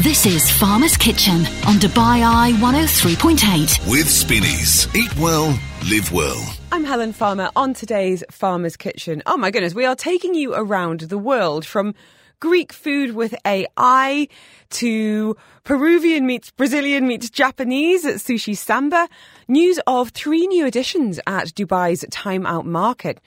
This 0.00 0.26
is 0.26 0.50
Farmer's 0.50 0.94
Kitchen 0.94 1.46
on 1.66 1.76
Dubai 1.76 2.22
Eye 2.22 2.52
103.8. 2.58 3.90
With 3.90 4.06
Spinneys. 4.06 4.94
Eat 4.94 5.16
well, 5.16 5.58
live 5.88 6.12
well. 6.12 6.54
I'm 6.70 6.84
Helen 6.84 7.14
Farmer 7.14 7.48
on 7.56 7.72
today's 7.72 8.22
Farmer's 8.30 8.76
Kitchen. 8.76 9.22
Oh 9.24 9.38
my 9.38 9.50
goodness, 9.50 9.74
we 9.74 9.86
are 9.86 9.96
taking 9.96 10.34
you 10.34 10.54
around 10.54 11.00
the 11.00 11.16
world 11.16 11.64
from 11.64 11.94
Greek 12.40 12.74
food 12.74 13.14
with 13.14 13.34
AI 13.46 14.28
to 14.68 15.34
Peruvian 15.64 16.26
meets 16.26 16.50
Brazilian 16.50 17.06
meets 17.06 17.30
Japanese 17.30 18.04
at 18.04 18.16
Sushi 18.16 18.54
Samba. 18.54 19.08
News 19.48 19.80
of 19.86 20.10
three 20.10 20.46
new 20.46 20.66
additions 20.66 21.18
at 21.26 21.46
Dubai's 21.54 22.04
Time 22.10 22.44
Out 22.44 22.66
Market. 22.66 23.18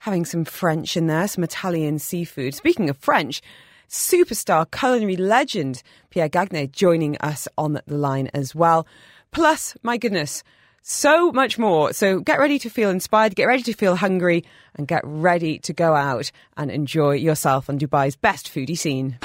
Having 0.00 0.26
some 0.26 0.44
French 0.44 0.94
in 0.94 1.06
there, 1.06 1.26
some 1.26 1.42
Italian 1.42 1.98
seafood. 1.98 2.54
Speaking 2.54 2.90
of 2.90 2.98
French, 2.98 3.40
superstar 3.88 4.70
culinary 4.70 5.16
legend 5.16 5.82
Pierre 6.10 6.28
Gagnaire 6.28 6.66
joining 6.66 7.16
us 7.18 7.48
on 7.56 7.72
the 7.72 7.82
line 7.86 8.28
as 8.34 8.54
well. 8.54 8.86
Plus, 9.30 9.76
my 9.82 9.96
goodness, 9.96 10.42
so 10.82 11.30
much 11.32 11.58
more. 11.58 11.92
So 11.92 12.20
get 12.20 12.38
ready 12.38 12.58
to 12.60 12.70
feel 12.70 12.90
inspired, 12.90 13.34
get 13.34 13.46
ready 13.46 13.62
to 13.64 13.72
feel 13.72 13.96
hungry, 13.96 14.44
and 14.74 14.86
get 14.86 15.02
ready 15.04 15.58
to 15.60 15.72
go 15.72 15.94
out 15.94 16.30
and 16.56 16.70
enjoy 16.70 17.12
yourself 17.12 17.68
on 17.68 17.78
Dubai's 17.78 18.16
best 18.16 18.52
foodie 18.52 18.78
scene. 18.78 19.18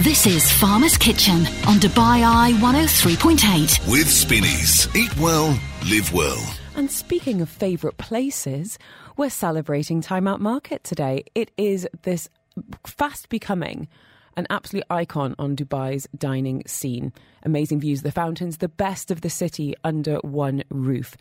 This 0.00 0.26
is 0.26 0.50
Farmer's 0.52 0.96
Kitchen 0.96 1.40
on 1.66 1.78
Dubai 1.78 2.22
Eye 2.22 2.52
103.8. 2.60 3.90
With 3.90 4.08
Spinneys. 4.08 4.88
Eat 4.94 5.16
well, 5.18 5.58
live 5.90 6.12
well. 6.12 6.54
And 6.76 6.88
speaking 6.88 7.40
of 7.40 7.48
favourite 7.48 7.96
places, 7.96 8.78
we're 9.16 9.30
celebrating 9.30 10.00
Time 10.00 10.28
Out 10.28 10.40
Market 10.40 10.84
today. 10.84 11.24
It 11.34 11.50
is 11.56 11.88
this 12.02 12.28
fast 12.86 13.28
becoming 13.28 13.88
an 14.38 14.46
absolute 14.50 14.84
icon 14.88 15.34
on 15.38 15.56
Dubai's 15.56 16.08
dining 16.16 16.62
scene. 16.64 17.12
Amazing 17.42 17.80
views 17.80 17.98
of 17.98 18.04
the 18.04 18.12
fountains, 18.12 18.58
the 18.58 18.68
best 18.68 19.10
of 19.10 19.20
the 19.20 19.28
city 19.28 19.74
under 19.82 20.18
one 20.18 20.62
roof. 20.70 21.16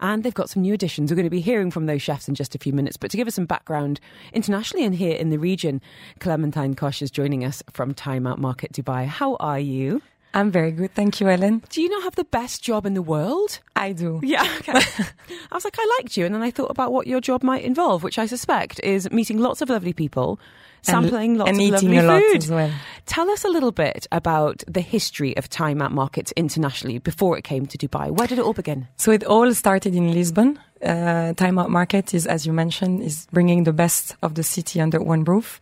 And 0.00 0.22
they've 0.22 0.34
got 0.34 0.50
some 0.50 0.62
new 0.62 0.74
additions. 0.74 1.10
We're 1.10 1.16
going 1.16 1.24
to 1.24 1.30
be 1.30 1.40
hearing 1.40 1.70
from 1.70 1.86
those 1.86 2.02
chefs 2.02 2.28
in 2.28 2.34
just 2.34 2.54
a 2.54 2.58
few 2.58 2.74
minutes. 2.74 2.98
But 2.98 3.10
to 3.10 3.16
give 3.16 3.26
us 3.26 3.34
some 3.34 3.46
background 3.46 4.00
internationally 4.34 4.84
and 4.84 4.94
here 4.94 5.16
in 5.16 5.30
the 5.30 5.38
region, 5.38 5.80
Clementine 6.20 6.74
Kosh 6.74 7.00
is 7.00 7.10
joining 7.10 7.42
us 7.42 7.62
from 7.72 7.94
Time 7.94 8.26
Out 8.26 8.38
Market 8.38 8.72
Dubai. 8.72 9.06
How 9.06 9.36
are 9.36 9.58
you? 9.58 10.02
I'm 10.34 10.50
very 10.50 10.70
good. 10.72 10.92
Thank 10.94 11.20
you, 11.20 11.28
Ellen. 11.28 11.62
Do 11.70 11.80
you 11.82 11.88
not 11.88 12.02
have 12.04 12.14
the 12.14 12.24
best 12.24 12.62
job 12.62 12.84
in 12.86 12.94
the 12.94 13.02
world? 13.02 13.60
I 13.74 13.92
do. 13.92 14.20
Yeah. 14.22 14.46
Okay. 14.58 14.72
I 14.74 15.54
was 15.54 15.64
like, 15.64 15.76
I 15.78 15.96
liked 15.98 16.16
you. 16.16 16.26
And 16.26 16.34
then 16.34 16.42
I 16.42 16.50
thought 16.50 16.70
about 16.70 16.92
what 16.92 17.06
your 17.06 17.20
job 17.20 17.42
might 17.42 17.62
involve, 17.62 18.02
which 18.02 18.18
I 18.18 18.26
suspect 18.26 18.80
is 18.80 19.10
meeting 19.10 19.38
lots 19.38 19.62
of 19.62 19.70
lovely 19.70 19.92
people, 19.92 20.38
sampling 20.82 21.30
and, 21.32 21.38
lots 21.38 21.50
and 21.50 21.56
of 21.58 21.62
eating 21.62 21.92
lovely 21.92 21.96
a 21.98 22.02
lot 22.02 22.22
food. 22.22 22.36
as 22.42 22.50
well. 22.50 22.70
Tell 23.06 23.30
us 23.30 23.44
a 23.44 23.48
little 23.48 23.72
bit 23.72 24.06
about 24.12 24.62
the 24.68 24.80
history 24.82 25.36
of 25.36 25.48
time 25.48 25.80
out 25.80 25.92
markets 25.92 26.32
internationally 26.36 26.98
before 26.98 27.38
it 27.38 27.44
came 27.44 27.66
to 27.66 27.78
Dubai. 27.78 28.10
Where 28.10 28.26
did 28.28 28.38
it 28.38 28.44
all 28.44 28.52
begin? 28.52 28.88
So 28.96 29.10
it 29.12 29.24
all 29.24 29.52
started 29.54 29.94
in 29.94 30.12
Lisbon. 30.12 30.58
Uh, 30.82 31.32
Time 31.34 31.58
Out 31.58 31.70
Market 31.70 32.14
is, 32.14 32.26
as 32.26 32.46
you 32.46 32.52
mentioned, 32.52 33.02
is 33.02 33.26
bringing 33.32 33.64
the 33.64 33.72
best 33.72 34.16
of 34.22 34.34
the 34.34 34.42
city 34.42 34.80
under 34.80 35.00
one 35.00 35.24
roof. 35.24 35.60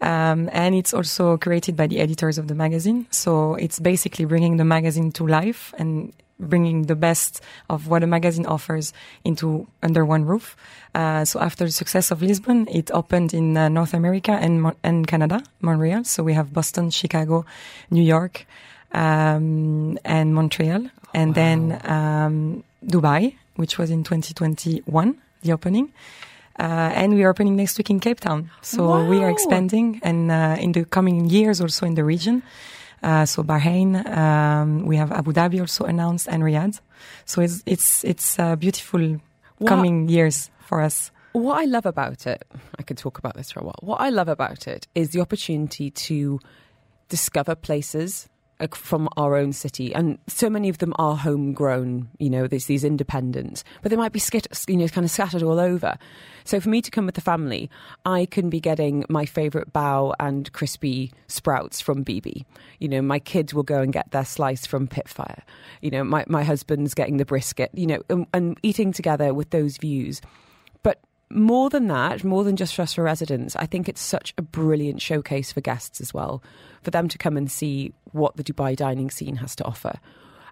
Um, 0.00 0.48
and 0.52 0.74
it's 0.74 0.94
also 0.94 1.36
created 1.36 1.76
by 1.76 1.86
the 1.86 1.98
editors 2.00 2.38
of 2.38 2.46
the 2.48 2.54
magazine. 2.54 3.06
So 3.10 3.54
it's 3.54 3.78
basically 3.78 4.24
bringing 4.24 4.56
the 4.56 4.64
magazine 4.64 5.10
to 5.12 5.26
life 5.26 5.74
and 5.78 6.12
bringing 6.38 6.82
the 6.82 6.94
best 6.94 7.40
of 7.68 7.88
what 7.88 8.02
a 8.02 8.06
magazine 8.06 8.46
offers 8.46 8.92
into 9.24 9.66
under 9.82 10.04
one 10.04 10.24
roof. 10.24 10.56
Uh, 10.94 11.24
so 11.24 11.40
after 11.40 11.64
the 11.64 11.72
success 11.72 12.10
of 12.10 12.22
Lisbon, 12.22 12.68
it 12.70 12.90
opened 12.92 13.34
in 13.34 13.56
uh, 13.56 13.68
North 13.68 13.94
America 13.94 14.32
and 14.32 14.72
and 14.82 15.06
Canada, 15.06 15.42
Montreal. 15.60 16.04
So 16.04 16.22
we 16.22 16.34
have 16.34 16.52
Boston, 16.52 16.90
Chicago, 16.90 17.44
New 17.90 18.02
York, 18.02 18.46
um, 18.92 19.98
and 20.04 20.34
Montreal, 20.34 20.86
and 21.14 21.34
then 21.34 21.80
um, 21.84 22.64
Dubai, 22.86 23.34
which 23.56 23.78
was 23.78 23.90
in 23.90 24.04
2021, 24.04 25.18
the 25.42 25.52
opening. 25.52 25.92
Uh, 26.58 26.90
and 26.94 27.14
we 27.14 27.22
are 27.24 27.30
opening 27.30 27.56
next 27.56 27.78
week 27.78 27.90
in 27.90 28.00
Cape 28.00 28.20
Town. 28.20 28.50
So 28.62 29.04
we 29.06 29.22
are 29.22 29.30
expanding 29.30 30.00
and 30.02 30.30
uh, 30.30 30.56
in 30.58 30.72
the 30.72 30.84
coming 30.84 31.30
years 31.30 31.60
also 31.60 31.86
in 31.86 31.94
the 31.94 32.04
region. 32.04 32.42
Uh, 33.02 33.24
so 33.26 33.44
Bahrain, 33.44 34.04
um, 34.16 34.84
we 34.84 34.96
have 34.96 35.12
Abu 35.12 35.32
Dhabi 35.32 35.60
also 35.60 35.84
announced 35.84 36.26
and 36.28 36.42
Riyadh. 36.42 36.80
So 37.26 37.40
it's 37.42 37.62
it's 37.64 38.02
it's 38.04 38.38
uh, 38.38 38.56
beautiful 38.56 39.20
Wow. 39.60 39.66
coming 39.68 40.08
years 40.08 40.50
for 40.60 40.80
us. 40.80 41.10
What 41.32 41.58
I 41.58 41.64
love 41.64 41.84
about 41.86 42.26
it, 42.26 42.44
I 42.78 42.82
could 42.82 42.96
talk 42.96 43.18
about 43.18 43.34
this 43.34 43.50
for 43.52 43.60
a 43.60 43.64
while. 43.64 43.78
What 43.82 44.00
I 44.00 44.10
love 44.10 44.28
about 44.28 44.66
it 44.68 44.86
is 44.94 45.10
the 45.10 45.20
opportunity 45.20 45.90
to 45.90 46.38
discover 47.08 47.54
places 47.56 48.28
from 48.74 49.08
our 49.16 49.36
own 49.36 49.52
city, 49.52 49.94
and 49.94 50.18
so 50.26 50.50
many 50.50 50.68
of 50.68 50.78
them 50.78 50.92
are 50.98 51.16
homegrown. 51.16 52.08
You 52.18 52.30
know, 52.30 52.46
there's 52.46 52.66
these 52.66 52.84
independent, 52.84 53.62
but 53.82 53.90
they 53.90 53.96
might 53.96 54.12
be 54.12 54.20
you 54.66 54.76
know, 54.76 54.88
kind 54.88 55.04
of 55.04 55.10
scattered 55.10 55.42
all 55.42 55.60
over. 55.60 55.96
So 56.44 56.60
for 56.60 56.68
me 56.68 56.82
to 56.82 56.90
come 56.90 57.06
with 57.06 57.14
the 57.14 57.20
family, 57.20 57.70
I 58.04 58.26
can 58.26 58.50
be 58.50 58.60
getting 58.60 59.04
my 59.08 59.26
favourite 59.26 59.72
bow 59.72 60.14
and 60.18 60.52
crispy 60.52 61.12
sprouts 61.26 61.80
from 61.80 62.04
BB. 62.04 62.44
You 62.78 62.88
know, 62.88 63.02
my 63.02 63.18
kids 63.18 63.54
will 63.54 63.62
go 63.62 63.80
and 63.80 63.92
get 63.92 64.10
their 64.10 64.24
slice 64.24 64.66
from 64.66 64.88
Pitfire. 64.88 65.42
You 65.80 65.90
know, 65.90 66.04
my 66.04 66.24
my 66.26 66.42
husband's 66.42 66.94
getting 66.94 67.18
the 67.18 67.24
brisket. 67.24 67.70
You 67.74 67.86
know, 67.86 68.02
and, 68.08 68.26
and 68.34 68.58
eating 68.62 68.92
together 68.92 69.32
with 69.34 69.50
those 69.50 69.76
views. 69.76 70.20
But 70.82 71.00
more 71.30 71.70
than 71.70 71.88
that, 71.88 72.24
more 72.24 72.44
than 72.44 72.56
just 72.56 72.74
for 72.74 72.82
us 72.82 72.94
for 72.94 73.02
residents, 73.02 73.54
I 73.56 73.66
think 73.66 73.88
it's 73.88 74.00
such 74.00 74.34
a 74.38 74.42
brilliant 74.42 75.02
showcase 75.02 75.52
for 75.52 75.60
guests 75.60 76.00
as 76.00 76.14
well, 76.14 76.42
for 76.82 76.90
them 76.90 77.08
to 77.08 77.18
come 77.18 77.36
and 77.36 77.50
see 77.50 77.92
what 78.12 78.36
the 78.36 78.44
Dubai 78.44 78.74
dining 78.74 79.10
scene 79.10 79.36
has 79.36 79.54
to 79.56 79.64
offer. 79.64 79.98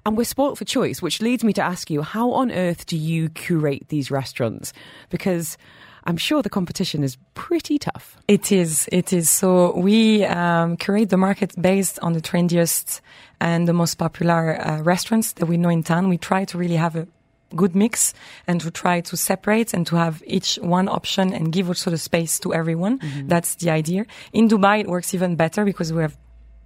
And 0.04 0.16
we're 0.16 0.24
spoilt 0.24 0.58
for 0.58 0.64
choice, 0.64 1.02
which 1.02 1.20
leads 1.20 1.42
me 1.42 1.52
to 1.54 1.62
ask 1.62 1.90
you, 1.90 2.02
how 2.02 2.30
on 2.32 2.52
earth 2.52 2.86
do 2.86 2.96
you 2.96 3.28
curate 3.30 3.88
these 3.88 4.10
restaurants? 4.10 4.72
Because 5.10 5.58
I'm 6.04 6.16
sure 6.16 6.42
the 6.42 6.50
competition 6.50 7.02
is 7.02 7.18
pretty 7.34 7.78
tough. 7.78 8.16
It 8.28 8.52
is. 8.52 8.88
It 8.92 9.12
is. 9.12 9.28
So 9.28 9.76
we 9.76 10.24
um, 10.24 10.76
curate 10.76 11.10
the 11.10 11.16
market 11.16 11.60
based 11.60 11.98
on 12.00 12.12
the 12.12 12.20
trendiest 12.20 13.00
and 13.40 13.66
the 13.66 13.72
most 13.72 13.96
popular 13.96 14.60
uh, 14.60 14.82
restaurants 14.82 15.32
that 15.32 15.46
we 15.46 15.56
know 15.56 15.70
in 15.70 15.82
town. 15.82 16.08
We 16.08 16.18
try 16.18 16.44
to 16.44 16.56
really 16.56 16.76
have 16.76 16.94
a 16.94 17.08
good 17.54 17.76
mix 17.76 18.12
and 18.46 18.60
to 18.60 18.70
try 18.70 19.00
to 19.00 19.16
separate 19.16 19.72
and 19.72 19.86
to 19.86 19.96
have 19.96 20.22
each 20.26 20.56
one 20.56 20.88
option 20.88 21.32
and 21.32 21.52
give 21.52 21.68
also 21.68 21.90
the 21.90 21.98
space 21.98 22.38
to 22.40 22.52
everyone. 22.52 23.00
That's 23.26 23.54
the 23.56 23.70
idea. 23.70 24.06
In 24.32 24.48
Dubai, 24.48 24.80
it 24.80 24.88
works 24.88 25.14
even 25.14 25.36
better 25.36 25.64
because 25.64 25.92
we 25.92 26.02
have 26.02 26.16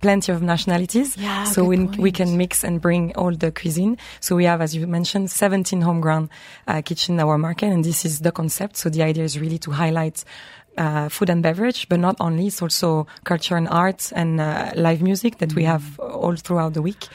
plenty 0.00 0.32
of 0.32 0.42
nationalities. 0.42 1.16
Yeah, 1.16 1.44
so 1.44 1.64
we, 1.64 1.84
we 1.84 2.10
can 2.10 2.36
mix 2.36 2.64
and 2.64 2.80
bring 2.80 3.14
all 3.16 3.32
the 3.32 3.52
cuisine. 3.52 3.98
So 4.20 4.36
we 4.36 4.44
have, 4.44 4.60
as 4.60 4.74
you 4.74 4.86
mentioned, 4.86 5.30
17 5.30 5.82
homegrown 5.82 6.30
uh, 6.66 6.82
kitchen 6.82 7.16
in 7.16 7.20
our 7.20 7.38
market, 7.38 7.66
and 7.66 7.84
this 7.84 8.04
is 8.04 8.20
the 8.20 8.32
concept. 8.32 8.76
So 8.76 8.88
the 8.88 9.02
idea 9.02 9.24
is 9.24 9.38
really 9.38 9.58
to 9.58 9.70
highlight 9.70 10.24
uh, 10.78 11.08
food 11.08 11.30
and 11.30 11.42
beverage, 11.42 11.88
but 11.88 12.00
not 12.00 12.16
only. 12.20 12.46
It's 12.46 12.62
also 12.62 13.06
culture 13.24 13.56
and 13.56 13.68
arts 13.68 14.12
and 14.12 14.40
uh, 14.40 14.72
live 14.74 15.02
music 15.02 15.38
that 15.38 15.54
we 15.54 15.64
have 15.64 15.98
all 16.00 16.36
throughout 16.36 16.74
the 16.74 16.82
week. 16.82 17.08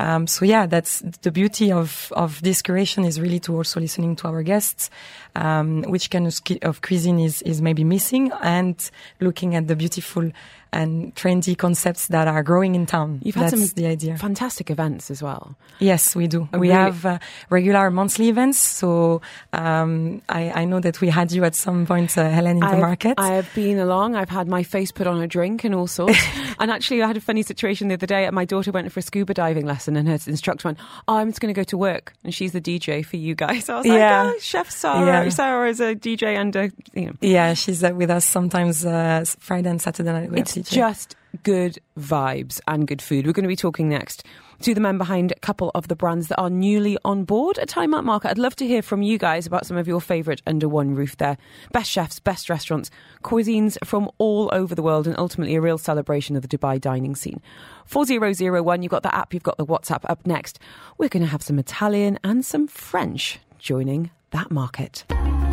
Um, 0.00 0.26
so 0.26 0.44
yeah, 0.46 0.64
that's 0.64 1.00
the 1.20 1.30
beauty 1.30 1.70
of 1.70 2.10
of 2.16 2.40
this 2.40 2.62
curation 2.62 3.06
is 3.06 3.20
really 3.20 3.38
to 3.40 3.56
also 3.56 3.80
listening 3.80 4.16
to 4.16 4.28
our 4.28 4.42
guests, 4.42 4.88
um, 5.36 5.82
which 5.82 6.10
kind 6.10 6.26
of, 6.26 6.40
of 6.62 6.82
cuisine 6.82 7.18
is 7.20 7.42
is 7.42 7.60
maybe 7.62 7.84
missing, 7.84 8.32
and 8.42 8.90
looking 9.20 9.54
at 9.56 9.68
the 9.68 9.76
beautiful 9.76 10.30
and 10.72 11.12
trendy 11.16 11.58
concepts 11.58 12.06
that 12.06 12.28
are 12.28 12.44
growing 12.44 12.76
in 12.76 12.86
town. 12.86 13.18
You've 13.24 13.34
had 13.34 13.50
That's 13.50 13.70
some 13.70 13.74
the 13.74 13.86
idea. 13.88 14.16
fantastic 14.16 14.70
events 14.70 15.10
as 15.10 15.20
well. 15.20 15.56
Yes, 15.80 16.14
we 16.14 16.28
do. 16.28 16.48
Oh, 16.52 16.58
we 16.60 16.68
really? 16.68 16.80
have 16.80 17.04
uh, 17.04 17.18
regular 17.48 17.90
monthly 17.90 18.28
events. 18.28 18.60
So 18.60 19.20
um, 19.52 20.22
I, 20.28 20.52
I 20.62 20.64
know 20.66 20.78
that 20.78 21.00
we 21.00 21.08
had 21.08 21.32
you 21.32 21.42
at 21.44 21.56
some 21.56 21.86
point, 21.86 22.16
uh, 22.16 22.30
Helen, 22.30 22.52
in 22.58 22.60
the 22.60 22.66
I've, 22.66 22.78
market. 22.78 23.14
I 23.18 23.30
have 23.32 23.52
been 23.52 23.80
along. 23.80 24.14
I've 24.14 24.28
had 24.28 24.46
my 24.46 24.62
face 24.62 24.92
put 24.92 25.08
on 25.08 25.20
a 25.20 25.26
drink 25.26 25.64
and 25.64 25.74
all 25.74 25.88
sorts. 25.88 26.18
and 26.60 26.70
actually, 26.70 27.02
I 27.02 27.08
had 27.08 27.16
a 27.16 27.20
funny 27.20 27.42
situation 27.42 27.88
the 27.88 27.94
other 27.94 28.06
day. 28.06 28.30
My 28.30 28.44
daughter 28.44 28.70
went 28.70 28.92
for 28.92 29.00
a 29.00 29.02
scuba 29.02 29.34
diving 29.34 29.66
lesson, 29.66 29.96
and 29.96 30.06
her 30.06 30.18
instructor 30.26 30.68
went, 30.68 30.78
"Oh, 31.08 31.16
I'm 31.16 31.30
just 31.30 31.40
going 31.40 31.52
to 31.52 31.58
go 31.58 31.64
to 31.64 31.76
work," 31.76 32.12
and 32.22 32.32
she's 32.32 32.52
the 32.52 32.60
DJ 32.60 33.04
for 33.04 33.16
you 33.16 33.34
guys. 33.34 33.68
I 33.68 33.78
was 33.78 33.86
Yeah. 33.86 34.22
like, 34.22 34.34
"Oh, 34.36 34.38
Chef 34.38 34.70
Sarah, 34.70 35.04
Yeah. 35.04 35.19
Sarah 35.28 35.68
is 35.68 35.80
a 35.80 35.94
DJ 35.94 36.36
and 36.36 36.56
a, 36.56 36.70
you 36.94 37.06
know." 37.06 37.12
yeah, 37.20 37.54
she's 37.54 37.84
uh, 37.84 37.90
with 37.94 38.10
us 38.10 38.24
sometimes 38.24 38.86
uh, 38.86 39.24
Friday 39.38 39.68
and 39.68 39.82
Saturday 39.82 40.12
night. 40.12 40.30
It's 40.32 40.54
just 40.70 41.16
good 41.42 41.78
vibes 41.98 42.60
and 42.66 42.86
good 42.86 43.02
food. 43.02 43.26
We're 43.26 43.32
going 43.32 43.44
to 43.44 43.48
be 43.48 43.56
talking 43.56 43.88
next 43.88 44.24
to 44.62 44.74
the 44.74 44.80
men 44.80 44.98
behind 44.98 45.32
a 45.32 45.38
couple 45.40 45.70
of 45.74 45.88
the 45.88 45.96
brands 45.96 46.28
that 46.28 46.38
are 46.38 46.50
newly 46.50 46.98
on 47.04 47.24
board 47.24 47.58
at 47.58 47.68
Time 47.68 47.94
Out 47.94 48.04
Market. 48.04 48.30
I'd 48.30 48.38
love 48.38 48.54
to 48.56 48.66
hear 48.66 48.82
from 48.82 49.00
you 49.00 49.16
guys 49.16 49.46
about 49.46 49.64
some 49.64 49.76
of 49.76 49.88
your 49.88 50.00
favourite 50.00 50.42
under 50.46 50.68
one 50.68 50.94
roof 50.94 51.16
there. 51.16 51.38
Best 51.72 51.90
chefs, 51.90 52.20
best 52.20 52.50
restaurants, 52.50 52.90
cuisines 53.22 53.78
from 53.84 54.10
all 54.18 54.50
over 54.52 54.74
the 54.74 54.82
world, 54.82 55.06
and 55.06 55.16
ultimately 55.18 55.54
a 55.54 55.60
real 55.60 55.78
celebration 55.78 56.36
of 56.36 56.42
the 56.42 56.48
Dubai 56.48 56.80
dining 56.80 57.16
scene. 57.16 57.40
4001, 57.86 58.82
you've 58.82 58.90
got 58.90 59.02
the 59.02 59.14
app, 59.14 59.32
you've 59.32 59.42
got 59.42 59.56
the 59.56 59.66
WhatsApp 59.66 60.04
up 60.10 60.26
next. 60.26 60.58
We're 60.98 61.08
going 61.08 61.22
to 61.22 61.30
have 61.30 61.42
some 61.42 61.58
Italian 61.58 62.18
and 62.22 62.44
some 62.44 62.66
French 62.66 63.38
joining 63.58 64.10
that 64.30 64.50
market. 64.50 65.04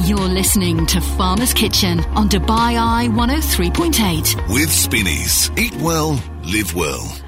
You're 0.06 0.18
listening 0.20 0.86
to 0.88 1.02
Farmer's 1.02 1.54
Kitchen 1.54 2.00
on 2.16 2.30
Dubai 2.30 2.78
Eye 2.78 3.08
103.8. 3.10 4.54
With 4.54 4.72
Spinneys. 4.72 5.52
Eat 5.58 5.76
well, 5.76 6.22
live 6.44 6.76
well. 6.76 7.27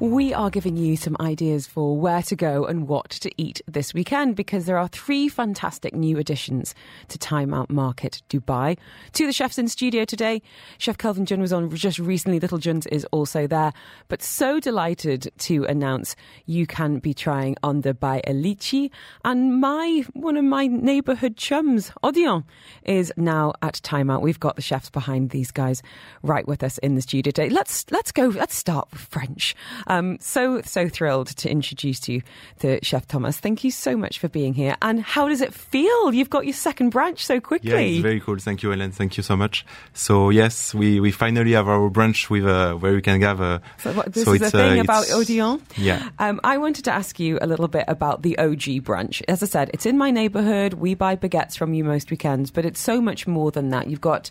We 0.00 0.32
are 0.32 0.48
giving 0.48 0.76
you 0.76 0.96
some 0.96 1.16
ideas 1.18 1.66
for 1.66 1.96
where 1.96 2.22
to 2.22 2.36
go 2.36 2.64
and 2.66 2.86
what 2.86 3.10
to 3.10 3.32
eat 3.36 3.60
this 3.66 3.92
weekend 3.92 4.36
because 4.36 4.64
there 4.64 4.78
are 4.78 4.86
three 4.86 5.28
fantastic 5.28 5.92
new 5.92 6.18
additions 6.18 6.72
to 7.08 7.18
Time 7.18 7.52
Out 7.52 7.68
Market 7.68 8.22
Dubai. 8.30 8.78
To 9.14 9.26
the 9.26 9.32
chefs 9.32 9.58
in 9.58 9.66
studio 9.66 10.04
today, 10.04 10.40
Chef 10.78 10.98
Kelvin 10.98 11.26
Jun 11.26 11.40
was 11.40 11.52
on 11.52 11.74
just 11.74 11.98
recently. 11.98 12.38
Little 12.38 12.58
Juns 12.58 12.86
is 12.92 13.04
also 13.06 13.48
there, 13.48 13.72
but 14.06 14.22
so 14.22 14.60
delighted 14.60 15.32
to 15.38 15.64
announce 15.64 16.14
you 16.46 16.64
can 16.64 17.00
be 17.00 17.12
trying 17.12 17.56
the 17.64 17.92
Dubai 17.92 18.24
Alici. 18.24 18.92
And 19.24 19.60
my 19.60 20.04
one 20.12 20.36
of 20.36 20.44
my 20.44 20.68
neighbourhood 20.68 21.36
chums, 21.36 21.90
Odeon, 22.04 22.44
is 22.84 23.12
now 23.16 23.52
at 23.62 23.74
Time 23.82 24.10
Out. 24.10 24.22
We've 24.22 24.38
got 24.38 24.54
the 24.54 24.62
chefs 24.62 24.90
behind 24.90 25.30
these 25.30 25.50
guys 25.50 25.82
right 26.22 26.46
with 26.46 26.62
us 26.62 26.78
in 26.78 26.94
the 26.94 27.02
studio 27.02 27.32
today. 27.32 27.48
Let's 27.48 27.84
let's 27.90 28.12
go. 28.12 28.28
Let's 28.28 28.54
start 28.54 28.86
with 28.92 29.00
French. 29.00 29.56
Um, 29.88 30.18
so, 30.20 30.60
so 30.62 30.88
thrilled 30.88 31.28
to 31.28 31.50
introduce 31.50 32.08
you 32.08 32.22
to 32.60 32.78
Chef 32.82 33.06
Thomas. 33.06 33.38
Thank 33.38 33.64
you 33.64 33.70
so 33.70 33.96
much 33.96 34.18
for 34.18 34.28
being 34.28 34.54
here. 34.54 34.76
And 34.82 35.00
how 35.00 35.28
does 35.28 35.40
it 35.40 35.52
feel? 35.54 36.14
You've 36.14 36.30
got 36.30 36.44
your 36.44 36.54
second 36.54 36.90
branch 36.90 37.24
so 37.24 37.40
quickly. 37.40 37.70
Yeah, 37.70 37.78
it's 37.96 38.02
very 38.02 38.20
cool. 38.20 38.38
Thank 38.38 38.62
you, 38.62 38.72
Ellen. 38.72 38.92
Thank 38.92 39.16
you 39.16 39.22
so 39.22 39.36
much. 39.36 39.64
So, 39.94 40.30
yes, 40.30 40.74
we, 40.74 41.00
we 41.00 41.10
finally 41.10 41.52
have 41.52 41.68
our 41.68 41.88
branch 41.88 42.30
with 42.30 42.46
uh, 42.46 42.74
where 42.74 42.92
we 42.92 43.02
can 43.02 43.20
have 43.22 43.40
a. 43.40 43.60
So, 43.78 43.92
what, 43.92 44.12
this 44.12 44.24
so 44.24 44.34
is 44.34 44.40
the 44.40 44.50
thing 44.50 44.78
uh, 44.78 44.82
about 44.82 45.10
Odeon. 45.10 45.62
Yeah. 45.76 46.08
Um, 46.18 46.40
I 46.44 46.58
wanted 46.58 46.84
to 46.84 46.92
ask 46.92 47.18
you 47.18 47.38
a 47.40 47.46
little 47.46 47.68
bit 47.68 47.84
about 47.88 48.22
the 48.22 48.38
OG 48.38 48.84
branch. 48.84 49.22
As 49.28 49.42
I 49.42 49.46
said, 49.46 49.70
it's 49.72 49.86
in 49.86 49.96
my 49.96 50.10
neighborhood. 50.10 50.74
We 50.74 50.94
buy 50.94 51.16
baguettes 51.16 51.56
from 51.56 51.74
you 51.74 51.84
most 51.84 52.10
weekends, 52.10 52.50
but 52.50 52.64
it's 52.64 52.80
so 52.80 53.00
much 53.00 53.26
more 53.26 53.50
than 53.50 53.70
that. 53.70 53.88
You've 53.88 54.00
got 54.00 54.30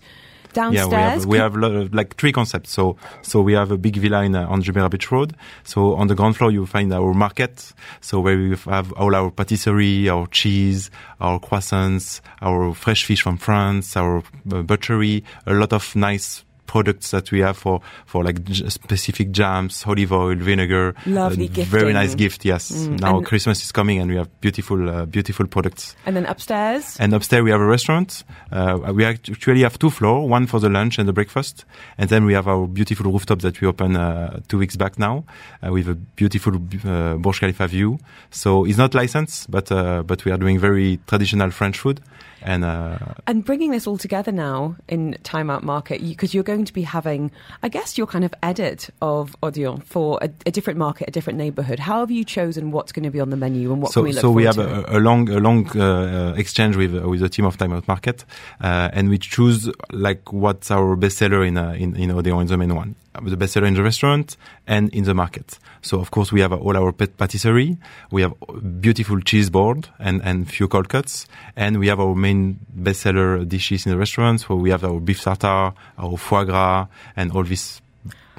downstairs? 0.53 1.23
Yeah, 1.23 1.25
we 1.25 1.37
have, 1.37 1.55
we 1.55 1.61
have 1.61 1.93
like 1.93 2.15
three 2.15 2.31
concepts. 2.31 2.71
So, 2.71 2.97
so 3.21 3.41
we 3.41 3.53
have 3.53 3.71
a 3.71 3.77
big 3.77 3.97
villa 3.97 4.23
in, 4.23 4.35
uh, 4.35 4.47
on 4.47 4.61
Jumeirah 4.61 4.89
Beach 4.89 5.11
Road. 5.11 5.35
So 5.63 5.95
on 5.95 6.07
the 6.07 6.15
ground 6.15 6.37
floor, 6.37 6.51
you 6.51 6.65
find 6.65 6.93
our 6.93 7.13
market. 7.13 7.73
So 8.01 8.19
where 8.19 8.37
we 8.37 8.55
have 8.65 8.91
all 8.93 9.15
our 9.15 9.31
patisserie, 9.31 10.09
our 10.09 10.27
cheese, 10.27 10.89
our 11.19 11.39
croissants, 11.39 12.21
our 12.41 12.73
fresh 12.73 13.05
fish 13.05 13.21
from 13.21 13.37
France, 13.37 13.95
our 13.95 14.23
uh, 14.51 14.61
butchery, 14.61 15.23
a 15.45 15.53
lot 15.53 15.73
of 15.73 15.95
nice 15.95 16.43
products 16.67 17.11
that 17.11 17.31
we 17.31 17.39
have 17.39 17.57
for 17.57 17.81
for 18.05 18.23
like 18.23 18.43
j- 18.43 18.69
specific 18.69 19.31
jams, 19.31 19.83
olive 19.87 20.11
oil, 20.11 20.35
vinegar. 20.35 20.93
Lovely 21.05 21.47
gift. 21.47 21.71
Very 21.71 21.93
nice 21.93 22.13
gift. 22.15 22.45
Yes. 22.45 22.71
Mm. 22.71 23.01
Now 23.01 23.21
Christmas 23.21 23.63
is 23.63 23.71
coming, 23.71 23.99
and 23.99 24.11
we 24.11 24.17
have 24.17 24.29
beautiful 24.41 24.89
uh, 24.89 25.05
beautiful 25.05 25.47
products. 25.47 25.95
And 26.05 26.15
then 26.15 26.25
upstairs. 26.25 26.97
And 26.99 27.13
upstairs 27.13 27.43
we 27.43 27.51
have 27.51 27.61
a 27.61 27.65
restaurant. 27.65 28.23
Uh, 28.51 28.93
we 28.93 29.05
actually 29.05 29.63
have 29.63 29.79
two 29.79 29.89
floors, 29.89 30.29
one 30.29 30.45
for 30.45 30.59
the 30.59 30.69
lunch 30.69 30.99
and 30.99 31.07
the 31.07 31.13
breakfast, 31.13 31.65
and 31.97 32.09
then 32.09 32.25
we 32.25 32.33
have 32.33 32.47
our 32.47 32.67
beautiful 32.67 33.11
rooftop 33.11 33.39
that 33.41 33.59
we 33.61 33.67
opened 33.67 33.97
uh, 33.97 34.37
two 34.47 34.57
weeks 34.57 34.75
back 34.75 34.99
now 34.99 35.23
with 35.63 35.87
a 35.89 35.95
beautiful 35.95 36.53
uh, 36.85 37.15
Burj 37.15 37.39
Khalifa 37.39 37.67
view. 37.67 37.97
So 38.29 38.65
it's 38.65 38.77
not 38.77 38.93
licensed, 38.93 39.49
but 39.49 39.71
uh, 39.71 40.03
but 40.03 40.25
we 40.25 40.31
are 40.31 40.37
doing 40.37 40.59
very 40.59 40.99
traditional 41.07 41.51
French 41.51 41.79
food 41.79 42.01
and 42.41 42.63
uh, 42.63 42.97
and 43.25 43.43
bringing 43.43 43.71
this 43.71 43.87
all 43.87 43.97
together 43.97 44.31
now 44.31 44.75
in 44.87 45.17
Time 45.23 45.49
Out 45.49 45.63
Market 45.63 46.01
because 46.01 46.33
you, 46.33 46.41
are 46.41 46.43
going 46.43 46.65
to 46.65 46.73
be 46.73 46.83
having, 46.83 47.31
I 47.63 47.69
guess, 47.69 47.97
your 47.97 48.07
kind 48.07 48.23
of 48.23 48.33
edit 48.43 48.89
of 49.01 49.35
Odeon 49.43 49.81
for 49.81 50.19
a, 50.21 50.29
a, 50.45 50.51
different 50.51 50.79
market, 50.79 51.07
a 51.07 51.11
different 51.11 51.37
neighbourhood. 51.37 51.79
How 51.79 51.99
have 52.01 52.11
you 52.11 52.23
chosen 52.23 52.71
what's 52.71 52.91
going 52.91 53.03
to 53.03 53.09
be 53.09 53.19
on 53.19 53.29
the 53.29 53.37
menu 53.37 53.71
and 53.71 53.81
what 53.81 53.91
so, 53.91 54.01
can 54.01 54.05
we 54.05 54.11
look 54.13 54.21
for? 54.21 54.27
So 54.27 54.31
we 54.31 54.43
have 54.43 54.57
a, 54.57 54.85
a, 54.87 54.99
long, 54.99 55.29
a 55.29 55.39
long 55.39 55.69
uh, 55.77 56.33
exchange 56.37 56.75
with 56.75 56.95
uh, 56.95 57.07
with 57.07 57.21
the 57.21 57.29
team 57.29 57.45
of 57.45 57.57
Time 57.57 57.73
Out 57.73 57.87
Market, 57.87 58.25
uh, 58.61 58.89
and 58.93 59.09
we 59.09 59.17
choose 59.17 59.69
like 59.91 60.31
what's 60.31 60.71
our 60.71 60.95
bestseller 60.95 61.47
in 61.47 61.57
uh, 61.57 61.71
in 61.71 61.95
in 61.95 62.11
Odeon 62.11 62.41
in 62.41 62.47
the 62.47 62.57
main 62.57 62.75
one 62.75 62.95
the 63.23 63.37
bestseller 63.37 63.67
in 63.67 63.73
the 63.73 63.83
restaurant 63.83 64.37
and 64.65 64.89
in 64.93 65.03
the 65.03 65.13
market. 65.13 65.59
So 65.81 65.99
of 65.99 66.11
course 66.11 66.31
we 66.31 66.41
have 66.41 66.53
all 66.53 66.75
our 66.75 66.91
pet 66.91 67.17
patisserie, 67.17 67.77
we 68.11 68.21
have 68.21 68.33
beautiful 68.81 69.21
cheese 69.21 69.49
board 69.49 69.89
and, 69.99 70.21
and 70.23 70.49
few 70.49 70.67
cold 70.67 70.89
cuts, 70.89 71.27
and 71.55 71.79
we 71.79 71.87
have 71.87 71.99
our 71.99 72.15
main 72.15 72.59
bestseller 72.77 73.47
dishes 73.47 73.85
in 73.85 73.91
the 73.91 73.97
restaurants 73.97 74.49
where 74.49 74.57
we 74.57 74.69
have 74.69 74.83
our 74.83 74.99
beef 74.99 75.21
tartare, 75.21 75.73
our 75.97 76.17
foie 76.17 76.43
gras, 76.43 76.87
and 77.15 77.31
all 77.31 77.43
these 77.43 77.81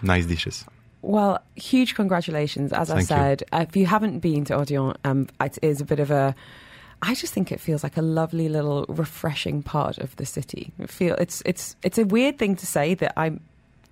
nice 0.02 0.26
dishes. 0.26 0.64
Well, 1.02 1.40
huge 1.54 1.94
congratulations. 1.94 2.72
As 2.72 2.88
Thank 2.88 3.00
I 3.00 3.04
said, 3.04 3.44
you. 3.52 3.58
if 3.60 3.76
you 3.76 3.86
haven't 3.86 4.18
been 4.18 4.44
to 4.46 4.56
Odeon, 4.56 4.94
um, 5.04 5.28
it 5.40 5.58
is 5.62 5.80
a 5.80 5.84
bit 5.84 6.00
of 6.00 6.10
a 6.10 6.34
I 7.00 7.14
just 7.14 7.32
think 7.32 7.52
it 7.52 7.60
feels 7.60 7.82
like 7.82 7.96
a 7.96 8.02
lovely 8.02 8.48
little 8.48 8.84
refreshing 8.88 9.62
part 9.62 9.98
of 9.98 10.16
the 10.16 10.26
city. 10.26 10.72
It 10.78 10.90
feel 10.90 11.14
it's 11.14 11.42
it's 11.46 11.76
it's 11.82 11.98
a 11.98 12.04
weird 12.04 12.38
thing 12.38 12.56
to 12.56 12.66
say 12.66 12.94
that 12.94 13.12
I'm 13.16 13.40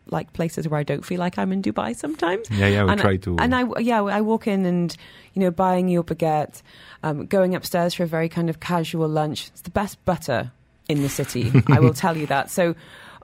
like 0.07 0.33
places 0.33 0.69
where 0.69 0.81
I 0.81 0.83
don't 0.83 1.05
feel 1.05 1.21
like 1.21 1.39
I'm 1.39 1.53
in 1.53 1.63
Dubai 1.63 1.95
sometimes. 1.95 2.49
Yeah, 2.51 2.69
yeah, 2.69 2.85
we 2.85 2.91
and 2.91 3.01
try 3.01 3.13
I, 3.13 3.17
to. 3.19 3.37
And 3.39 3.55
I, 3.55 3.65
yeah, 3.81 4.03
I 4.03 4.21
walk 4.21 4.47
in 4.47 4.65
and 4.67 4.97
you 5.35 5.41
know, 5.41 5.51
buying 5.51 5.89
your 5.89 6.03
baguette, 6.03 6.63
um, 7.03 7.27
going 7.27 7.55
upstairs 7.55 7.95
for 7.95 8.05
a 8.05 8.07
very 8.07 8.29
kind 8.29 8.49
of 8.49 8.61
casual 8.61 9.09
lunch. 9.09 9.49
It's 9.49 9.63
the 9.63 9.71
best 9.71 10.03
butter 10.05 10.51
in 10.89 11.03
the 11.03 11.09
city. 11.09 11.53
I 11.69 11.81
will 11.81 11.95
tell 11.95 12.17
you 12.17 12.27
that. 12.27 12.51
So. 12.51 12.75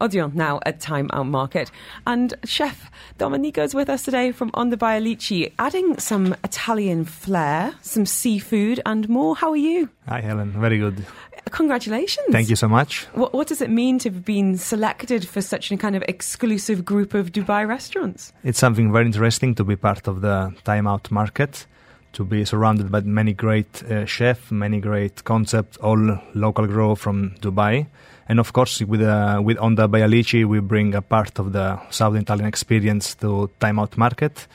Odeon 0.00 0.32
now 0.34 0.58
at 0.66 0.80
Time 0.80 1.08
Out 1.12 1.26
Market. 1.26 1.70
And 2.08 2.34
Chef 2.44 2.90
Domenico 3.18 3.62
is 3.62 3.72
with 3.72 3.88
us 3.88 4.02
today 4.02 4.32
from 4.32 4.50
On 4.54 4.70
the 4.70 4.76
Dubai 4.76 5.00
Alici, 5.00 5.52
adding 5.60 5.96
some 6.00 6.34
Italian 6.42 7.04
flair, 7.04 7.74
some 7.82 8.04
seafood, 8.04 8.80
and 8.84 9.08
more. 9.08 9.36
How 9.36 9.50
are 9.50 9.56
you? 9.56 9.88
Hi, 10.08 10.20
Helen. 10.20 10.50
Very 10.50 10.78
good. 10.78 11.06
Congratulations. 11.50 12.26
Thank 12.30 12.48
you 12.48 12.56
so 12.56 12.68
much. 12.68 13.04
What, 13.14 13.34
what, 13.34 13.48
does 13.48 13.60
it 13.60 13.70
mean 13.70 13.98
to 14.00 14.10
have 14.10 14.24
been 14.24 14.56
selected 14.56 15.28
for 15.28 15.42
such 15.42 15.70
a 15.70 15.76
kind 15.76 15.96
of 15.96 16.02
exclusive 16.08 16.84
group 16.84 17.14
of 17.14 17.32
Dubai 17.32 17.66
restaurants? 17.68 18.32
It's 18.44 18.58
something 18.58 18.92
very 18.92 19.06
interesting 19.06 19.54
to 19.56 19.64
be 19.64 19.76
part 19.76 20.08
of 20.08 20.20
the 20.20 20.54
Time 20.64 20.86
Out 20.86 21.10
market, 21.10 21.66
to 22.14 22.24
be 22.24 22.44
surrounded 22.44 22.90
by 22.90 23.00
many 23.00 23.32
great 23.32 23.82
uh, 23.84 24.06
chefs, 24.06 24.50
many 24.50 24.80
great 24.80 25.24
concepts, 25.24 25.76
all 25.78 26.18
local 26.34 26.66
grow 26.66 26.94
from 26.94 27.34
Dubai. 27.40 27.86
And 28.28 28.38
of 28.38 28.52
course, 28.52 28.80
with, 28.80 29.02
uh, 29.02 29.40
with 29.44 29.58
On 29.58 29.74
the 29.74 29.88
Dubai 29.88 30.02
Alici, 30.02 30.46
we 30.46 30.60
bring 30.60 30.94
a 30.94 31.02
part 31.02 31.38
of 31.38 31.52
the 31.52 31.78
Southern 31.90 32.22
Italian 32.22 32.46
experience 32.46 33.14
to 33.16 33.50
Time 33.60 33.78
Out 33.78 33.98
market. 33.98 34.46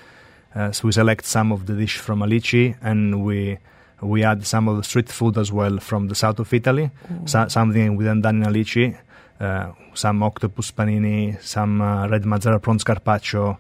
Uh, 0.56 0.72
so 0.72 0.88
we 0.88 0.92
select 0.92 1.26
some 1.26 1.52
of 1.52 1.68
the 1.68 1.74
dish 1.74 1.98
from 1.98 2.22
Alici 2.22 2.76
and 2.82 3.24
we 3.24 3.60
we 4.02 4.22
had 4.22 4.46
some 4.46 4.68
of 4.68 4.78
the 4.78 4.84
street 4.84 5.10
food 5.10 5.38
as 5.38 5.52
well 5.52 5.78
from 5.80 6.08
the 6.08 6.16
south 6.16 6.40
of 6.40 6.54
Italy, 6.54 6.92
so, 7.26 7.48
something 7.48 7.96
we 7.96 8.04
then 8.06 8.22
done 8.22 8.44
in 8.44 8.52
Alici, 8.52 8.98
uh, 9.40 9.72
some 9.94 10.22
octopus 10.24 10.72
panini, 10.72 11.42
some 11.42 11.82
uh, 11.82 12.08
red 12.08 12.24
Mazara 12.24 12.62
prawns 12.62 12.84
carpaccio, 12.84 13.58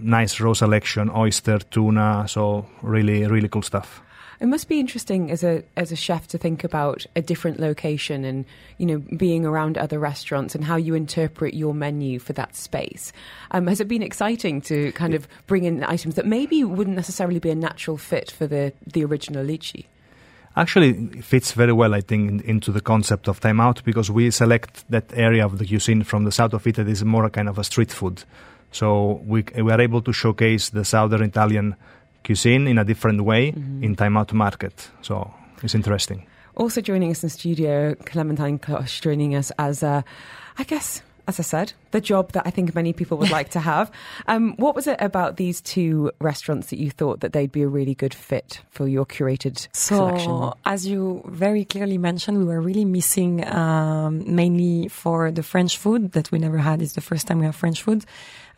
nice 0.00 0.40
raw 0.40 0.52
selection, 0.52 1.10
oyster, 1.10 1.58
tuna, 1.58 2.26
so 2.28 2.66
really, 2.82 3.26
really 3.26 3.48
cool 3.48 3.62
stuff. 3.62 4.02
It 4.40 4.48
must 4.48 4.68
be 4.68 4.80
interesting 4.80 5.30
as 5.30 5.44
a 5.44 5.62
as 5.76 5.92
a 5.92 5.96
chef 5.96 6.26
to 6.28 6.38
think 6.38 6.64
about 6.64 7.04
a 7.14 7.20
different 7.20 7.60
location 7.60 8.24
and 8.24 8.46
you 8.78 8.86
know 8.86 8.98
being 9.16 9.44
around 9.44 9.76
other 9.76 9.98
restaurants 9.98 10.54
and 10.54 10.64
how 10.64 10.76
you 10.76 10.94
interpret 10.94 11.52
your 11.52 11.74
menu 11.74 12.18
for 12.18 12.32
that 12.32 12.56
space. 12.56 13.12
Um, 13.50 13.66
has 13.66 13.80
it 13.80 13.88
been 13.88 14.02
exciting 14.02 14.62
to 14.62 14.92
kind 14.92 15.12
of 15.12 15.28
bring 15.46 15.64
in 15.64 15.84
items 15.84 16.14
that 16.14 16.24
maybe 16.24 16.64
wouldn't 16.64 16.96
necessarily 16.96 17.38
be 17.38 17.50
a 17.50 17.54
natural 17.54 17.98
fit 17.98 18.30
for 18.30 18.46
the 18.46 18.72
the 18.86 19.04
original 19.04 19.44
Alici? 19.44 19.84
Actually, 20.56 20.90
it 21.16 21.24
fits 21.24 21.52
very 21.52 21.72
well, 21.72 21.94
I 21.94 22.00
think, 22.00 22.42
into 22.42 22.72
the 22.72 22.80
concept 22.80 23.28
of 23.28 23.38
time 23.38 23.60
out 23.60 23.84
because 23.84 24.10
we 24.10 24.30
select 24.32 24.84
that 24.90 25.12
area 25.14 25.44
of 25.44 25.58
the 25.58 25.66
cuisine 25.66 26.02
from 26.02 26.24
the 26.24 26.32
south 26.32 26.54
of 26.54 26.66
Italy 26.66 26.90
is 26.90 27.04
more 27.04 27.30
kind 27.30 27.48
of 27.48 27.58
a 27.58 27.62
street 27.62 27.92
food. 27.92 28.24
So 28.72 29.22
we, 29.26 29.44
we 29.56 29.70
are 29.70 29.80
able 29.80 30.02
to 30.02 30.12
showcase 30.12 30.70
the 30.70 30.84
southern 30.84 31.22
Italian 31.22 31.76
cuisine 32.24 32.66
in 32.66 32.78
a 32.78 32.84
different 32.84 33.22
way 33.22 33.52
mm-hmm. 33.52 33.84
in 33.84 33.96
time 33.96 34.16
out 34.16 34.32
market. 34.32 34.90
So 35.02 35.32
it's 35.62 35.74
interesting. 35.74 36.26
Also 36.56 36.80
joining 36.80 37.10
us 37.10 37.22
in 37.22 37.28
studio, 37.28 37.94
Clementine 38.06 38.58
Klosch 38.58 39.00
joining 39.00 39.34
us 39.34 39.52
as 39.58 39.82
a, 39.82 40.04
I 40.58 40.64
guess, 40.64 41.02
as 41.26 41.38
I 41.38 41.42
said, 41.42 41.72
the 41.92 42.00
job 42.00 42.32
that 42.32 42.46
I 42.46 42.50
think 42.50 42.74
many 42.74 42.92
people 42.92 43.16
would 43.18 43.30
like 43.30 43.50
to 43.50 43.60
have. 43.60 43.90
Um, 44.26 44.54
what 44.56 44.74
was 44.76 44.86
it 44.86 45.00
about 45.00 45.36
these 45.36 45.60
two 45.60 46.12
restaurants 46.20 46.70
that 46.70 46.78
you 46.78 46.90
thought 46.90 47.20
that 47.20 47.32
they'd 47.32 47.50
be 47.50 47.62
a 47.62 47.68
really 47.68 47.94
good 47.94 48.14
fit 48.14 48.60
for 48.70 48.86
your 48.86 49.04
curated 49.04 49.66
so, 49.72 49.96
selection? 49.96 50.52
As 50.64 50.86
you 50.86 51.22
very 51.26 51.64
clearly 51.64 51.98
mentioned, 51.98 52.38
we 52.38 52.44
were 52.44 52.60
really 52.60 52.84
missing 52.84 53.44
um, 53.48 54.22
mainly 54.32 54.88
for 54.88 55.32
the 55.32 55.42
French 55.42 55.78
food 55.78 56.12
that 56.12 56.30
we 56.30 56.38
never 56.38 56.58
had. 56.58 56.80
It's 56.82 56.92
the 56.92 57.00
first 57.00 57.26
time 57.26 57.40
we 57.40 57.46
have 57.46 57.56
French 57.56 57.82
food 57.82 58.04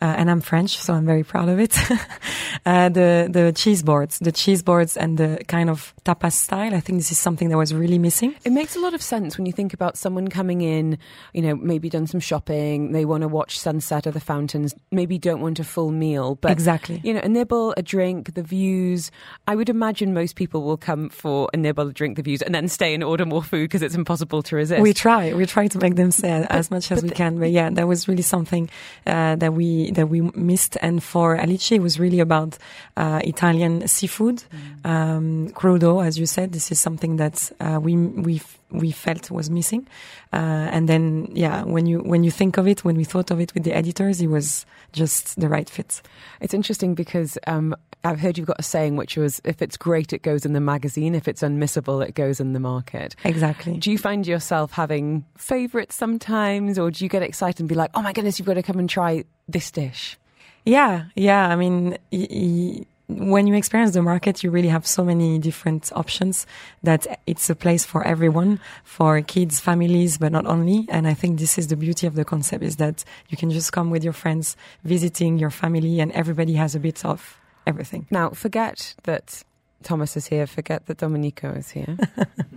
uh, 0.03 0.15
and 0.17 0.29
I'm 0.29 0.41
French, 0.41 0.77
so 0.77 0.93
I'm 0.93 1.05
very 1.05 1.23
proud 1.23 1.47
of 1.47 1.59
it. 1.61 1.79
uh, 2.65 2.89
the 2.89 3.29
the 3.31 3.53
cheese 3.55 3.81
boards, 3.81 4.19
the 4.19 4.33
cheese 4.33 4.61
boards, 4.61 4.97
and 4.97 5.17
the 5.17 5.41
kind 5.47 5.69
of 5.69 5.93
tapas 6.03 6.33
style. 6.33 6.75
I 6.75 6.81
think 6.81 6.99
this 6.99 7.09
is 7.09 7.17
something 7.17 7.47
that 7.47 7.57
was 7.57 7.73
really 7.73 7.97
missing. 7.97 8.35
It 8.43 8.51
makes 8.51 8.75
a 8.75 8.81
lot 8.81 8.93
of 8.93 9.01
sense 9.01 9.37
when 9.37 9.45
you 9.45 9.53
think 9.53 9.73
about 9.73 9.97
someone 9.97 10.27
coming 10.27 10.59
in, 10.59 10.97
you 11.33 11.41
know, 11.41 11.55
maybe 11.55 11.89
done 11.89 12.05
some 12.05 12.19
shopping, 12.19 12.91
they 12.91 13.05
want 13.05 13.21
to 13.21 13.29
watch 13.29 13.57
sunset 13.57 14.05
or 14.05 14.11
the 14.11 14.19
fountains, 14.19 14.75
maybe 14.91 15.17
don't 15.17 15.39
want 15.39 15.61
a 15.61 15.63
full 15.63 15.91
meal, 15.91 16.35
but 16.35 16.51
exactly, 16.51 16.99
you 17.01 17.13
know, 17.13 17.21
a 17.23 17.29
nibble, 17.29 17.73
a 17.77 17.81
drink, 17.81 18.33
the 18.33 18.43
views. 18.43 19.09
I 19.47 19.55
would 19.55 19.69
imagine 19.69 20.13
most 20.13 20.35
people 20.35 20.63
will 20.63 20.75
come 20.75 21.07
for 21.07 21.49
a 21.53 21.57
nibble, 21.57 21.87
a 21.87 21.93
drink, 21.93 22.17
the 22.17 22.23
views, 22.23 22.41
and 22.41 22.53
then 22.53 22.67
stay 22.67 22.93
and 22.93 23.05
order 23.05 23.25
more 23.25 23.41
food 23.41 23.69
because 23.69 23.81
it's 23.81 23.95
impossible 23.95 24.43
to 24.43 24.57
resist. 24.57 24.81
We 24.81 24.93
try, 24.93 25.31
we 25.31 25.45
try 25.45 25.67
to 25.69 25.77
make 25.79 25.95
them 25.95 26.11
stay 26.11 26.41
but, 26.41 26.51
as 26.51 26.69
much 26.69 26.91
as 26.91 27.01
we 27.01 27.09
can, 27.09 27.39
but 27.39 27.51
yeah, 27.51 27.69
that 27.69 27.87
was 27.87 28.09
really 28.09 28.21
something 28.21 28.69
uh, 29.07 29.37
that 29.37 29.53
we 29.53 29.92
that 29.93 30.09
we 30.09 30.21
missed. 30.21 30.77
And 30.81 31.03
for 31.03 31.37
Alici, 31.37 31.77
it 31.77 31.81
was 31.81 31.99
really 31.99 32.19
about 32.19 32.57
uh, 32.97 33.21
Italian 33.23 33.87
seafood, 33.87 34.43
um, 34.83 35.49
crudo, 35.49 36.05
as 36.05 36.17
you 36.17 36.25
said. 36.25 36.51
This 36.51 36.71
is 36.71 36.79
something 36.79 37.17
that 37.17 37.51
uh, 37.59 37.79
we 37.81 37.95
we 37.95 38.41
we 38.73 38.91
felt 38.91 39.31
was 39.31 39.49
missing, 39.49 39.87
uh, 40.33 40.35
and 40.71 40.89
then 40.89 41.29
yeah, 41.33 41.63
when 41.63 41.85
you 41.85 41.99
when 41.99 42.23
you 42.23 42.31
think 42.31 42.57
of 42.57 42.67
it, 42.67 42.83
when 42.83 42.97
we 42.97 43.03
thought 43.03 43.31
of 43.31 43.39
it 43.39 43.53
with 43.53 43.63
the 43.63 43.73
editors, 43.73 44.19
it 44.19 44.27
was 44.27 44.65
just 44.91 45.39
the 45.39 45.47
right 45.47 45.69
fit. 45.69 46.01
It's 46.41 46.53
interesting 46.53 46.93
because 46.95 47.37
um, 47.47 47.75
I've 48.03 48.19
heard 48.19 48.37
you've 48.37 48.47
got 48.47 48.59
a 48.59 48.63
saying 48.63 48.95
which 48.97 49.15
was 49.15 49.41
if 49.45 49.61
it's 49.61 49.77
great, 49.77 50.11
it 50.11 50.23
goes 50.23 50.45
in 50.45 50.53
the 50.53 50.59
magazine. 50.59 51.15
If 51.15 51.27
it's 51.27 51.41
unmissable, 51.41 52.05
it 52.05 52.15
goes 52.15 52.39
in 52.39 52.53
the 52.53 52.59
market. 52.59 53.15
Exactly. 53.23 53.77
Do 53.77 53.91
you 53.91 53.97
find 53.97 54.27
yourself 54.27 54.71
having 54.73 55.23
favourites 55.37 55.95
sometimes, 55.95 56.77
or 56.77 56.91
do 56.91 57.05
you 57.05 57.09
get 57.09 57.21
excited 57.23 57.59
and 57.61 57.69
be 57.69 57.75
like, 57.75 57.91
oh 57.93 58.01
my 58.01 58.11
goodness, 58.11 58.39
you've 58.39 58.47
got 58.47 58.55
to 58.55 58.63
come 58.63 58.79
and 58.79 58.89
try 58.89 59.23
this 59.47 59.71
dish? 59.71 60.17
Yeah, 60.65 61.05
yeah. 61.15 61.47
I 61.47 61.55
mean, 61.55 61.97
y- 62.11 62.27
y- 62.29 62.85
when 63.07 63.47
you 63.47 63.53
experience 63.53 63.93
the 63.93 64.01
market, 64.01 64.43
you 64.43 64.51
really 64.51 64.69
have 64.69 64.87
so 64.87 65.03
many 65.03 65.37
different 65.37 65.91
options 65.93 66.45
that 66.83 67.19
it's 67.27 67.49
a 67.49 67.55
place 67.55 67.83
for 67.85 68.03
everyone, 68.03 68.59
for 68.83 69.21
kids, 69.21 69.59
families, 69.59 70.17
but 70.17 70.31
not 70.31 70.45
only. 70.45 70.87
And 70.89 71.07
I 71.07 71.13
think 71.13 71.39
this 71.39 71.57
is 71.57 71.67
the 71.67 71.75
beauty 71.75 72.07
of 72.07 72.15
the 72.15 72.25
concept 72.25 72.63
is 72.63 72.77
that 72.77 73.03
you 73.29 73.37
can 73.37 73.51
just 73.51 73.71
come 73.71 73.89
with 73.89 74.03
your 74.03 74.13
friends, 74.13 74.55
visiting 74.83 75.37
your 75.37 75.49
family, 75.49 75.99
and 75.99 76.11
everybody 76.13 76.53
has 76.53 76.75
a 76.75 76.79
bit 76.79 77.03
of 77.03 77.39
everything. 77.67 78.07
Now, 78.09 78.29
forget 78.29 78.95
that 79.03 79.43
Thomas 79.83 80.17
is 80.17 80.27
here, 80.27 80.47
forget 80.47 80.85
that 80.87 80.97
Domenico 80.97 81.51
is 81.51 81.69
here. 81.69 81.97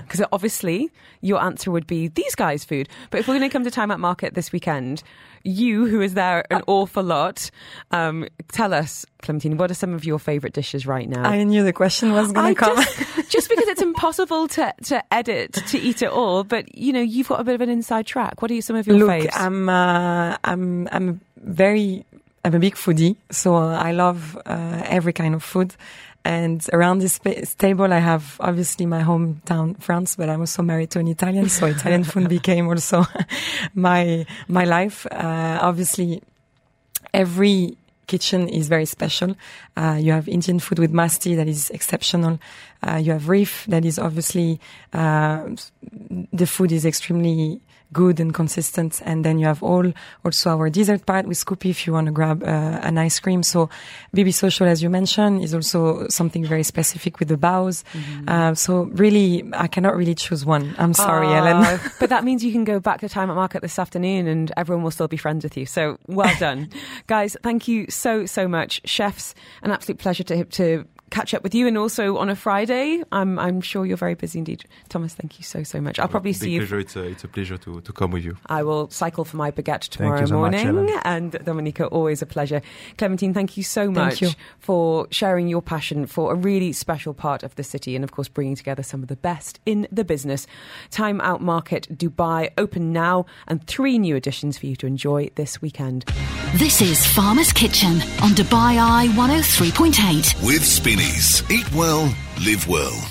Because 0.06 0.24
obviously 0.30 0.88
your 1.20 1.42
answer 1.42 1.72
would 1.72 1.84
be 1.84 2.06
these 2.06 2.36
guys' 2.36 2.64
food. 2.64 2.88
But 3.10 3.18
if 3.18 3.26
we're 3.26 3.36
going 3.38 3.50
to 3.50 3.52
come 3.52 3.64
to 3.64 3.72
Time 3.72 3.90
Out 3.90 3.98
Market 3.98 4.34
this 4.34 4.52
weekend, 4.52 5.02
you, 5.42 5.86
who 5.86 6.00
is 6.00 6.14
there 6.14 6.44
an 6.48 6.62
awful 6.68 7.02
lot, 7.02 7.50
um, 7.90 8.28
tell 8.52 8.72
us, 8.72 9.04
Clementine, 9.22 9.56
what 9.56 9.68
are 9.68 9.74
some 9.74 9.94
of 9.94 10.04
your 10.04 10.20
favourite 10.20 10.54
dishes 10.54 10.86
right 10.86 11.08
now? 11.08 11.28
I 11.28 11.42
knew 11.42 11.64
the 11.64 11.72
question 11.72 12.12
was 12.12 12.30
going 12.30 12.54
to 12.54 12.60
come. 12.60 12.76
Just, 12.76 13.30
just 13.30 13.48
because 13.48 13.66
it's 13.66 13.82
impossible 13.82 14.46
to, 14.46 14.72
to 14.84 15.02
edit, 15.12 15.54
to 15.54 15.78
eat 15.78 16.02
it 16.02 16.10
all, 16.10 16.44
but 16.44 16.72
you 16.76 16.92
know, 16.92 17.00
you've 17.02 17.28
got 17.28 17.40
a 17.40 17.44
bit 17.44 17.56
of 17.56 17.60
an 17.60 17.68
inside 17.68 18.06
track. 18.06 18.42
What 18.42 18.52
are 18.52 18.60
some 18.60 18.76
of 18.76 18.86
your 18.86 18.98
Look, 18.98 19.08
faves? 19.08 19.30
I'm, 19.34 19.68
uh, 19.68 20.36
I'm, 20.44 20.88
I'm 20.92 21.20
very, 21.42 22.06
I'm 22.44 22.54
a 22.54 22.60
big 22.60 22.76
foodie, 22.76 23.16
so 23.30 23.56
I 23.56 23.90
love 23.90 24.38
uh, 24.46 24.82
every 24.84 25.12
kind 25.12 25.34
of 25.34 25.42
food. 25.42 25.74
And 26.26 26.66
around 26.72 26.98
this 26.98 27.20
table, 27.54 27.92
I 27.92 28.00
have 28.00 28.36
obviously 28.40 28.84
my 28.84 29.00
hometown, 29.04 29.80
France, 29.80 30.16
but 30.16 30.28
I'm 30.28 30.40
also 30.40 30.60
married 30.60 30.90
to 30.90 30.98
an 30.98 31.06
Italian, 31.06 31.48
so 31.48 31.66
Italian 31.66 32.02
food 32.02 32.28
became 32.38 32.66
also 32.66 33.04
my 33.74 34.26
my 34.48 34.64
life. 34.64 35.06
Uh, 35.06 35.60
obviously, 35.62 36.20
every 37.14 37.76
kitchen 38.08 38.48
is 38.48 38.66
very 38.66 38.86
special. 38.86 39.36
Uh, 39.76 39.98
you 40.00 40.10
have 40.10 40.26
Indian 40.26 40.58
food 40.58 40.80
with 40.80 40.92
masti 40.92 41.36
that 41.36 41.46
is 41.46 41.70
exceptional. 41.70 42.40
Uh, 42.82 42.96
you 42.96 43.12
have 43.12 43.28
Reif 43.28 43.64
that 43.66 43.84
is 43.84 43.96
obviously 43.96 44.58
uh, 44.94 45.46
the 46.32 46.46
food 46.46 46.72
is 46.72 46.84
extremely 46.84 47.60
good 47.92 48.20
and 48.20 48.34
consistent. 48.34 49.00
And 49.04 49.24
then 49.24 49.38
you 49.38 49.46
have 49.46 49.62
all 49.62 49.92
also 50.24 50.50
our 50.50 50.70
dessert 50.70 51.06
part 51.06 51.26
with 51.26 51.38
Scoopy 51.38 51.70
if 51.70 51.86
you 51.86 51.92
want 51.92 52.06
to 52.06 52.12
grab 52.12 52.42
uh, 52.42 52.46
an 52.46 52.98
ice 52.98 53.18
cream. 53.20 53.42
So 53.42 53.68
BB 54.14 54.34
Social, 54.34 54.66
as 54.66 54.82
you 54.82 54.90
mentioned, 54.90 55.42
is 55.42 55.54
also 55.54 56.06
something 56.08 56.44
very 56.44 56.62
specific 56.62 57.18
with 57.18 57.28
the 57.28 57.36
bows. 57.36 57.84
Uh, 58.26 58.54
so 58.54 58.84
really, 58.92 59.44
I 59.52 59.66
cannot 59.66 59.96
really 59.96 60.14
choose 60.14 60.44
one. 60.44 60.74
I'm 60.78 60.94
sorry, 60.94 61.26
Ah, 61.28 61.36
Ellen. 61.46 61.80
but 62.00 62.10
that 62.10 62.24
means 62.24 62.44
you 62.44 62.52
can 62.52 62.64
go 62.64 62.80
back 62.80 63.00
to 63.00 63.08
Time 63.08 63.30
Out 63.30 63.36
Market 63.36 63.62
this 63.62 63.78
afternoon 63.78 64.26
and 64.26 64.52
everyone 64.56 64.82
will 64.82 64.90
still 64.90 65.08
be 65.08 65.16
friends 65.16 65.44
with 65.44 65.56
you. 65.56 65.66
So 65.66 65.98
well 66.06 66.34
done. 66.38 66.70
Guys, 67.06 67.36
thank 67.42 67.68
you 67.68 67.86
so, 67.88 68.26
so 68.26 68.48
much. 68.48 68.80
Chefs, 68.84 69.34
an 69.62 69.70
absolute 69.70 69.98
pleasure 69.98 70.24
to, 70.24 70.44
to 70.44 70.84
catch 71.10 71.34
up 71.34 71.42
with 71.42 71.54
you 71.54 71.66
and 71.66 71.78
also 71.78 72.16
on 72.16 72.28
a 72.28 72.36
Friday. 72.36 73.02
I'm, 73.12 73.38
I'm 73.38 73.60
sure 73.60 73.86
you're 73.86 73.96
very 73.96 74.14
busy 74.14 74.38
indeed. 74.38 74.64
Thomas, 74.88 75.14
thank 75.14 75.38
you 75.38 75.44
so, 75.44 75.62
so 75.62 75.80
much. 75.80 75.98
I'll 75.98 76.08
probably 76.08 76.32
Big 76.32 76.40
see 76.40 76.50
you. 76.52 76.60
pleasure. 76.60 76.78
It's 76.78 76.96
a, 76.96 77.02
it's 77.04 77.24
a 77.24 77.28
pleasure 77.28 77.58
to, 77.58 77.80
to 77.80 77.92
come 77.92 78.10
with 78.10 78.24
you. 78.24 78.36
I 78.46 78.62
will 78.62 78.90
cycle 78.90 79.24
for 79.24 79.36
my 79.36 79.50
baguette 79.50 79.88
tomorrow 79.88 80.20
you 80.20 80.26
so 80.26 80.40
much, 80.40 80.64
morning. 80.64 80.90
Ellen. 80.90 81.00
and 81.04 81.32
Domenico, 81.44 81.86
always 81.86 82.22
a 82.22 82.26
pleasure. 82.26 82.60
Clementine, 82.98 83.34
thank 83.34 83.56
you 83.56 83.62
so 83.62 83.90
much 83.90 84.20
you. 84.20 84.30
for 84.58 85.06
sharing 85.10 85.48
your 85.48 85.62
passion 85.62 86.06
for 86.06 86.32
a 86.32 86.34
really 86.34 86.72
special 86.72 87.14
part 87.14 87.42
of 87.42 87.54
the 87.54 87.62
city 87.64 87.94
and, 87.94 88.04
of 88.04 88.12
course, 88.12 88.28
bringing 88.28 88.56
together 88.56 88.82
some 88.82 89.02
of 89.02 89.08
the 89.08 89.16
best 89.16 89.60
in 89.64 89.86
the 89.92 90.04
business. 90.04 90.46
Time 90.90 91.20
Out 91.20 91.40
Market 91.40 91.88
Dubai 91.96 92.50
open 92.58 92.92
now 92.92 93.26
and 93.46 93.66
three 93.66 93.98
new 93.98 94.16
additions 94.16 94.58
for 94.58 94.66
you 94.66 94.76
to 94.76 94.86
enjoy 94.86 95.30
this 95.36 95.62
weekend. 95.62 96.04
This 96.54 96.80
is 96.80 97.06
Farmer's 97.06 97.52
Kitchen 97.52 98.00
on 98.22 98.30
Dubai 98.30 98.78
Eye 98.80 99.08
103.8. 99.14 100.46
With 100.46 100.62
Spinneys. 100.96 101.50
Eat 101.50 101.70
well, 101.74 102.14
live 102.46 102.66
well. 102.68 103.06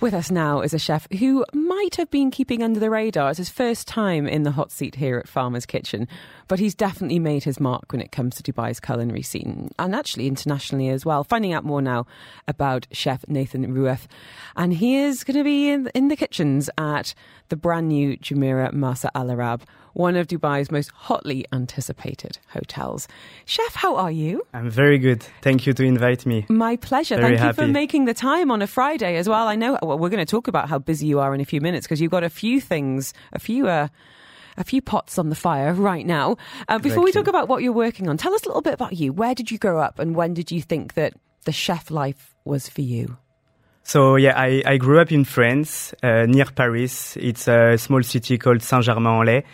With 0.00 0.14
us 0.14 0.30
now 0.30 0.60
is 0.62 0.72
a 0.72 0.78
chef 0.78 1.06
who 1.18 1.44
might 1.52 1.96
have 1.96 2.10
been 2.10 2.30
keeping 2.30 2.62
under 2.62 2.80
the 2.80 2.88
radar. 2.88 3.28
It's 3.28 3.38
his 3.38 3.50
first 3.50 3.86
time 3.86 4.26
in 4.26 4.42
the 4.42 4.50
hot 4.50 4.72
seat 4.72 4.94
here 4.94 5.18
at 5.18 5.28
Farmer's 5.28 5.66
Kitchen, 5.66 6.08
but 6.48 6.58
he's 6.58 6.74
definitely 6.74 7.18
made 7.18 7.44
his 7.44 7.60
mark 7.60 7.92
when 7.92 8.00
it 8.00 8.10
comes 8.10 8.36
to 8.36 8.42
Dubai's 8.42 8.80
culinary 8.80 9.20
scene 9.20 9.70
and 9.78 9.94
actually 9.94 10.26
internationally 10.26 10.88
as 10.88 11.04
well. 11.04 11.24
Finding 11.24 11.52
out 11.52 11.64
more 11.64 11.82
now 11.82 12.06
about 12.48 12.86
Chef 12.90 13.22
Nathan 13.28 13.66
Rueth. 13.74 14.06
And 14.56 14.72
he 14.72 14.96
is 14.96 15.24
going 15.24 15.36
to 15.36 15.44
be 15.44 15.68
in, 15.68 15.90
in 15.94 16.08
the 16.08 16.16
kitchens 16.16 16.70
at 16.78 17.14
the 17.50 17.56
brand 17.56 17.88
new 17.88 18.16
Jumeirah 18.16 18.72
Marsa 18.72 19.10
Al 19.14 19.30
Arab, 19.30 19.62
one 19.94 20.16
of 20.16 20.26
Dubai's 20.26 20.70
most 20.70 20.90
hotly 20.90 21.46
anticipated 21.52 22.38
hotels. 22.48 23.08
Chef, 23.46 23.74
how 23.74 23.96
are 23.96 24.10
you? 24.10 24.46
I'm 24.52 24.70
very 24.70 24.98
good. 24.98 25.24
Thank 25.40 25.66
you 25.66 25.72
to 25.72 25.82
invite 25.82 26.26
me. 26.26 26.46
My 26.48 26.76
pleasure. 26.76 27.16
Very 27.16 27.38
Thank 27.38 27.56
you 27.56 27.64
for 27.64 27.66
making 27.66 28.04
the 28.04 28.14
time 28.14 28.50
on 28.50 28.60
a 28.60 28.66
Friday 28.66 29.16
as 29.16 29.28
well. 29.28 29.48
I 29.48 29.56
know 29.56 29.78
well, 29.82 29.98
we're 29.98 30.10
going 30.10 30.24
to 30.24 30.30
talk 30.30 30.48
about 30.48 30.68
how 30.68 30.78
busy 30.78 31.06
you 31.06 31.20
are 31.20 31.34
in 31.34 31.40
a 31.40 31.44
few 31.44 31.60
minutes 31.60 31.86
because 31.86 32.00
you've 32.00 32.10
got 32.10 32.24
a 32.24 32.30
few 32.30 32.60
things, 32.60 33.14
a 33.32 33.38
few, 33.38 33.68
uh, 33.68 33.88
a 34.56 34.64
few 34.64 34.82
pots 34.82 35.18
on 35.18 35.30
the 35.30 35.36
fire 35.36 35.72
right 35.72 36.06
now. 36.06 36.36
Uh, 36.68 36.78
before 36.78 37.02
we 37.02 37.12
talk 37.12 37.26
about 37.26 37.48
what 37.48 37.62
you're 37.62 37.72
working 37.72 38.08
on, 38.08 38.16
tell 38.16 38.34
us 38.34 38.44
a 38.44 38.48
little 38.48 38.62
bit 38.62 38.74
about 38.74 38.94
you. 38.94 39.12
Where 39.12 39.34
did 39.34 39.50
you 39.50 39.58
grow 39.58 39.80
up, 39.80 39.98
and 39.98 40.14
when 40.14 40.34
did 40.34 40.50
you 40.50 40.62
think 40.62 40.94
that 40.94 41.14
the 41.44 41.52
chef 41.52 41.90
life 41.90 42.34
was 42.44 42.68
for 42.68 42.82
you? 42.82 43.16
So 43.82 44.16
yeah, 44.16 44.32
I, 44.34 44.62
I 44.64 44.76
grew 44.78 44.98
up 44.98 45.12
in 45.12 45.24
France, 45.24 45.92
uh, 46.02 46.24
near 46.26 46.46
Paris. 46.46 47.16
It's 47.18 47.46
a 47.48 47.76
small 47.76 48.02
city 48.02 48.38
called 48.38 48.62
Saint-Germain-en-Laye. 48.62 49.44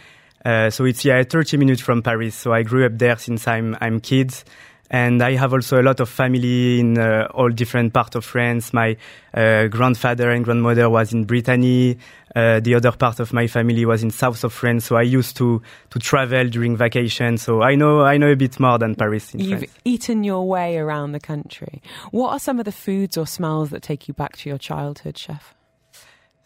Uh, 0.45 0.71
so 0.71 0.85
it's 0.85 1.05
yeah, 1.05 1.23
30 1.23 1.57
minutes 1.57 1.81
from 1.83 2.03
Paris. 2.03 2.35
So 2.35 2.53
I 2.53 2.63
grew 2.63 2.87
up 2.87 2.93
there 2.99 3.17
since 3.19 3.47
I'm 3.47 3.77
I'm 3.81 4.01
kids, 4.01 4.45
and 4.91 5.23
I 5.23 5.37
have 5.37 5.53
also 5.53 5.81
a 5.81 5.85
lot 5.85 6.01
of 6.01 6.09
family 6.09 6.81
in 6.81 6.99
uh, 6.99 7.29
all 7.35 7.51
different 7.51 7.93
parts 7.93 8.17
of 8.17 8.25
France. 8.25 8.73
My 8.73 8.97
uh, 9.35 9.67
grandfather 9.69 10.31
and 10.31 10.45
grandmother 10.45 10.89
was 10.89 11.13
in 11.13 11.25
Brittany. 11.25 11.99
Uh, 12.35 12.61
the 12.61 12.77
other 12.77 12.93
part 12.93 13.19
of 13.19 13.33
my 13.33 13.49
family 13.49 13.85
was 13.85 14.03
in 14.05 14.11
south 14.11 14.45
of 14.45 14.53
France. 14.53 14.85
So 14.85 14.97
I 14.97 15.03
used 15.03 15.37
to 15.39 15.61
to 15.91 15.99
travel 15.99 16.49
during 16.49 16.77
vacation. 16.77 17.37
So 17.39 17.61
I 17.63 17.75
know 17.75 18.03
I 18.03 18.17
know 18.17 18.31
a 18.33 18.37
bit 18.37 18.59
more 18.59 18.79
than 18.79 18.95
Paris 18.95 19.35
in 19.35 19.41
You've 19.41 19.59
France. 19.59 19.73
eaten 19.85 20.25
your 20.25 20.47
way 20.49 20.79
around 20.79 21.13
the 21.13 21.21
country. 21.21 21.83
What 22.13 22.31
are 22.31 22.39
some 22.39 22.59
of 22.59 22.65
the 22.65 22.73
foods 22.73 23.19
or 23.19 23.27
smells 23.27 23.71
that 23.71 23.83
take 23.83 24.09
you 24.09 24.15
back 24.15 24.37
to 24.39 24.49
your 24.49 24.59
childhood, 24.59 25.19
chef? 25.19 25.55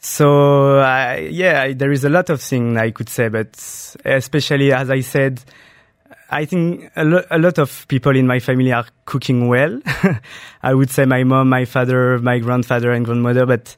So 0.05 0.81
uh, 0.81 1.17
yeah, 1.31 1.73
there 1.73 1.91
is 1.91 2.05
a 2.05 2.11
lot 2.11 2.29
of 2.29 2.43
things 2.43 2.77
I 2.77 2.91
could 2.91 3.09
say, 3.09 3.29
but 3.29 3.57
especially 4.05 4.71
as 4.71 4.91
I 4.91 5.01
said, 5.01 5.43
I 6.29 6.45
think 6.45 6.91
a, 6.95 7.07
lo- 7.07 7.25
a 7.31 7.39
lot 7.39 7.59
of 7.59 7.89
people 7.89 8.15
in 8.15 8.27
my 8.27 8.39
family 8.39 8.71
are 8.71 8.85
cooking 9.07 9.49
well. 9.49 9.81
I 10.63 10.75
would 10.75 10.91
say 10.91 11.07
my 11.07 11.25
mom, 11.25 11.49
my 11.49 11.65
father, 11.65 12.19
my 12.19 12.39
grandfather, 12.39 12.93
and 12.93 13.07
grandmother. 13.07 13.47
But 13.47 13.77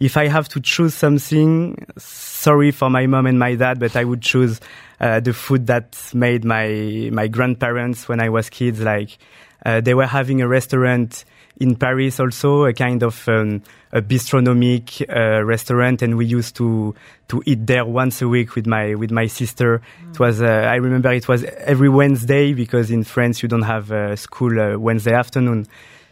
if 0.00 0.16
I 0.16 0.28
have 0.28 0.48
to 0.50 0.60
choose 0.60 0.94
something, 0.94 1.86
sorry 1.98 2.70
for 2.70 2.88
my 2.88 3.06
mom 3.06 3.26
and 3.26 3.38
my 3.38 3.54
dad, 3.54 3.78
but 3.78 3.96
I 3.96 4.04
would 4.04 4.22
choose 4.22 4.62
uh, 4.98 5.20
the 5.20 5.34
food 5.34 5.66
that 5.66 6.10
made 6.14 6.42
my 6.42 7.10
my 7.12 7.28
grandparents 7.28 8.08
when 8.08 8.18
I 8.18 8.30
was 8.30 8.48
kids. 8.48 8.80
Like 8.80 9.18
uh, 9.66 9.82
they 9.82 9.92
were 9.92 10.06
having 10.06 10.40
a 10.40 10.48
restaurant 10.48 11.26
in 11.58 11.76
Paris, 11.76 12.20
also 12.20 12.64
a 12.64 12.72
kind 12.72 13.02
of 13.02 13.28
um, 13.28 13.62
a 13.92 14.02
bistronomic 14.02 15.02
uh, 15.08 15.42
restaurant, 15.42 16.02
and 16.02 16.16
we 16.16 16.26
used 16.26 16.56
to 16.56 16.94
to 17.28 17.42
eat 17.46 17.66
there 17.66 17.84
once 17.84 18.20
a 18.22 18.28
week 18.28 18.54
with 18.54 18.66
my 18.66 18.94
with 18.94 19.10
my 19.10 19.26
sister. 19.26 19.80
It 20.10 20.18
was 20.18 20.42
uh, 20.42 20.46
I 20.46 20.76
remember 20.76 21.12
it 21.12 21.28
was 21.28 21.44
every 21.44 21.88
Wednesday 21.88 22.52
because 22.52 22.90
in 22.90 23.04
France 23.04 23.42
you 23.42 23.48
don't 23.48 23.62
have 23.62 23.90
uh, 23.90 24.16
school 24.16 24.60
uh, 24.60 24.76
Wednesday 24.78 25.14
afternoon. 25.14 25.66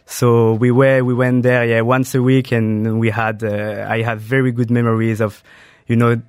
So 0.07 0.53
we 0.53 0.71
were 0.71 1.03
we 1.03 1.13
went 1.13 1.43
there 1.43 1.65
yeah 1.65 1.81
once 1.81 2.15
a 2.15 2.21
week, 2.21 2.51
and 2.51 2.99
we 2.99 3.09
had 3.09 3.43
uh, 3.43 3.87
I 3.89 4.01
have 4.01 4.21
very 4.21 4.51
good 4.51 4.71
memories 4.71 5.21
of 5.21 5.43
you 5.87 5.95
know 5.95 6.21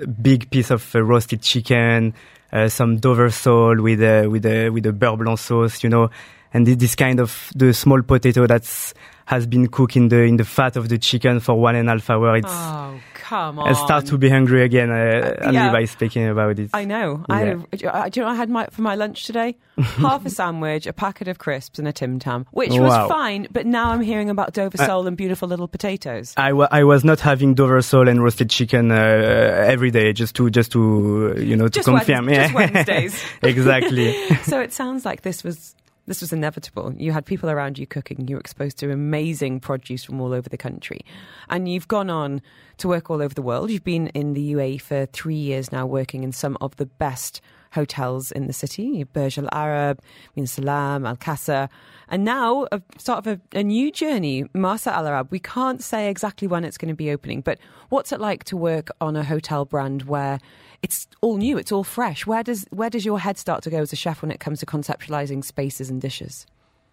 a 0.00 0.06
big 0.06 0.50
piece 0.50 0.70
of 0.70 0.94
uh, 0.94 1.02
roasted 1.02 1.42
chicken, 1.42 2.14
uh, 2.52 2.68
some 2.68 2.98
Dover 2.98 3.30
sole 3.30 3.80
with 3.80 4.02
a 4.02 4.26
with 4.26 4.46
a 4.46 4.70
with 4.70 4.86
a 4.86 4.92
beurre 4.92 5.16
blanc 5.16 5.38
sauce, 5.38 5.82
you 5.82 5.90
know, 5.90 6.10
and 6.54 6.66
thi- 6.66 6.74
this 6.74 6.94
kind 6.94 7.20
of 7.20 7.50
the 7.54 7.74
small 7.74 8.00
potato 8.02 8.46
that's 8.46 8.94
has 9.26 9.46
been 9.46 9.66
cooked 9.68 9.96
in 9.96 10.08
the 10.08 10.22
in 10.22 10.36
the 10.36 10.44
fat 10.44 10.76
of 10.76 10.88
the 10.88 10.98
chicken 10.98 11.40
for 11.40 11.54
one 11.54 11.74
and 11.76 11.88
a 11.88 11.92
half 11.92 12.10
hour. 12.10 12.36
It's 12.36 12.46
Oh, 12.50 13.00
come 13.14 13.58
on. 13.58 13.68
I 13.68 13.72
start 13.72 14.04
to 14.06 14.18
be 14.18 14.28
hungry 14.28 14.62
again 14.62 14.90
uh, 14.90 15.34
only 15.40 15.54
yeah. 15.54 15.72
by 15.72 15.86
speaking 15.86 16.28
about 16.28 16.58
it. 16.58 16.68
I 16.74 16.84
know. 16.84 17.24
Yeah. 17.30 17.56
I, 17.90 18.02
I, 18.02 18.08
do 18.10 18.20
you 18.20 18.26
know 18.26 18.30
I 18.30 18.34
had 18.34 18.50
my, 18.50 18.66
for 18.66 18.82
my 18.82 18.96
lunch 18.96 19.24
today? 19.24 19.56
Half 19.78 20.26
a 20.26 20.30
sandwich, 20.30 20.86
a 20.86 20.92
packet 20.92 21.26
of 21.26 21.38
crisps, 21.38 21.78
and 21.78 21.88
a 21.88 21.92
Tim 21.92 22.18
Tam, 22.18 22.44
which 22.50 22.70
was 22.72 23.08
fine. 23.08 23.48
But 23.50 23.64
now 23.64 23.90
I'm 23.92 24.02
hearing 24.02 24.28
about 24.28 24.52
Dover 24.52 24.76
sole 24.76 25.06
and 25.06 25.16
beautiful 25.16 25.48
little 25.48 25.68
potatoes. 25.68 26.34
I, 26.36 26.52
was 26.52 27.02
not 27.02 27.18
having 27.18 27.54
Dover 27.54 27.80
sole 27.80 28.08
and 28.08 28.22
roasted 28.22 28.50
chicken 28.50 28.92
uh, 28.92 28.94
every 28.94 29.90
day 29.90 30.12
just 30.12 30.36
to 30.36 30.50
just 30.50 30.70
to 30.72 31.34
uh, 31.34 31.40
you 31.40 31.56
know 31.56 31.64
to 31.68 31.70
Just 31.70 31.88
confirm. 31.88 32.26
Wednes- 32.26 32.34
just. 32.34 32.54
Wednesdays. 32.74 33.24
exactly. 33.42 34.12
so 34.42 34.60
it 34.60 34.72
sounds 34.74 35.04
like 35.06 35.22
this 35.22 35.42
was 35.42 35.74
this 36.06 36.20
was 36.20 36.32
inevitable. 36.32 36.92
You 36.96 37.12
had 37.12 37.24
people 37.24 37.50
around 37.50 37.78
you 37.78 37.86
cooking. 37.86 38.28
You 38.28 38.36
were 38.36 38.40
exposed 38.40 38.78
to 38.78 38.90
amazing 38.90 39.60
produce 39.60 40.04
from 40.04 40.20
all 40.20 40.32
over 40.32 40.48
the 40.48 40.58
country, 40.58 41.00
and 41.48 41.68
you've 41.68 41.88
gone 41.88 42.10
on 42.10 42.42
to 42.78 42.88
work 42.88 43.10
all 43.10 43.22
over 43.22 43.34
the 43.34 43.42
world. 43.42 43.70
You've 43.70 43.84
been 43.84 44.08
in 44.08 44.34
the 44.34 44.52
UAE 44.52 44.80
for 44.80 45.06
three 45.06 45.34
years 45.34 45.72
now, 45.72 45.86
working 45.86 46.22
in 46.22 46.32
some 46.32 46.58
of 46.60 46.76
the 46.76 46.86
best 46.86 47.40
hotels 47.72 48.30
in 48.30 48.46
the 48.46 48.52
city: 48.52 49.04
Burj 49.04 49.38
Al 49.38 49.48
Arab, 49.52 50.00
Bin 50.34 50.46
Salam, 50.46 51.06
Al 51.06 51.16
Qasr, 51.16 51.68
and 52.08 52.24
now 52.24 52.66
a 52.70 52.82
sort 52.98 53.18
of 53.18 53.26
a, 53.26 53.58
a 53.58 53.62
new 53.62 53.90
journey, 53.90 54.44
Marsa 54.52 54.94
Al 54.94 55.06
Arab. 55.06 55.28
We 55.30 55.38
can't 55.38 55.82
say 55.82 56.10
exactly 56.10 56.46
when 56.48 56.64
it's 56.64 56.78
going 56.78 56.90
to 56.90 56.94
be 56.94 57.10
opening, 57.10 57.40
but 57.40 57.58
what's 57.88 58.12
it 58.12 58.20
like 58.20 58.44
to 58.44 58.56
work 58.56 58.90
on 59.00 59.16
a 59.16 59.24
hotel 59.24 59.64
brand 59.64 60.02
where 60.02 60.38
it's 60.84 61.08
all 61.22 61.38
new, 61.38 61.56
it's 61.56 61.72
all 61.72 61.82
fresh. 61.82 62.26
Where 62.26 62.42
does 62.42 62.66
where 62.70 62.90
does 62.90 63.06
your 63.06 63.18
head 63.18 63.38
start 63.38 63.62
to 63.62 63.70
go 63.70 63.78
as 63.78 63.92
a 63.94 63.96
chef 63.96 64.20
when 64.20 64.30
it 64.30 64.38
comes 64.38 64.60
to 64.60 64.66
conceptualizing 64.66 65.42
spaces 65.42 65.88
and 65.88 65.98
dishes? 65.98 66.46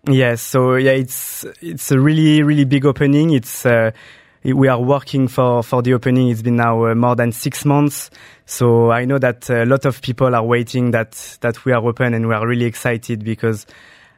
Yes, 0.07 0.41
so 0.41 0.75
yeah, 0.75 0.93
it's 0.93 1.45
it's 1.61 1.91
a 1.91 1.99
really 1.99 2.41
really 2.41 2.63
big 2.63 2.85
opening. 2.85 3.31
It's 3.31 3.65
uh, 3.65 3.91
we 4.45 4.69
are 4.69 4.79
working 4.79 5.27
for 5.27 5.61
for 5.61 5.81
the 5.81 5.93
opening. 5.93 6.29
It's 6.29 6.41
been 6.41 6.55
now 6.55 6.85
uh, 6.85 6.95
more 6.95 7.17
than 7.17 7.33
six 7.33 7.65
months. 7.65 8.09
So 8.45 8.91
I 8.91 9.03
know 9.03 9.19
that 9.19 9.49
a 9.49 9.65
lot 9.65 9.85
of 9.85 10.01
people 10.01 10.33
are 10.35 10.43
waiting 10.43 10.91
that 10.91 11.37
that 11.41 11.65
we 11.65 11.73
are 11.73 11.85
open, 11.85 12.13
and 12.13 12.29
we 12.29 12.33
are 12.33 12.47
really 12.47 12.65
excited 12.65 13.25
because 13.25 13.67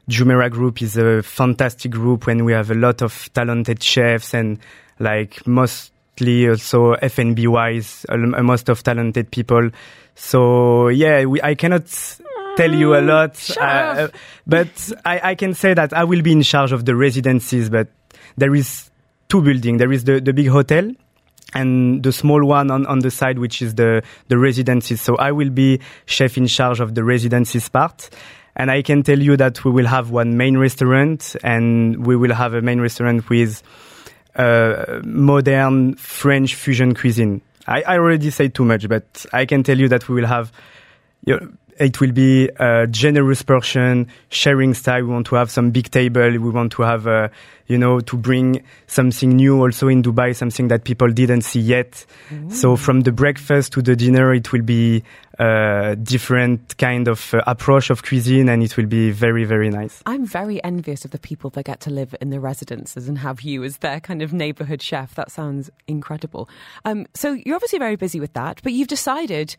Jumeirah 0.08 0.52
Group 0.52 0.84
is 0.84 0.98
a 0.98 1.24
fantastic 1.24 1.92
group 1.92 2.28
when 2.28 2.46
we 2.46 2.54
have 2.54 2.70
a 2.70 2.76
lot 2.76 3.02
of 3.02 3.28
talented 3.34 3.82
chefs 3.82 4.36
and 4.36 4.60
like 5.00 5.48
also 6.22 6.94
F&B 6.94 7.48
wise, 7.48 8.06
uh, 8.10 8.18
most 8.18 8.70
of 8.70 8.84
talented 8.84 9.32
people. 9.32 9.70
So 10.16 10.90
yeah, 10.90 11.26
we, 11.26 11.42
I 11.42 11.56
cannot 11.56 11.86
tell 12.56 12.74
you 12.74 12.96
a 12.96 13.02
lot, 13.02 13.58
uh, 13.58 14.10
but 14.46 14.92
I, 15.06 15.32
I 15.32 15.36
can 15.36 15.54
say 15.54 15.74
that 15.74 15.94
I 15.94 16.04
will 16.04 16.22
be 16.22 16.32
in 16.32 16.44
charge 16.44 16.72
of 16.72 16.86
the 16.86 16.96
residencies. 16.96 17.70
But 17.70 17.88
there 18.38 18.54
is 18.56 18.90
two 19.30 19.42
buildings. 19.42 19.80
There 19.80 19.92
is 19.92 20.04
the, 20.04 20.20
the 20.20 20.34
big 20.34 20.48
hotel 20.48 20.92
and 21.54 22.04
the 22.04 22.12
small 22.12 22.44
one 22.46 22.72
on, 22.72 22.86
on 22.86 23.00
the 23.00 23.12
side, 23.12 23.40
which 23.40 23.62
is 23.62 23.76
the, 23.76 24.04
the 24.28 24.38
residencies. 24.38 25.02
So 25.02 25.16
I 25.18 25.32
will 25.32 25.50
be 25.50 25.80
chef 26.06 26.38
in 26.38 26.48
charge 26.48 26.80
of 26.80 26.96
the 26.96 27.04
residencies 27.04 27.70
part. 27.70 28.10
And 28.56 28.70
I 28.70 28.84
can 28.84 29.02
tell 29.02 29.20
you 29.20 29.36
that 29.38 29.66
we 29.66 29.72
will 29.72 29.88
have 29.88 30.12
one 30.12 30.38
main 30.38 30.58
restaurant 30.58 31.36
and 31.44 32.06
we 32.06 32.16
will 32.16 32.34
have 32.34 32.54
a 32.54 32.62
main 32.62 32.80
restaurant 32.80 33.28
with 33.30 33.64
uh, 34.36 35.02
modern 35.04 35.96
French 35.96 36.56
fusion 36.56 36.94
cuisine. 36.94 37.42
I, 37.68 37.82
I 37.84 37.98
already 37.98 38.30
say 38.30 38.50
too 38.50 38.66
much, 38.66 38.88
but 38.90 39.26
I 39.32 39.46
can 39.46 39.64
tell 39.64 39.78
you 39.78 39.88
that 39.90 40.10
we 40.10 40.16
will 40.16 40.28
have, 40.28 40.52
you 41.26 41.40
know, 41.40 41.50
it 41.78 42.00
will 42.00 42.12
be 42.12 42.50
a 42.58 42.88
generous 42.88 43.42
portion, 43.42 44.08
sharing 44.30 44.74
style. 44.74 45.04
We 45.04 45.10
want 45.10 45.28
to 45.28 45.36
have 45.36 45.52
some 45.52 45.72
big 45.72 45.92
table. 45.92 46.30
We 46.30 46.38
want 46.38 46.72
to 46.74 46.82
have, 46.84 47.08
uh, 47.08 47.30
you 47.68 47.78
know, 47.78 48.00
to 48.02 48.18
bring 48.18 48.64
something 48.88 49.30
new 49.30 49.62
also 49.62 49.88
in 49.88 50.04
Dubai, 50.04 50.36
something 50.36 50.68
that 50.68 50.84
people 50.84 51.10
didn't 51.10 51.42
see 51.42 51.60
yet. 51.60 52.06
So 52.50 52.76
from 52.76 53.02
the 53.02 53.12
breakfast 53.12 53.74
to 53.74 53.82
the 53.82 53.96
dinner, 53.96 54.34
it 54.34 54.52
will 54.52 54.62
be 54.62 55.04
a 55.40 55.96
different 55.96 56.78
kind 56.78 57.08
of 57.08 57.34
uh, 57.34 57.42
approach 57.48 57.90
of 57.90 58.04
cuisine 58.04 58.50
and 58.50 58.62
it 58.62 58.78
will 58.78 58.86
be 58.86 59.12
very, 59.12 59.46
very 59.46 59.70
nice. 59.70 60.02
I'm 60.06 60.26
very 60.26 60.64
envious 60.64 61.06
of 61.06 61.12
the 61.12 61.20
people 61.20 61.50
that 61.52 61.66
get 61.66 61.80
to 61.82 61.90
live 61.90 62.16
in 62.22 62.30
the 62.30 62.40
residences 62.40 63.08
and 63.08 63.18
have 63.18 63.42
you 63.42 63.64
as 63.64 63.78
their 63.78 64.00
kind 64.00 64.22
of 64.22 64.32
neighborhood 64.32 64.82
chef. 64.82 65.16
That 65.16 65.32
sounds 65.32 65.70
incredible. 65.88 66.50
Um, 66.86 67.08
so 67.14 67.34
you're 67.34 67.56
obviously 67.56 67.80
very 67.80 67.96
busy 67.96 68.20
with 68.20 68.34
that, 68.34 68.62
but 68.64 68.74
you've 68.74 68.88
decided 68.88 69.56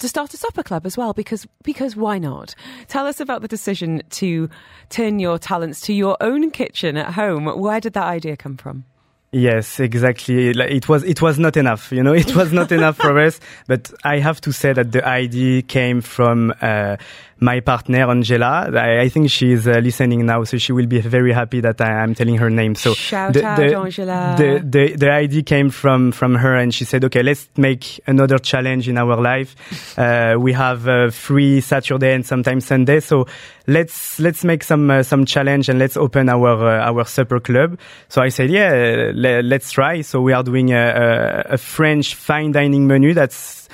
to 0.00 0.08
start 0.08 0.34
a 0.34 0.36
supper 0.36 0.62
club 0.62 0.84
as 0.86 0.96
well 0.96 1.12
because 1.12 1.46
because 1.62 1.96
why 1.96 2.18
not? 2.18 2.54
Tell 2.88 3.06
us 3.06 3.20
about 3.20 3.42
the 3.42 3.48
decision 3.48 4.02
to 4.10 4.50
turn 4.88 5.18
your 5.18 5.38
talents 5.38 5.80
to 5.82 5.92
your 5.92 6.16
own 6.20 6.50
kitchen 6.50 6.96
at 6.96 7.14
home. 7.14 7.46
Where 7.46 7.80
did 7.80 7.92
that 7.94 8.06
idea 8.06 8.36
come 8.36 8.56
from? 8.56 8.84
Yes, 9.32 9.78
exactly. 9.78 10.48
It 10.48 10.88
was 10.88 11.04
it 11.04 11.22
was 11.22 11.38
not 11.38 11.56
enough, 11.56 11.92
you 11.92 12.02
know. 12.02 12.12
It 12.20 12.34
was 12.34 12.52
not 12.52 12.72
enough 12.72 12.96
for 12.96 13.16
us. 13.18 13.38
But 13.68 13.92
I 14.02 14.18
have 14.18 14.40
to 14.40 14.52
say 14.52 14.72
that 14.72 14.90
the 14.90 15.06
idea 15.06 15.62
came 15.62 16.00
from 16.00 16.52
uh, 16.60 16.96
my 17.40 17.60
partner 17.60 18.08
Angela. 18.10 18.70
I, 18.72 19.00
I 19.00 19.08
think 19.08 19.30
she 19.30 19.52
is 19.52 19.66
uh, 19.66 19.80
listening 19.82 20.26
now, 20.26 20.44
so 20.44 20.58
she 20.58 20.72
will 20.72 20.86
be 20.86 21.00
very 21.00 21.32
happy 21.32 21.60
that 21.60 21.80
I 21.80 22.02
am 22.02 22.14
telling 22.14 22.36
her 22.36 22.50
name. 22.50 22.74
So 22.74 22.94
Shout 22.94 23.32
the, 23.32 23.44
out, 23.44 23.56
the, 23.56 23.76
Angela. 23.76 24.34
The, 24.36 24.64
the 24.64 24.96
the 24.96 25.10
idea 25.10 25.42
came 25.42 25.70
from 25.70 26.12
from 26.12 26.34
her, 26.34 26.54
and 26.54 26.72
she 26.74 26.84
said, 26.84 27.04
"Okay, 27.04 27.22
let's 27.22 27.48
make 27.56 28.00
another 28.06 28.38
challenge 28.38 28.88
in 28.88 28.98
our 28.98 29.20
life. 29.20 29.56
Uh, 29.98 30.36
we 30.38 30.52
have 30.52 30.86
uh, 30.86 31.10
free 31.10 31.60
Saturday 31.60 32.14
and 32.14 32.26
sometimes 32.26 32.66
Sunday, 32.66 33.00
so 33.00 33.26
let's 33.66 34.20
let's 34.20 34.44
make 34.44 34.62
some 34.62 34.90
uh, 34.90 35.02
some 35.02 35.24
challenge 35.24 35.68
and 35.68 35.78
let's 35.78 35.96
open 35.96 36.28
our 36.28 36.80
uh, 36.80 36.84
our 36.84 37.04
supper 37.06 37.40
club." 37.40 37.78
So 38.08 38.20
I 38.20 38.28
said, 38.28 38.50
"Yeah, 38.50 39.12
le- 39.14 39.42
let's 39.42 39.72
try." 39.72 40.02
So 40.02 40.20
we 40.20 40.32
are 40.32 40.42
doing 40.42 40.72
a, 40.72 41.46
a, 41.48 41.54
a 41.54 41.58
French 41.58 42.14
fine 42.14 42.52
dining 42.52 42.86
menu 42.86 43.14
that's 43.14 43.68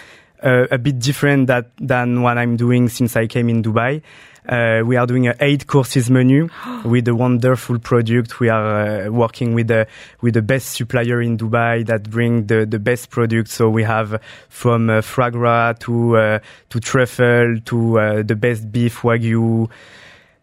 uh, 0.46 0.66
a 0.70 0.78
bit 0.78 0.98
different 1.00 1.48
that, 1.48 1.70
than 1.78 2.22
what 2.22 2.38
I'm 2.38 2.56
doing 2.56 2.88
since 2.88 3.16
I 3.16 3.26
came 3.26 3.48
in 3.48 3.62
Dubai. 3.62 4.02
Uh, 4.48 4.82
we 4.86 4.96
are 4.96 5.06
doing 5.08 5.26
an 5.26 5.34
eight 5.40 5.66
courses 5.66 6.08
menu 6.08 6.48
with 6.84 7.08
a 7.08 7.14
wonderful 7.14 7.80
product. 7.80 8.38
We 8.38 8.48
are 8.48 9.06
uh, 9.06 9.10
working 9.10 9.54
with 9.54 9.66
the 9.66 9.88
with 10.20 10.34
the 10.34 10.42
best 10.42 10.68
supplier 10.68 11.20
in 11.20 11.36
Dubai 11.36 11.84
that 11.86 12.08
bring 12.08 12.46
the, 12.46 12.64
the 12.64 12.78
best 12.78 13.10
product. 13.10 13.48
So 13.48 13.68
we 13.68 13.82
have 13.82 14.22
from 14.48 14.88
uh, 14.88 15.02
foie 15.02 15.30
gras 15.30 15.74
to 15.80 16.16
uh, 16.16 16.38
to 16.70 16.80
truffle 16.80 17.58
to 17.64 17.98
uh, 17.98 18.22
the 18.22 18.36
best 18.36 18.70
beef 18.70 19.02
wagyu. 19.02 19.68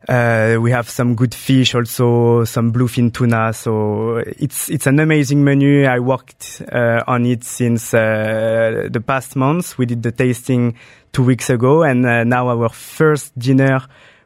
Uh, 0.08 0.58
we 0.60 0.72
have 0.72 0.90
some 0.90 1.16
good 1.16 1.34
fish 1.34 1.74
also, 1.76 2.44
some 2.44 2.72
bluefin 2.74 3.12
tuna. 3.14 3.54
So 3.54 4.18
it's 4.18 4.70
it's 4.70 4.86
an 4.88 5.00
amazing 5.00 5.44
menu. 5.44 5.86
I 5.86 6.00
worked 6.00 6.62
uh, 6.72 7.04
on 7.08 7.26
it 7.26 7.44
since 7.44 7.94
uh, 7.94 8.90
the 8.92 9.00
past 9.02 9.36
months. 9.36 9.78
We 9.78 9.86
did 9.86 10.04
the 10.04 10.12
tasting 10.12 10.76
two 11.14 11.24
weeks 11.24 11.50
ago, 11.50 11.84
and 11.84 12.06
uh, 12.06 12.24
now 12.26 12.50
our 12.50 12.70
first 12.70 13.38
dinner 13.40 13.80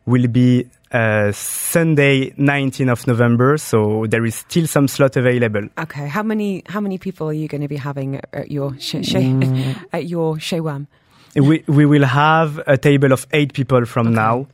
will 0.05 0.27
be 0.27 0.65
uh, 0.91 1.31
Sunday, 1.33 2.31
19th 2.39 2.91
of 2.91 3.07
November. 3.07 3.57
So 3.57 4.05
there 4.07 4.25
is 4.25 4.35
still 4.35 4.65
some 4.67 4.87
slot 4.87 5.15
available. 5.15 5.67
Okay, 5.77 6.07
how 6.07 6.23
many 6.23 6.63
how 6.67 6.79
many 6.81 6.97
people 6.97 7.27
are 7.29 7.33
you 7.33 7.47
going 7.47 7.61
to 7.61 7.67
be 7.67 7.77
having 7.77 8.19
at- 8.33 8.49
your 8.49 8.73
sh- 8.79 9.03
sh- 9.03 9.13
Mm. 9.15 9.75
at 9.93 10.07
your 10.07 10.37
shewam? 10.37 10.87
we 11.35 11.63
we 11.67 11.85
will 11.85 12.05
have 12.05 12.59
a 12.65 12.77
table 12.77 13.11
of 13.13 13.27
eight 13.31 13.53
people 13.53 13.85
from 13.85 14.13
now. 14.13 14.47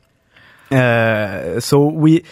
Uh, 0.74 1.60
so 1.60 1.86
we 1.86 2.24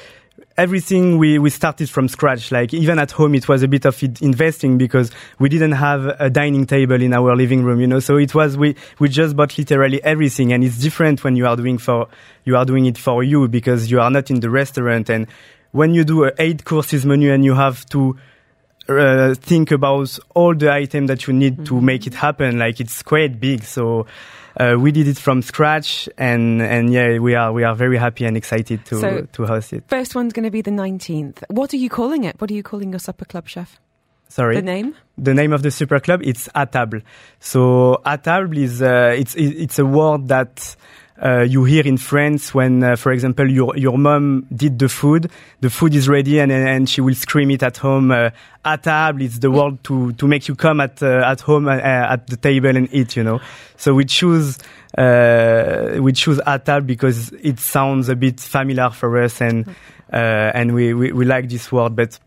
everything 0.56 1.18
we 1.18 1.38
we 1.38 1.50
started 1.50 1.88
from 1.88 2.08
scratch. 2.08 2.52
Like 2.52 2.74
even 2.74 2.98
at 2.98 3.10
home, 3.12 3.34
it 3.34 3.48
was 3.48 3.62
a 3.62 3.68
bit 3.68 3.84
of 3.84 4.02
investing 4.20 4.78
because 4.78 5.10
we 5.38 5.48
didn't 5.48 5.72
have 5.72 6.06
a 6.18 6.28
dining 6.28 6.66
table 6.66 7.00
in 7.00 7.12
our 7.12 7.36
living 7.36 7.62
room. 7.62 7.80
You 7.80 7.86
know, 7.86 8.00
so 8.00 8.16
it 8.16 8.34
was 8.34 8.56
we 8.56 8.76
we 8.98 9.08
just 9.08 9.36
bought 9.36 9.56
literally 9.56 10.02
everything, 10.02 10.52
and 10.52 10.64
it's 10.64 10.78
different 10.78 11.24
when 11.24 11.36
you 11.36 11.46
are 11.46 11.56
doing 11.56 11.78
for 11.78 12.08
you 12.44 12.56
are 12.56 12.64
doing 12.64 12.86
it 12.86 12.98
for 12.98 13.22
you 13.22 13.48
because 13.48 13.90
you 13.90 14.00
are 14.00 14.10
not 14.10 14.30
in 14.30 14.40
the 14.40 14.50
restaurant 14.50 15.08
and 15.08 15.26
when 15.70 15.94
you 15.94 16.04
do 16.04 16.24
a 16.24 16.32
eight 16.38 16.64
courses 16.64 17.06
menu 17.06 17.32
and 17.32 17.44
you 17.44 17.54
have 17.54 17.86
to 17.86 18.16
uh, 18.88 19.34
think 19.34 19.70
about 19.70 20.18
all 20.34 20.54
the 20.54 20.70
items 20.70 21.08
that 21.08 21.26
you 21.26 21.32
need 21.32 21.64
to 21.66 21.80
make 21.80 22.06
it 22.06 22.14
happen. 22.14 22.58
Like 22.58 22.80
it's 22.80 23.02
quite 23.02 23.40
big, 23.40 23.64
so 23.64 24.06
uh, 24.58 24.76
we 24.78 24.92
did 24.92 25.08
it 25.08 25.18
from 25.18 25.42
scratch, 25.42 26.08
and 26.18 26.60
and 26.62 26.92
yeah, 26.92 27.18
we 27.18 27.34
are 27.34 27.52
we 27.52 27.64
are 27.64 27.74
very 27.74 27.96
happy 27.98 28.24
and 28.24 28.36
excited 28.36 28.84
to 28.86 29.00
So- 29.00 29.26
to 29.32 29.46
host 29.46 29.72
it. 29.72 29.84
First 29.88 30.14
one's 30.14 30.32
going 30.32 30.44
to 30.44 30.50
be 30.50 30.62
the 30.62 30.70
nineteenth. 30.70 31.42
What 31.48 31.72
are 31.74 31.78
you 31.78 31.88
calling 31.90 32.24
it? 32.24 32.40
What 32.40 32.50
are 32.50 32.54
you 32.54 32.62
calling 32.62 32.90
your 32.92 33.00
supper 33.00 33.24
club 33.24 33.48
chef? 33.48 33.78
Sorry, 34.28 34.56
The 34.56 34.62
name? 34.62 34.94
the 35.18 35.34
name 35.34 35.52
of 35.52 35.62
the 35.62 35.70
super 35.70 36.00
club 36.00 36.22
it's 36.24 36.48
à 36.54 36.64
table. 36.70 37.00
So 37.38 38.00
à 38.04 38.16
table 38.22 38.56
is 38.56 38.80
uh, 38.80 39.14
it's 39.18 39.34
it's 39.36 39.78
a 39.78 39.84
word 39.84 40.28
that 40.28 40.74
uh, 41.20 41.40
you 41.40 41.64
hear 41.64 41.86
in 41.86 41.98
France 41.98 42.54
when, 42.54 42.82
uh, 42.82 42.96
for 42.96 43.12
example, 43.12 43.48
your 43.48 43.76
your 43.76 43.98
mom 43.98 44.46
did 44.54 44.78
the 44.78 44.88
food, 44.88 45.30
the 45.60 45.70
food 45.70 45.94
is 45.94 46.08
ready, 46.08 46.38
and 46.40 46.50
and 46.50 46.88
she 46.88 47.00
will 47.00 47.14
scream 47.14 47.50
it 47.50 47.62
at 47.62 47.76
home. 47.76 48.10
Uh, 48.10 48.30
at 48.64 48.84
table, 48.84 49.20
it's 49.20 49.38
the 49.38 49.50
word 49.50 49.82
to 49.84 50.12
to 50.12 50.26
make 50.26 50.48
you 50.48 50.54
come 50.54 50.80
at 50.80 51.02
uh, 51.02 51.22
at 51.24 51.40
home 51.40 51.68
uh, 51.68 51.72
at 51.72 52.26
the 52.28 52.36
table 52.36 52.76
and 52.76 52.88
eat. 52.92 53.16
You 53.16 53.24
know, 53.24 53.40
so 53.76 53.94
we 53.94 54.04
choose 54.04 54.58
uh, 54.96 55.98
we 56.00 56.12
choose 56.12 56.40
at 56.46 56.64
because 56.86 57.32
it 57.32 57.58
sounds 57.60 58.08
a 58.08 58.16
bit 58.16 58.40
familiar 58.40 58.90
for 58.90 59.22
us, 59.22 59.40
and 59.40 59.74
and 60.10 60.74
we, 60.74 60.94
we 60.94 61.12
we 61.12 61.24
like 61.24 61.48
this 61.48 61.70
word, 61.70 61.94
but 61.94 62.18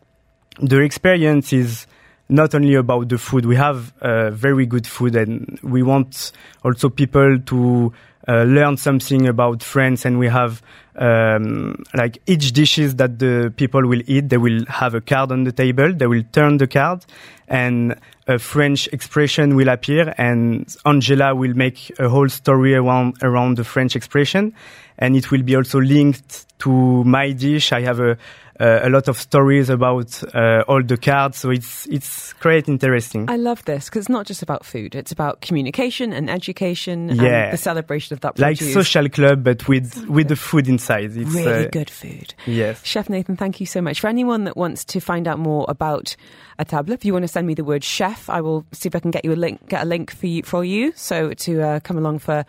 the 0.60 0.80
experience 0.80 1.52
is 1.52 1.88
not 2.30 2.56
only 2.56 2.76
about 2.76 3.10
the 3.10 3.18
food. 3.18 3.46
We 3.46 3.56
have 3.56 3.94
uh, 4.02 4.32
very 4.32 4.66
good 4.66 4.88
food, 4.88 5.16
and 5.16 5.60
we 5.62 5.84
want 5.84 6.32
also 6.64 6.90
people 6.90 7.40
to 7.40 7.94
uh, 8.28 8.44
learn 8.44 8.78
something 8.78 9.28
about 9.28 9.64
France. 9.64 10.06
And 10.06 10.20
we 10.20 10.28
have 10.28 10.62
um, 10.98 11.84
like 11.94 12.22
each 12.26 12.54
dishes 12.54 12.96
that 12.96 13.20
the 13.20 13.54
people 13.56 13.86
will 13.86 14.02
eat. 14.08 14.30
They 14.30 14.38
will 14.38 14.66
have 14.68 14.94
a 14.94 15.02
card 15.02 15.32
on 15.32 15.44
the 15.44 15.52
table. 15.52 15.94
They 15.94 16.08
will 16.08 16.24
turn 16.32 16.58
the 16.58 16.68
card, 16.68 17.06
and 17.48 17.96
a 18.28 18.40
French 18.40 18.88
expression 18.88 19.56
will 19.56 19.70
appear. 19.70 20.14
And 20.18 20.74
Angela 20.86 21.36
will 21.36 21.54
make 21.54 21.92
a 22.00 22.10
whole 22.10 22.30
story 22.30 22.76
around 22.76 23.18
around 23.22 23.58
the 23.58 23.64
French 23.64 23.96
expression, 23.96 24.54
and 24.98 25.16
it 25.16 25.32
will 25.32 25.44
be 25.44 25.56
also 25.56 25.80
linked 25.80 26.46
to 26.60 27.04
my 27.04 27.32
dish. 27.32 27.72
I 27.72 27.82
have 27.82 28.00
a 28.00 28.18
uh, 28.60 28.80
a 28.84 28.90
lot 28.90 29.08
of 29.08 29.18
stories 29.18 29.70
about 29.70 30.24
uh, 30.34 30.64
all 30.68 30.82
the 30.84 30.98
cards. 30.98 31.38
So 31.38 31.50
it's 31.50 31.86
it's 31.88 32.34
quite 32.34 32.68
interesting. 32.68 33.30
I 33.30 33.38
love 33.38 33.64
this 33.66 33.86
because 33.86 34.02
it's 34.02 34.10
not 34.10 34.26
just 34.26 34.42
about 34.42 34.66
food; 34.66 34.96
it's 34.96 35.12
about 35.12 35.42
communication 35.42 36.14
and 36.14 36.30
education 36.30 37.10
yeah. 37.10 37.46
and 37.46 37.54
the 37.54 37.58
celebration 37.58 38.14
of 38.14 38.22
that. 38.22 38.40
Like 38.40 38.58
social 38.58 39.10
club, 39.10 39.44
but 39.44 39.68
with 39.68 40.08
with 40.08 40.28
the 40.28 40.36
food 40.36 40.68
inside. 40.68 41.16
It's 41.16 41.34
really 41.34 41.66
uh, 41.66 41.70
good 41.70 41.90
food. 41.90 42.34
Yes, 42.46 42.84
Chef 42.84 43.10
Nathan, 43.10 43.36
thank 43.36 43.60
you 43.60 43.66
so 43.66 43.82
much. 43.82 44.00
For 44.00 44.08
anyone 44.08 44.46
that 44.46 44.56
wants 44.56 44.86
to 44.86 45.00
find 45.00 45.28
out 45.28 45.40
more 45.40 45.66
about 45.68 46.16
a 46.58 46.66
table, 46.66 46.94
if 46.94 47.04
you 47.04 47.14
want 47.14 47.24
to 47.24 47.28
send 47.28 47.48
me 47.48 47.54
the 47.54 47.64
word 47.64 47.84
chef, 47.84 48.30
I 48.30 48.42
will 48.42 48.66
see 48.72 48.88
if 48.88 48.96
I 48.96 49.00
can 49.00 49.12
get 49.12 49.26
you 49.26 49.34
a 49.34 49.36
link, 49.36 49.68
get 49.68 49.84
a 49.84 49.86
link 49.86 50.12
for 50.12 50.28
you 50.28 50.44
for 50.44 50.64
you. 50.64 50.94
So 50.96 51.34
to 51.34 51.62
uh, 51.62 51.80
come 51.82 51.98
along 51.98 52.20
for 52.20 52.46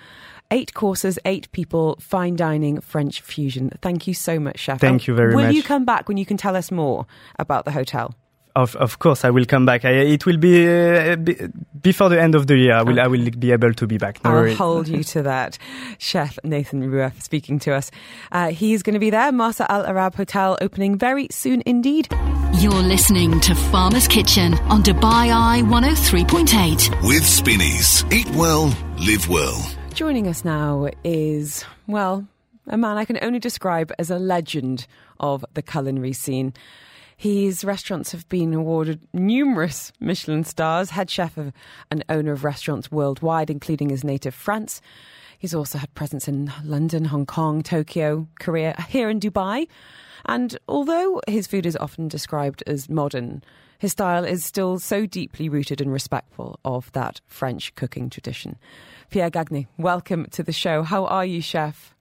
Eight 0.51 0.75
courses, 0.75 1.19
eight 1.25 1.51
people, 1.53 1.97
fine 2.01 2.37
dining, 2.37 2.81
French 2.81 3.21
fusion. 3.21 3.71
Thank 3.83 4.07
you 4.07 4.15
so 4.15 4.39
much, 4.39 4.59
Chef. 4.59 4.81
Thank 4.81 5.07
you 5.07 5.15
very 5.15 5.35
will 5.35 5.43
much. 5.43 5.49
Will 5.49 5.57
you 5.57 5.63
come 5.63 5.85
back 5.85 6.09
when 6.09 6.17
you 6.17 6.27
can 6.27 6.37
tell 6.37 6.55
us 6.55 6.71
more 6.71 7.07
about 7.39 7.65
the 7.65 7.73
hotel? 7.73 8.15
Of, 8.55 8.75
of 8.77 9.01
course, 9.01 9.23
I 9.23 9.29
will 9.29 9.45
come 9.45 9.67
back. 9.67 9.85
I, 9.85 9.91
it 9.91 10.25
will 10.25 10.39
be 10.39 10.67
uh, 10.67 11.17
before 11.83 12.09
the 12.09 12.19
end 12.19 12.35
of 12.35 12.47
the 12.47 12.57
year. 12.57 12.73
I 12.73 12.83
will, 12.83 12.99
I 12.99 13.07
will 13.07 13.29
be 13.31 13.53
able 13.53 13.75
to 13.75 13.87
be 13.87 13.99
back. 13.99 14.25
No 14.25 14.31
I'll 14.31 14.37
worries. 14.37 14.57
hold 14.57 14.89
you 14.89 15.05
to 15.15 15.23
that. 15.25 15.59
Chef 15.99 16.39
Nathan 16.43 16.81
Rueff 16.91 17.21
speaking 17.23 17.59
to 17.61 17.75
us. 17.75 17.91
Uh, 18.33 18.49
he's 18.49 18.83
going 18.83 18.95
to 18.95 18.99
be 18.99 19.11
there. 19.11 19.31
Marsa 19.31 19.71
Al 19.71 19.85
Arab 19.85 20.15
Hotel 20.15 20.57
opening 20.63 20.97
very 20.97 21.29
soon 21.31 21.63
indeed. 21.67 22.09
You're 22.55 22.73
listening 22.73 23.41
to 23.41 23.55
Farmer's 23.55 24.09
Kitchen 24.09 24.55
on 24.71 24.83
Dubai 24.83 25.31
Eye 25.31 25.61
103.8. 25.67 27.07
With 27.07 27.27
Spinneys. 27.27 28.11
Eat 28.11 28.31
well, 28.31 28.75
live 28.99 29.29
well. 29.29 29.71
Joining 29.97 30.29
us 30.29 30.45
now 30.45 30.91
is, 31.05 31.65
well, 31.87 32.29
a 32.67 32.77
man 32.77 32.99
I 32.99 33.07
can 33.07 33.19
only 33.23 33.39
describe 33.39 33.91
as 33.99 34.11
a 34.11 34.19
legend 34.19 34.87
of 35.19 35.43
the 35.55 35.63
culinary 35.63 36.13
scene. 36.13 36.53
His 37.17 37.65
restaurants 37.65 38.13
have 38.13 38.29
been 38.29 38.53
awarded 38.53 39.01
numerous 39.15 39.93
Michelin 39.99 40.45
stars, 40.45 40.91
head 40.91 41.09
chef 41.09 41.39
of, 41.39 41.51
and 41.91 42.05
owner 42.11 42.33
of 42.33 42.45
restaurants 42.45 42.93
worldwide, 42.93 43.49
including 43.49 43.89
his 43.89 44.05
native 44.05 44.35
France. 44.35 44.83
He's 45.39 45.55
also 45.55 45.79
had 45.79 45.95
presence 45.95 46.29
in 46.29 46.53
London, 46.63 47.07
Hong 47.07 47.25
Kong, 47.25 47.63
Tokyo, 47.63 48.29
Korea, 48.39 48.79
here 48.91 49.09
in 49.09 49.19
Dubai. 49.19 49.67
And 50.27 50.59
although 50.69 51.23
his 51.27 51.47
food 51.47 51.65
is 51.65 51.77
often 51.77 52.09
described 52.09 52.63
as 52.67 52.91
modern, 52.91 53.43
his 53.79 53.93
style 53.93 54.25
is 54.25 54.45
still 54.45 54.79
so 54.79 55.07
deeply 55.07 55.49
rooted 55.49 55.81
and 55.81 55.91
respectful 55.91 56.61
of 56.67 56.93
that 56.93 57.23
French 57.27 57.75
cooking 57.77 58.11
tradition. 58.11 58.57
Pierre 59.11 59.31
Gagnaire, 59.31 59.67
welcome 59.79 60.27
to 60.33 60.43
the 60.43 60.53
show. 60.53 60.83
How 60.83 61.07
are 61.07 61.25
you, 61.25 61.41
chef? 61.41 61.95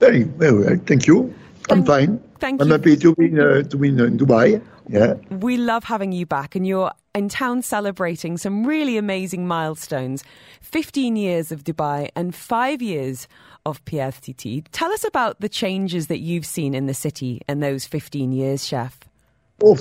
Very, 0.00 0.24
very 0.24 0.52
well. 0.52 0.76
Thank 0.86 1.06
you. 1.06 1.34
Thank, 1.64 1.70
I'm 1.70 1.84
fine. 1.84 2.20
Thank 2.40 2.60
you. 2.60 2.64
I'm 2.64 2.68
you. 2.68 2.72
happy 2.72 2.96
to 2.96 3.14
be, 3.14 3.40
uh, 3.40 3.62
to 3.62 3.76
be 3.76 3.88
in 3.88 4.18
Dubai. 4.18 4.62
Yeah. 4.88 5.14
We 5.30 5.56
love 5.56 5.84
having 5.84 6.12
you 6.12 6.26
back, 6.26 6.54
and 6.54 6.66
you're 6.66 6.92
in 7.14 7.28
town 7.28 7.62
celebrating 7.62 8.36
some 8.36 8.66
really 8.66 8.98
amazing 8.98 9.46
milestones 9.46 10.24
15 10.60 11.16
years 11.16 11.52
of 11.52 11.64
Dubai 11.64 12.08
and 12.14 12.34
five 12.34 12.82
years 12.82 13.28
of 13.64 13.84
PSTT. 13.86 14.66
Tell 14.72 14.92
us 14.92 15.04
about 15.04 15.40
the 15.40 15.48
changes 15.48 16.08
that 16.08 16.18
you've 16.18 16.44
seen 16.44 16.74
in 16.74 16.86
the 16.86 16.94
city 16.94 17.40
in 17.48 17.60
those 17.60 17.86
15 17.86 18.32
years, 18.32 18.66
chef. 18.66 19.00
Oh, 19.62 19.78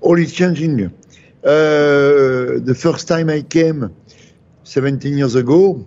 all 0.00 0.18
is 0.18 0.32
changing. 0.32 0.84
Uh, 0.84 0.90
the 1.42 2.76
first 2.78 3.08
time 3.08 3.30
I 3.30 3.42
came, 3.42 3.94
17 4.68 5.16
years 5.16 5.34
ago, 5.34 5.86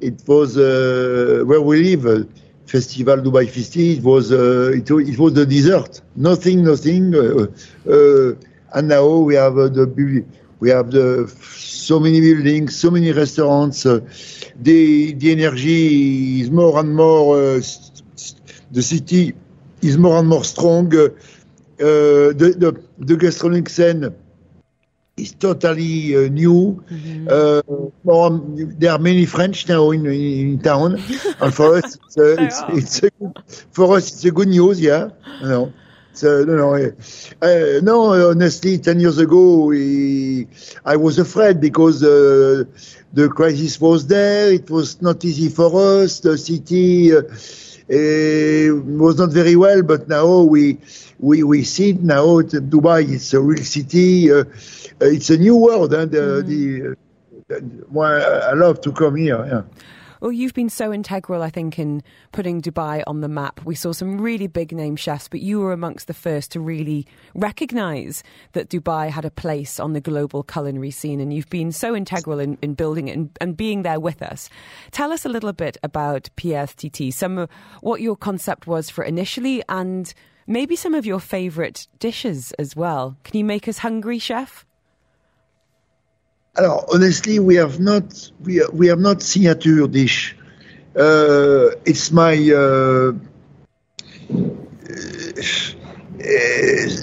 it 0.00 0.22
was 0.26 0.56
uh, 0.56 1.42
where 1.44 1.60
we 1.60 1.82
live, 1.94 2.06
uh, 2.06 2.24
Festival 2.64 3.18
Dubai 3.18 3.46
Festi. 3.46 3.98
It 3.98 4.02
was 4.02 4.32
uh, 4.32 4.72
it, 4.74 5.18
was 5.18 5.34
the 5.34 5.44
desert, 5.44 6.00
nothing, 6.16 6.64
nothing. 6.64 7.14
Uh, 7.14 7.46
uh, 7.88 8.32
and 8.72 8.88
now 8.88 9.06
we 9.18 9.34
have 9.34 9.54
the 9.54 10.24
we 10.60 10.70
have 10.70 10.90
the 10.90 11.28
so 11.56 12.00
many 12.00 12.20
buildings, 12.22 12.78
so 12.78 12.90
many 12.90 13.12
restaurants. 13.12 13.82
the 13.82 15.12
the 15.12 15.32
energy 15.32 16.40
is 16.40 16.50
more 16.50 16.78
and 16.80 16.96
more. 16.96 17.36
the 18.76 18.82
city 18.82 19.34
is 19.82 19.98
more 19.98 20.16
and 20.20 20.28
more 20.28 20.44
strong. 20.44 20.88
the, 20.88 21.14
the 22.62 22.82
the 22.98 23.16
gastronomic 23.16 23.68
scene 23.68 24.14
is 25.16 25.32
totally 25.32 26.14
uh, 26.16 26.28
new. 26.28 26.84
Mm-hmm. 26.90 27.28
Uh, 27.28 28.68
there 28.78 28.92
are 28.92 28.98
many 28.98 29.26
French 29.26 29.68
now 29.68 29.90
in, 29.90 30.06
in 30.06 30.58
town, 30.60 30.94
and 31.40 31.54
for 31.54 31.76
us, 31.76 31.96
it's, 31.96 32.18
uh, 32.18 32.36
it's, 32.38 32.62
it's 32.68 33.02
a, 33.02 33.10
for 33.72 33.96
us 33.96 34.12
it's 34.12 34.24
a 34.24 34.30
good 34.30 34.48
news. 34.48 34.80
Yeah, 34.80 35.10
no, 35.42 35.72
so, 36.12 36.44
no, 36.44 36.56
no, 36.56 36.74
uh, 36.74 37.80
no. 37.82 38.30
Honestly, 38.30 38.78
ten 38.78 39.00
years 39.00 39.18
ago, 39.18 39.66
we, 39.66 40.48
I 40.84 40.96
was 40.96 41.18
afraid 41.18 41.60
because 41.60 42.02
uh, 42.02 42.64
the 43.16 43.30
crisis 43.30 43.80
was 43.80 44.06
there. 44.06 44.52
It 44.52 44.68
was 44.70 45.00
not 45.00 45.24
easy 45.24 45.48
for 45.48 46.02
us. 46.02 46.20
The 46.20 46.36
city 46.36 47.16
uh, 47.16 47.22
was 47.88 49.18
not 49.18 49.30
very 49.32 49.56
well, 49.56 49.82
but 49.82 50.06
now 50.06 50.42
we 50.42 50.78
we 51.18 51.42
we 51.42 51.64
see 51.64 51.90
it 51.90 52.02
now. 52.02 52.42
Dubai 52.42 53.08
it's 53.10 53.32
a 53.32 53.40
real 53.40 53.64
city. 53.64 54.30
Uh, 54.30 54.44
it's 55.00 55.30
a 55.30 55.38
new 55.38 55.56
world, 55.56 55.94
and 55.94 56.14
uh, 56.14 56.42
mm. 56.44 56.96
the, 57.48 57.66
well, 57.88 58.50
I 58.50 58.52
love 58.52 58.82
to 58.82 58.92
come 58.92 59.16
here. 59.16 59.42
Yeah. 59.46 59.62
Well, 60.20 60.32
you've 60.32 60.54
been 60.54 60.70
so 60.70 60.92
integral, 60.92 61.42
I 61.42 61.50
think, 61.50 61.78
in 61.78 62.02
putting 62.32 62.62
Dubai 62.62 63.02
on 63.06 63.20
the 63.20 63.28
map. 63.28 63.64
We 63.64 63.74
saw 63.74 63.92
some 63.92 64.20
really 64.20 64.46
big 64.46 64.72
name 64.72 64.96
chefs, 64.96 65.28
but 65.28 65.40
you 65.40 65.60
were 65.60 65.72
amongst 65.72 66.06
the 66.06 66.14
first 66.14 66.52
to 66.52 66.60
really 66.60 67.06
recognise 67.34 68.22
that 68.52 68.68
Dubai 68.68 69.10
had 69.10 69.24
a 69.24 69.30
place 69.30 69.78
on 69.78 69.92
the 69.92 70.00
global 70.00 70.42
culinary 70.42 70.90
scene, 70.90 71.20
and 71.20 71.32
you've 71.32 71.50
been 71.50 71.72
so 71.72 71.94
integral 71.94 72.38
in, 72.38 72.58
in 72.62 72.74
building 72.74 73.08
it 73.08 73.16
and, 73.16 73.30
and, 73.40 73.56
being 73.56 73.82
there 73.82 74.00
with 74.00 74.22
us. 74.22 74.50
Tell 74.90 75.12
us 75.12 75.24
a 75.24 75.30
little 75.30 75.52
bit 75.52 75.78
about 75.82 76.28
PSTT, 76.36 77.12
some 77.12 77.38
of 77.38 77.50
what 77.80 78.00
your 78.00 78.16
concept 78.16 78.66
was 78.66 78.90
for 78.90 79.04
initially, 79.04 79.62
and 79.68 80.12
maybe 80.46 80.76
some 80.76 80.94
of 80.94 81.06
your 81.06 81.20
favourite 81.20 81.86
dishes 81.98 82.52
as 82.52 82.76
well. 82.76 83.16
Can 83.24 83.38
you 83.38 83.44
make 83.44 83.66
us 83.66 83.78
hungry, 83.78 84.18
chef? 84.18 84.65
Alors, 86.56 86.86
honestly, 86.92 87.38
we 87.38 87.56
have 87.56 87.80
not 87.80 88.30
we, 88.42 88.64
we 88.72 88.86
have 88.86 88.98
not 88.98 89.20
signature 89.22 89.86
dish. 89.86 90.36
Uh, 90.96 91.68
it's 91.84 92.10
my 92.10 92.32
uh, 92.50 93.12
uh, 96.22 97.02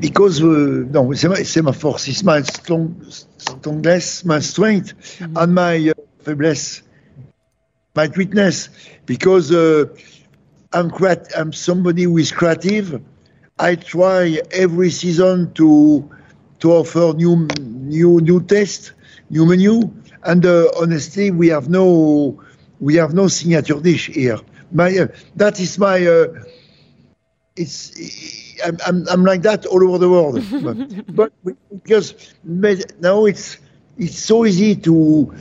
because 0.00 0.42
uh, 0.42 0.84
no, 0.90 1.12
c'est 1.12 1.28
ma, 1.28 1.36
c'est 1.36 1.62
ma 1.62 1.70
force. 1.72 2.08
It's 2.08 2.24
my 2.24 2.42
strong, 2.42 3.00
strongness, 3.38 4.24
my 4.24 4.40
strength, 4.40 4.94
mm-hmm. 5.18 5.36
and 5.36 5.54
my 5.54 5.90
uh, 5.90 5.94
faiblesse, 6.24 6.82
my 7.94 8.08
weakness. 8.16 8.70
Because 9.06 9.52
uh, 9.52 9.84
I'm 10.72 10.90
I'm 11.36 11.52
somebody 11.52 12.02
who 12.02 12.18
is 12.18 12.32
creative. 12.32 13.00
I 13.56 13.76
try 13.76 14.40
every 14.50 14.90
season 14.90 15.52
to 15.54 16.10
to 16.60 16.72
offer 16.72 17.12
new 17.14 17.48
new 17.58 18.20
new 18.20 18.40
taste, 18.42 18.92
new 19.30 19.46
menu. 19.46 19.90
And 20.24 20.44
uh, 20.44 20.66
honestly, 20.80 21.30
we 21.30 21.48
have 21.48 21.68
no 21.68 22.38
we 22.80 22.96
have 22.96 23.14
no 23.14 23.28
signature 23.28 23.80
dish 23.80 24.08
here. 24.08 24.38
My 24.72 24.96
uh, 24.98 25.06
that 25.36 25.60
is 25.60 25.78
my 25.78 26.06
uh, 26.06 26.26
it's 27.56 27.92
I'm, 28.64 28.78
I'm, 28.86 29.08
I'm 29.08 29.24
like 29.24 29.42
that 29.42 29.66
all 29.66 29.82
over 29.88 29.98
the 29.98 30.08
world. 30.08 30.42
but, 30.62 30.76
but 31.14 31.32
because 31.72 32.34
now 32.44 33.24
it's 33.24 33.58
it's 33.98 34.18
so 34.18 34.44
easy 34.46 34.76
to 34.76 35.32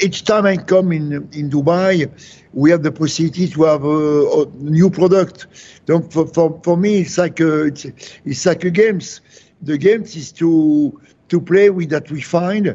each 0.00 0.24
time 0.24 0.46
I 0.46 0.56
come 0.56 0.92
in 0.92 1.12
in 1.32 1.50
Dubai, 1.50 2.10
we 2.52 2.70
have 2.70 2.82
the 2.82 2.92
possibility 2.92 3.48
to 3.48 3.64
have 3.64 3.84
a, 3.84 4.42
a 4.42 4.46
new 4.58 4.90
product. 4.90 5.46
Donc 5.86 6.12
for, 6.12 6.26
for, 6.26 6.60
for 6.62 6.76
me, 6.76 7.00
it's 7.00 7.18
like 7.18 7.40
a, 7.40 7.64
it's, 7.64 7.84
it's 8.24 8.46
like 8.46 8.64
a 8.64 8.70
games. 8.70 9.20
The 9.64 9.78
games 9.78 10.16
is 10.16 10.32
to 10.32 11.00
to 11.28 11.40
play 11.40 11.70
with 11.70 11.88
that 11.90 12.10
we 12.10 12.20
find 12.20 12.68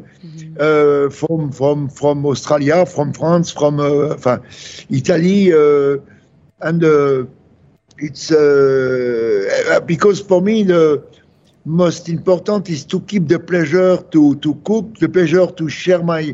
uh, 0.60 1.10
from 1.10 1.52
from 1.52 1.90
from 1.90 2.26
Australia, 2.26 2.86
from 2.86 3.14
France, 3.14 3.52
from 3.52 3.80
uh, 3.80 4.38
Italy, 4.90 5.54
uh, 5.54 5.98
and 6.62 6.84
uh, 6.84 7.26
it's 8.00 8.32
uh, 8.32 9.80
because 9.86 10.20
for 10.22 10.42
me 10.42 10.64
the 10.64 11.04
most 11.66 12.10
important 12.10 12.70
is 12.70 12.86
to 12.86 13.00
keep 13.02 13.28
the 13.28 13.40
pleasure 13.40 13.98
to 13.98 14.36
to 14.36 14.56
cook, 14.66 14.96
the 15.00 15.10
pleasure 15.10 15.46
to 15.46 15.70
share 15.70 16.02
my 16.04 16.34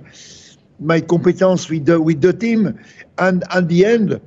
my 0.79 1.01
competence 1.01 1.69
with 1.69 1.85
the 1.85 1.99
with 1.99 2.21
the 2.21 2.33
team, 2.33 2.79
and 3.17 3.43
at 3.51 3.67
the 3.67 3.85
end. 3.85 4.21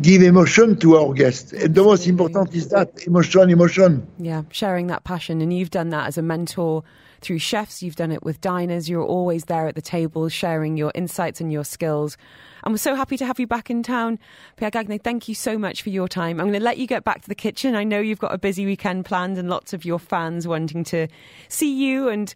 Give 0.00 0.22
emotion 0.22 0.78
to 0.78 0.96
our 0.96 1.12
guests. 1.12 1.52
And 1.52 1.74
the 1.74 1.82
most 1.82 2.06
important 2.06 2.54
is 2.54 2.68
that 2.68 3.06
emotion, 3.06 3.50
emotion. 3.50 4.06
Yeah, 4.18 4.42
sharing 4.50 4.86
that 4.88 5.04
passion. 5.04 5.40
And 5.40 5.52
you've 5.52 5.70
done 5.70 5.90
that 5.90 6.06
as 6.06 6.18
a 6.18 6.22
mentor 6.22 6.82
through 7.20 7.38
chefs, 7.38 7.82
you've 7.82 7.96
done 7.96 8.12
it 8.12 8.22
with 8.22 8.40
diners. 8.40 8.88
You're 8.88 9.04
always 9.04 9.44
there 9.44 9.66
at 9.66 9.74
the 9.74 9.82
table 9.82 10.28
sharing 10.28 10.76
your 10.76 10.90
insights 10.94 11.40
and 11.40 11.52
your 11.52 11.64
skills. 11.64 12.16
And 12.64 12.72
we're 12.72 12.78
so 12.78 12.94
happy 12.94 13.16
to 13.18 13.26
have 13.26 13.38
you 13.38 13.46
back 13.46 13.70
in 13.70 13.82
town. 13.82 14.18
Pierre 14.56 14.70
Gagnaire, 14.70 14.98
thank 14.98 15.28
you 15.28 15.34
so 15.34 15.58
much 15.58 15.82
for 15.82 15.90
your 15.90 16.08
time. 16.08 16.40
I'm 16.40 16.46
going 16.46 16.58
to 16.58 16.64
let 16.64 16.78
you 16.78 16.86
get 16.86 17.04
back 17.04 17.22
to 17.22 17.28
the 17.28 17.34
kitchen. 17.34 17.74
I 17.74 17.84
know 17.84 18.00
you've 18.00 18.18
got 18.18 18.34
a 18.34 18.38
busy 18.38 18.66
weekend 18.66 19.04
planned 19.04 19.38
and 19.38 19.48
lots 19.48 19.72
of 19.72 19.84
your 19.84 19.98
fans 19.98 20.46
wanting 20.46 20.84
to 20.84 21.08
see 21.48 21.72
you 21.72 22.08
and 22.08 22.34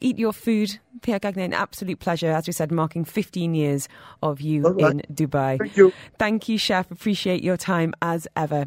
eat 0.00 0.18
your 0.18 0.32
food. 0.32 0.78
Pierre 1.02 1.18
Gagnaire, 1.18 1.44
an 1.46 1.52
absolute 1.52 1.98
pleasure, 1.98 2.30
as 2.30 2.46
we 2.46 2.52
said, 2.52 2.72
marking 2.72 3.04
15 3.04 3.54
years 3.54 3.88
of 4.22 4.40
you 4.40 4.64
All 4.64 4.72
right. 4.72 4.92
in 4.92 5.02
Dubai. 5.14 5.58
Thank 5.58 5.76
you. 5.76 5.92
Thank 6.18 6.48
you, 6.48 6.58
Chef. 6.58 6.90
Appreciate 6.90 7.42
your 7.42 7.56
time 7.56 7.94
as 8.02 8.26
ever. 8.36 8.66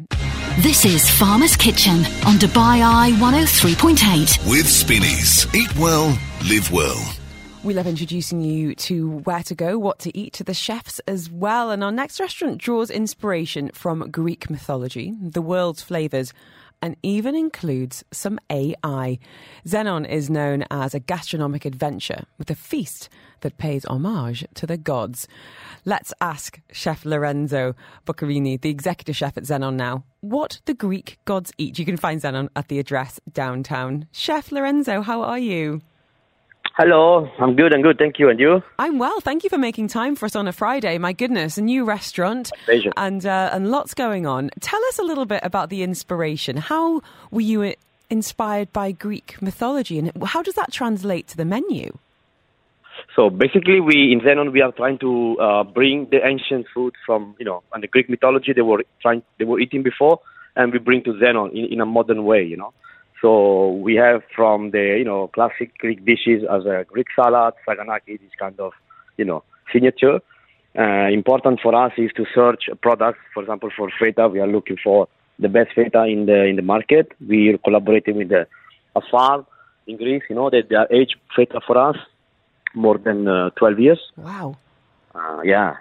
This 0.60 0.84
is 0.84 1.08
Farmer's 1.08 1.56
Kitchen 1.56 1.98
on 2.26 2.34
Dubai 2.36 2.82
Eye 2.84 3.12
103.8. 3.18 4.50
With 4.50 4.68
Spinneys. 4.68 5.46
Eat 5.54 5.74
well, 5.76 6.18
live 6.48 6.70
well. 6.70 7.14
We 7.62 7.74
love 7.74 7.86
introducing 7.86 8.40
you 8.40 8.74
to 8.76 9.18
where 9.24 9.42
to 9.42 9.54
go, 9.54 9.78
what 9.78 9.98
to 10.00 10.16
eat, 10.16 10.32
to 10.34 10.44
the 10.44 10.54
chefs 10.54 10.98
as 11.00 11.30
well. 11.30 11.70
And 11.70 11.84
our 11.84 11.92
next 11.92 12.18
restaurant 12.18 12.58
draws 12.58 12.90
inspiration 12.90 13.70
from 13.74 14.10
Greek 14.10 14.48
mythology, 14.48 15.14
the 15.20 15.42
world's 15.42 15.82
flavours, 15.82 16.32
and 16.82 16.96
even 17.02 17.34
includes 17.34 18.04
some 18.10 18.38
AI. 18.50 19.18
Xenon 19.66 20.08
is 20.08 20.30
known 20.30 20.64
as 20.70 20.94
a 20.94 21.00
gastronomic 21.00 21.64
adventure 21.64 22.24
with 22.38 22.50
a 22.50 22.54
feast 22.54 23.08
that 23.40 23.58
pays 23.58 23.84
homage 23.84 24.44
to 24.54 24.66
the 24.66 24.76
gods. 24.76 25.26
Let's 25.84 26.12
ask 26.20 26.60
Chef 26.72 27.04
Lorenzo 27.04 27.74
Boccarini, 28.06 28.60
the 28.60 28.70
executive 28.70 29.16
chef 29.16 29.36
at 29.36 29.44
Xenon 29.44 29.74
now, 29.74 30.04
what 30.20 30.60
the 30.66 30.74
Greek 30.74 31.18
gods 31.24 31.52
eat. 31.58 31.78
You 31.78 31.84
can 31.84 31.96
find 31.96 32.20
Xenon 32.20 32.48
at 32.54 32.68
the 32.68 32.78
address 32.78 33.20
downtown. 33.32 34.06
Chef 34.12 34.52
Lorenzo, 34.52 35.02
how 35.02 35.22
are 35.22 35.38
you? 35.38 35.80
Hello, 36.82 37.30
I'm 37.38 37.56
good, 37.56 37.74
I'm 37.74 37.82
good, 37.82 37.98
thank 37.98 38.18
you. 38.18 38.30
And 38.30 38.40
you? 38.40 38.62
I'm 38.78 38.98
well. 38.98 39.20
Thank 39.20 39.44
you 39.44 39.50
for 39.50 39.58
making 39.58 39.88
time 39.88 40.16
for 40.16 40.24
us 40.24 40.34
on 40.34 40.48
a 40.48 40.52
Friday. 40.52 40.96
My 40.96 41.12
goodness, 41.12 41.58
a 41.58 41.60
new 41.60 41.84
restaurant 41.84 42.50
pleasure. 42.64 42.90
and 42.96 43.26
uh, 43.26 43.50
and 43.52 43.70
lots 43.70 43.92
going 43.92 44.24
on. 44.26 44.48
Tell 44.60 44.82
us 44.86 44.98
a 44.98 45.02
little 45.02 45.26
bit 45.26 45.40
about 45.42 45.68
the 45.68 45.82
inspiration. 45.82 46.56
How 46.56 47.02
were 47.30 47.42
you 47.42 47.62
uh, 47.64 47.72
inspired 48.08 48.72
by 48.72 48.92
Greek 48.92 49.36
mythology, 49.42 49.98
and 49.98 50.10
how 50.24 50.40
does 50.40 50.54
that 50.54 50.72
translate 50.72 51.28
to 51.28 51.36
the 51.36 51.44
menu? 51.44 51.98
So 53.14 53.28
basically, 53.28 53.82
we 53.82 54.10
in 54.10 54.20
Zenon 54.20 54.50
we 54.50 54.62
are 54.62 54.72
trying 54.72 54.98
to 55.00 55.38
uh, 55.38 55.64
bring 55.64 56.08
the 56.10 56.26
ancient 56.26 56.64
food 56.72 56.94
from 57.04 57.36
you 57.38 57.44
know 57.44 57.62
and 57.74 57.82
the 57.82 57.88
Greek 57.88 58.08
mythology 58.08 58.54
they 58.54 58.62
were 58.62 58.84
trying 59.02 59.22
they 59.38 59.44
were 59.44 59.60
eating 59.60 59.82
before, 59.82 60.20
and 60.56 60.72
we 60.72 60.78
bring 60.78 61.04
to 61.04 61.12
Zenon 61.12 61.52
in, 61.52 61.74
in 61.74 61.80
a 61.82 61.86
modern 61.86 62.24
way, 62.24 62.42
you 62.42 62.56
know. 62.56 62.72
So 63.20 63.72
we 63.72 63.94
have 63.96 64.22
from 64.34 64.70
the 64.70 64.96
you 64.98 65.04
know 65.04 65.28
classic 65.28 65.76
Greek 65.78 66.04
dishes 66.04 66.42
as 66.50 66.64
a 66.64 66.84
Greek 66.88 67.08
salad, 67.14 67.54
saganaki, 67.66 68.20
this 68.20 68.34
kind 68.38 68.58
of 68.60 68.72
you 69.16 69.24
know 69.24 69.42
signature. 69.72 70.20
Uh, 70.78 71.08
important 71.08 71.60
for 71.60 71.74
us 71.74 71.92
is 71.98 72.10
to 72.16 72.24
search 72.34 72.68
products. 72.80 73.18
For 73.34 73.42
example, 73.42 73.70
for 73.76 73.90
feta, 73.98 74.28
we 74.28 74.40
are 74.40 74.46
looking 74.46 74.76
for 74.82 75.08
the 75.38 75.48
best 75.48 75.70
feta 75.74 76.04
in 76.04 76.26
the 76.26 76.44
in 76.44 76.56
the 76.56 76.62
market. 76.62 77.12
We 77.26 77.50
are 77.50 77.58
collaborating 77.58 78.16
with 78.16 78.28
the 78.28 78.46
a 78.96 79.00
farm 79.10 79.46
in 79.86 79.96
Greece. 79.96 80.22
You 80.30 80.36
know 80.36 80.50
that 80.50 80.68
they 80.68 80.76
are 80.76 80.88
aged 80.90 81.16
feta 81.36 81.60
for 81.66 81.76
us 81.76 81.96
more 82.74 82.98
than 82.98 83.26
uh, 83.26 83.50
12 83.50 83.78
years. 83.80 84.00
Wow. 84.16 84.56
Uh, 85.14 85.40
yeah. 85.44 85.76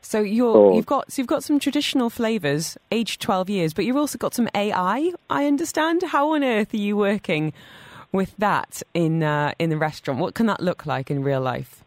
So 0.00 0.20
you're 0.20 0.54
So- 0.54 0.74
you've 0.74 0.86
got 0.86 1.12
so 1.12 1.20
you've 1.20 1.28
got 1.28 1.42
some 1.44 1.58
traditional 1.58 2.10
flavors, 2.10 2.78
aged 2.90 3.20
twelve 3.20 3.50
years, 3.50 3.74
but 3.74 3.84
you've 3.84 3.96
also 3.96 4.18
got 4.18 4.34
some 4.34 4.48
AI. 4.54 5.12
I 5.28 5.46
understand. 5.46 6.02
How 6.02 6.32
on 6.34 6.42
earth 6.44 6.72
are 6.74 6.78
you 6.78 6.96
working 6.96 7.52
with 8.12 8.34
that 8.38 8.82
in 8.94 9.22
uh, 9.22 9.52
in 9.58 9.70
the 9.70 9.76
restaurant? 9.76 10.20
What 10.20 10.34
can 10.34 10.46
that 10.46 10.60
look 10.60 10.86
like 10.86 11.10
in 11.10 11.22
real 11.22 11.40
life? 11.40 11.84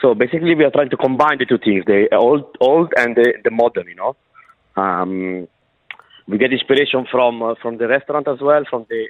So 0.00 0.14
basically, 0.14 0.54
we 0.56 0.64
are 0.64 0.70
trying 0.70 0.90
to 0.90 0.96
combine 0.96 1.38
the 1.38 1.46
two 1.46 1.58
things: 1.58 1.84
the 1.86 2.08
old, 2.14 2.56
old, 2.60 2.92
and 2.96 3.14
the, 3.14 3.34
the 3.44 3.50
modern. 3.52 3.86
You 3.86 3.94
know, 3.94 4.16
um, 4.76 5.46
we 6.26 6.38
get 6.38 6.52
inspiration 6.52 7.06
from 7.10 7.42
uh, 7.42 7.54
from 7.62 7.78
the 7.78 7.86
restaurant 7.86 8.26
as 8.26 8.40
well, 8.40 8.64
from 8.68 8.86
the 8.88 9.06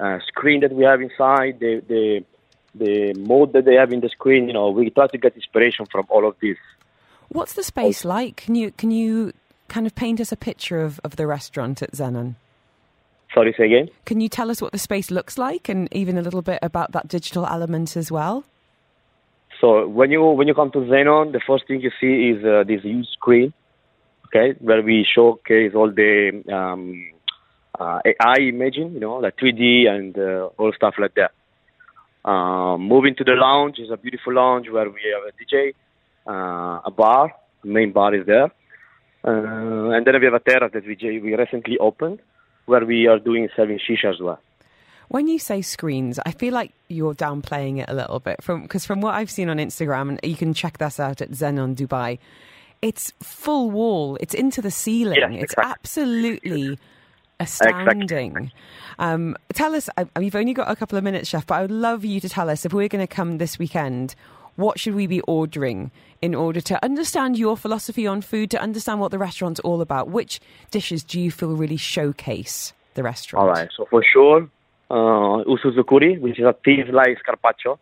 uh, 0.00 0.04
uh, 0.04 0.18
screen 0.28 0.60
that 0.60 0.72
we 0.72 0.84
have 0.84 1.02
inside, 1.02 1.60
the 1.60 1.82
the 1.86 2.24
the 2.74 3.14
mode 3.14 3.52
that 3.52 3.64
they 3.64 3.74
have 3.74 3.92
in 3.92 4.00
the 4.00 4.08
screen. 4.08 4.46
You 4.46 4.52
know, 4.52 4.70
we 4.70 4.90
try 4.90 5.06
to 5.06 5.18
get 5.18 5.34
inspiration 5.34 5.86
from 5.90 6.06
all 6.08 6.26
of 6.26 6.36
this. 6.40 6.56
What's 7.28 7.54
the 7.54 7.62
space 7.62 8.04
like? 8.04 8.36
Can 8.36 8.54
you 8.54 8.70
can 8.72 8.90
you 8.90 9.32
kind 9.68 9.86
of 9.86 9.94
paint 9.94 10.20
us 10.20 10.32
a 10.32 10.36
picture 10.36 10.80
of, 10.80 10.98
of 11.04 11.16
the 11.16 11.26
restaurant 11.26 11.82
at 11.82 11.92
Zenon? 11.92 12.36
Sorry, 13.34 13.54
say 13.56 13.66
again. 13.66 13.90
Can 14.06 14.20
you 14.20 14.28
tell 14.28 14.50
us 14.50 14.62
what 14.62 14.72
the 14.72 14.78
space 14.78 15.10
looks 15.10 15.36
like, 15.36 15.68
and 15.68 15.88
even 15.92 16.16
a 16.16 16.22
little 16.22 16.40
bit 16.40 16.58
about 16.62 16.92
that 16.92 17.08
digital 17.08 17.46
element 17.46 17.96
as 17.96 18.10
well? 18.10 18.44
So 19.60 19.86
when 19.86 20.10
you 20.10 20.22
when 20.22 20.48
you 20.48 20.54
come 20.54 20.70
to 20.72 20.78
Xenon, 20.78 21.32
the 21.32 21.40
first 21.46 21.66
thing 21.66 21.80
you 21.80 21.90
see 22.00 22.30
is 22.30 22.44
uh, 22.44 22.64
this 22.66 22.82
huge 22.82 23.08
screen, 23.08 23.52
okay, 24.26 24.56
where 24.60 24.82
we 24.82 25.04
showcase 25.04 25.72
all 25.74 25.90
the 25.90 26.42
um, 26.50 27.12
uh, 27.78 28.00
AI 28.04 28.40
imaging, 28.48 28.92
you 28.92 29.00
know, 29.00 29.16
like 29.16 29.36
3D 29.36 29.88
and 29.88 30.16
uh, 30.18 30.48
all 30.56 30.72
stuff 30.72 30.94
like 30.98 31.14
that. 31.14 31.32
Um, 32.24 32.82
moving 32.82 33.14
to 33.16 33.24
the 33.24 33.32
lounge 33.32 33.78
is 33.78 33.90
a 33.90 33.96
beautiful 33.96 34.34
lounge 34.34 34.68
where 34.68 34.90
we 34.90 35.00
have 35.14 35.24
a 35.28 35.32
DJ, 35.38 35.74
uh, 36.26 36.80
a 36.84 36.90
bar, 36.90 37.32
the 37.62 37.70
main 37.70 37.92
bar 37.92 38.14
is 38.14 38.26
there, 38.26 38.50
uh, 39.24 39.90
and 39.94 40.06
then 40.06 40.18
we 40.18 40.24
have 40.24 40.34
a 40.34 40.40
terrace 40.40 40.72
that 40.72 40.86
we 40.86 41.20
we 41.20 41.34
recently 41.34 41.78
opened, 41.78 42.20
where 42.66 42.84
we 42.84 43.06
are 43.06 43.18
doing 43.18 43.48
serving 43.56 43.78
shisha 43.78 44.12
as 44.12 44.20
well. 44.20 44.40
When 45.08 45.26
you 45.26 45.38
say 45.38 45.62
screens, 45.62 46.18
I 46.26 46.32
feel 46.32 46.52
like 46.52 46.72
you're 46.88 47.14
downplaying 47.14 47.80
it 47.80 47.88
a 47.88 47.94
little 47.94 48.20
bit 48.20 48.42
from 48.42 48.62
because 48.62 48.84
from 48.84 49.00
what 49.00 49.14
I've 49.14 49.30
seen 49.30 49.48
on 49.48 49.56
Instagram, 49.56 50.10
and 50.10 50.20
you 50.22 50.36
can 50.36 50.52
check 50.52 50.78
this 50.78 51.00
out 51.00 51.22
at 51.22 51.30
Zenon 51.30 51.74
Dubai. 51.74 52.18
It's 52.82 53.12
full 53.22 53.70
wall. 53.70 54.18
It's 54.20 54.34
into 54.34 54.60
the 54.60 54.70
ceiling. 54.70 55.18
Yes, 55.18 55.30
it's 55.32 55.52
exactly. 55.54 55.70
absolutely 55.72 56.78
astounding. 57.40 58.52
Um, 58.98 59.36
tell 59.52 59.74
us. 59.74 59.88
I, 59.96 60.06
you've 60.20 60.34
only 60.34 60.54
got 60.54 60.70
a 60.70 60.76
couple 60.76 60.98
of 60.98 61.04
minutes, 61.04 61.28
chef, 61.28 61.46
but 61.46 61.54
I 61.54 61.62
would 61.62 61.70
love 61.70 62.04
you 62.04 62.20
to 62.20 62.28
tell 62.28 62.50
us 62.50 62.64
if 62.64 62.72
we're 62.72 62.88
going 62.88 63.06
to 63.06 63.12
come 63.12 63.38
this 63.38 63.58
weekend. 63.58 64.14
What 64.56 64.80
should 64.80 64.96
we 64.96 65.06
be 65.06 65.20
ordering 65.20 65.92
in 66.20 66.34
order 66.34 66.60
to 66.62 66.84
understand 66.84 67.38
your 67.38 67.56
philosophy 67.56 68.08
on 68.08 68.22
food, 68.22 68.50
to 68.50 68.60
understand 68.60 68.98
what 68.98 69.12
the 69.12 69.18
restaurant's 69.18 69.60
all 69.60 69.80
about? 69.80 70.08
Which 70.08 70.40
dishes 70.72 71.04
do 71.04 71.20
you 71.20 71.30
feel 71.30 71.54
really 71.54 71.76
showcase 71.76 72.72
the 72.94 73.04
restaurant? 73.04 73.42
All 73.46 73.54
right. 73.54 73.68
So 73.76 73.86
for 73.88 74.02
sure, 74.02 74.50
uh, 74.90 75.44
usuzukuri, 75.44 76.20
which 76.20 76.40
is 76.40 76.44
a 76.44 76.56
slice 76.64 77.18
carpaccio 77.24 77.78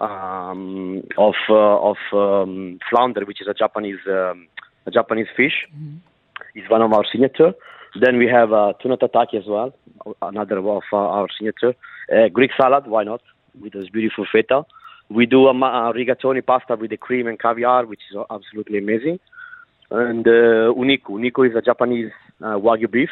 um, 0.00 1.02
of 1.16 1.34
uh, 1.48 1.90
of 1.90 1.96
um, 2.12 2.78
flounder, 2.90 3.24
which 3.24 3.40
is 3.40 3.48
a 3.48 3.54
Japanese 3.54 4.00
um, 4.06 4.48
a 4.84 4.90
Japanese 4.90 5.28
fish, 5.36 5.66
is 6.54 6.68
one 6.68 6.82
of 6.82 6.92
our 6.92 7.04
signature. 7.10 7.54
Then 8.00 8.16
we 8.18 8.26
have 8.26 8.52
uh, 8.52 8.72
tuna 8.80 8.96
tataki 8.96 9.34
as 9.34 9.46
well, 9.46 9.74
another 10.22 10.58
of 10.58 10.82
uh, 10.92 10.96
our 10.96 11.28
signature. 11.36 11.74
Uh, 12.10 12.28
Greek 12.28 12.50
salad, 12.56 12.86
why 12.86 13.04
not? 13.04 13.20
With 13.60 13.74
this 13.74 13.88
beautiful 13.90 14.26
feta. 14.30 14.64
We 15.10 15.26
do 15.26 15.46
a, 15.46 15.50
a 15.50 15.92
rigatoni 15.92 16.44
pasta 16.44 16.76
with 16.76 16.90
the 16.90 16.96
cream 16.96 17.26
and 17.26 17.38
caviar, 17.38 17.84
which 17.84 18.00
is 18.10 18.16
absolutely 18.30 18.78
amazing. 18.78 19.20
And 19.90 20.26
uh, 20.26 20.72
uniku. 20.72 21.10
Uniku 21.10 21.50
is 21.50 21.54
a 21.54 21.60
Japanese 21.60 22.12
uh, 22.40 22.56
wagyu 22.56 22.90
beef 22.90 23.10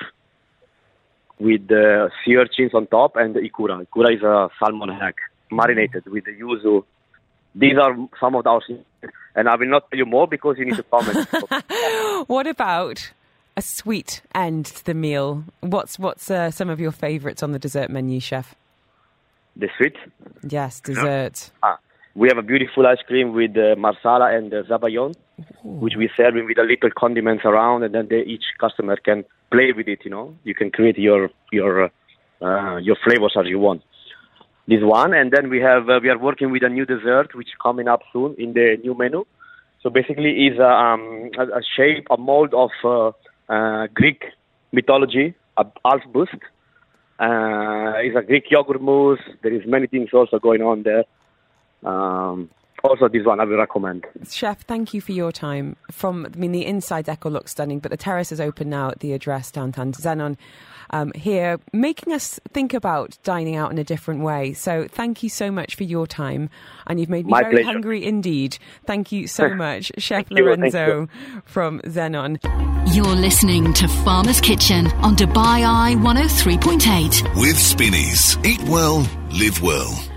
with 1.39 1.71
uh, 1.71 2.09
sea 2.25 2.37
urchins 2.37 2.73
on 2.75 2.87
top 2.87 3.17
and 3.17 3.35
ikura. 3.35 3.87
Ikura 3.87 4.17
is 4.17 4.23
a 4.23 4.49
salmon 4.59 4.89
hack 4.89 5.17
marinated 5.51 6.07
with 6.07 6.25
the 6.25 6.33
yuzu. 6.33 6.85
These 7.55 7.77
are 7.79 7.97
some 8.19 8.35
of 8.35 8.47
our 8.47 8.61
and 9.35 9.49
I 9.49 9.57
will 9.57 9.69
not 9.69 9.91
tell 9.91 9.99
you 9.99 10.07
more 10.07 10.27
because 10.27 10.57
you 10.59 10.65
need 10.65 10.77
to 10.77 10.83
comment. 10.85 11.29
What 12.29 12.47
about 12.47 13.11
a 13.61 13.63
sweet 13.63 14.23
end 14.35 14.67
to 14.67 14.85
the 14.85 14.95
meal? 14.95 15.45
What's 15.61 15.99
what's 15.99 16.31
uh, 16.31 16.51
some 16.51 16.71
of 16.71 16.81
your 16.81 16.93
favourites 16.93 17.43
on 17.43 17.53
the 17.53 17.59
dessert 17.59 17.91
menu, 17.91 18.21
chef? 18.21 18.55
the 19.57 19.69
sweet. 19.77 19.97
Yes, 20.49 20.81
dessert. 20.81 21.51
Ah, 21.63 21.79
we 22.15 22.29
have 22.29 22.39
a 22.39 22.43
beautiful 22.43 22.87
ice 22.87 23.03
cream 23.07 23.33
with 23.33 23.57
uh, 23.57 23.77
marsala 23.77 24.35
and 24.37 24.53
uh, 24.53 24.63
zabayon, 24.71 25.15
which 25.63 25.95
we 25.97 26.11
serve 26.17 26.35
with 26.35 26.59
a 26.59 26.63
little 26.63 26.91
condiments 26.97 27.45
around, 27.45 27.83
and 27.85 27.95
then 27.95 28.07
they, 28.09 28.23
each 28.23 28.45
customer 28.59 28.97
can 28.97 29.25
play 29.51 29.73
with 29.77 29.89
it. 29.89 30.01
You 30.05 30.11
know, 30.11 30.37
you 30.45 30.55
can 30.55 30.71
create 30.71 30.99
your 30.99 31.31
your 31.53 31.91
uh, 32.41 32.77
your 32.77 32.97
flavors 33.05 33.35
as 33.39 33.47
you 33.47 33.59
want. 33.59 33.83
This 34.67 34.83
one, 34.83 35.15
and 35.15 35.33
then 35.33 35.51
we 35.51 35.61
have 35.61 35.89
uh, 35.89 36.01
we 36.03 36.09
are 36.09 36.19
working 36.19 36.51
with 36.51 36.63
a 36.63 36.69
new 36.69 36.87
dessert 36.87 37.35
which 37.35 37.49
is 37.49 37.59
coming 37.63 37.89
up 37.89 38.03
soon 38.13 38.35
in 38.39 38.53
the 38.55 38.79
new 38.83 38.95
menu. 38.97 39.25
So 39.83 39.89
basically, 39.89 40.47
is 40.47 40.59
a, 40.59 40.69
um, 40.69 41.31
a, 41.39 41.45
a 41.61 41.63
shape, 41.77 42.07
a 42.11 42.19
mold 42.19 42.53
of 42.53 42.71
uh, 42.85 43.09
uh, 43.09 43.13
Greek 43.95 44.25
mythology, 44.73 45.35
a 45.57 45.65
half 45.85 46.01
bust. 46.13 46.35
Uh, 47.19 47.93
it's 47.99 48.17
a 48.17 48.23
Greek 48.23 48.45
yogurt 48.51 48.81
mousse. 48.81 49.21
There 49.43 49.53
is 49.53 49.63
many 49.67 49.87
things 49.87 50.11
also 50.13 50.39
going 50.39 50.63
on 50.63 50.85
there. 50.85 51.05
Um, 51.83 52.51
also, 52.85 53.09
this 53.09 53.25
one 53.27 53.41
I 53.41 53.45
will 53.45 53.57
recommend. 53.59 54.07
Chef, 54.29 54.63
thank 54.63 54.95
you 54.95 55.01
for 55.01 55.13
your 55.13 55.33
time. 55.33 55.77
From 55.91 56.27
I 56.27 56.37
mean, 56.37 56.53
the 56.53 56.65
inside 56.65 57.05
decor 57.07 57.31
looks 57.31 57.53
stunning, 57.53 57.79
but 57.81 57.91
the 57.91 57.97
terrace 57.97 58.33
is 58.33 58.41
open 58.41 58.71
now 58.71 58.91
at 58.91 59.01
the 59.01 59.13
address 59.13 59.51
downtown 59.51 59.93
Zenon. 59.93 60.37
Um, 60.93 61.13
here, 61.15 61.59
making 61.73 62.13
us 62.13 62.41
think 62.53 62.75
about 62.75 63.17
dining 63.23 63.55
out 63.55 63.71
in 63.71 63.79
a 63.79 63.85
different 63.85 64.23
way. 64.23 64.55
So, 64.55 64.89
thank 64.89 65.23
you 65.23 65.29
so 65.29 65.53
much 65.53 65.77
for 65.77 65.85
your 65.85 66.05
time, 66.07 66.51
and 66.89 66.99
you've 66.99 67.09
made 67.09 67.27
me 67.27 67.31
My 67.31 67.43
very 67.43 67.57
pleasure. 67.57 67.73
hungry 67.73 68.05
indeed. 68.05 68.59
Thank 68.87 69.13
you 69.13 69.29
so 69.29 69.55
much, 69.55 69.93
Chef 69.99 70.27
Thank 70.27 70.31
you, 70.39 70.47
thank 70.47 70.75
Lorenzo 70.75 71.09
from 71.45 71.81
Zenon. 71.83 72.39
You're 72.93 73.05
listening 73.07 73.73
to 73.75 73.87
Farmer's 73.87 74.41
Kitchen 74.41 74.89
on 74.95 75.15
Dubai 75.15 75.65
Eye 75.65 75.95
103.8. 75.99 77.41
With 77.41 77.57
Spinneys. 77.57 78.37
Eat 78.45 78.63
well, 78.63 79.09
live 79.31 79.63
well. 79.63 80.10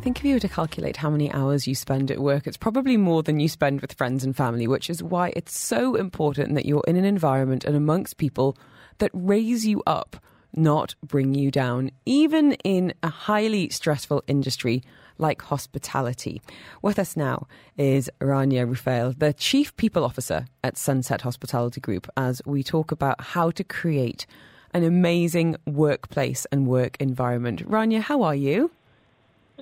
I 0.00 0.02
think 0.02 0.18
if 0.18 0.24
you 0.24 0.32
were 0.32 0.40
to 0.40 0.48
calculate 0.48 0.96
how 0.96 1.10
many 1.10 1.30
hours 1.30 1.66
you 1.66 1.74
spend 1.74 2.10
at 2.10 2.20
work, 2.20 2.46
it's 2.46 2.56
probably 2.56 2.96
more 2.96 3.22
than 3.22 3.38
you 3.38 3.50
spend 3.50 3.82
with 3.82 3.92
friends 3.92 4.24
and 4.24 4.34
family, 4.34 4.66
which 4.66 4.88
is 4.88 5.02
why 5.02 5.30
it's 5.36 5.54
so 5.54 5.94
important 5.94 6.54
that 6.54 6.64
you're 6.64 6.82
in 6.88 6.96
an 6.96 7.04
environment 7.04 7.66
and 7.66 7.76
amongst 7.76 8.16
people 8.16 8.56
that 8.96 9.10
raise 9.12 9.66
you 9.66 9.82
up, 9.86 10.16
not 10.56 10.94
bring 11.04 11.34
you 11.34 11.50
down, 11.50 11.90
even 12.06 12.52
in 12.64 12.94
a 13.02 13.10
highly 13.10 13.68
stressful 13.68 14.24
industry 14.26 14.82
like 15.18 15.42
hospitality. 15.42 16.40
With 16.80 16.98
us 16.98 17.14
now 17.14 17.46
is 17.76 18.08
Rania 18.22 18.66
Rufail, 18.66 19.18
the 19.18 19.34
Chief 19.34 19.76
People 19.76 20.02
Officer 20.02 20.46
at 20.64 20.78
Sunset 20.78 21.20
Hospitality 21.20 21.82
Group, 21.82 22.08
as 22.16 22.40
we 22.46 22.62
talk 22.62 22.90
about 22.90 23.20
how 23.20 23.50
to 23.50 23.62
create 23.62 24.26
an 24.72 24.82
amazing 24.82 25.56
workplace 25.66 26.46
and 26.50 26.66
work 26.66 26.96
environment. 27.00 27.68
Rania, 27.68 28.00
how 28.00 28.22
are 28.22 28.34
you? 28.34 28.70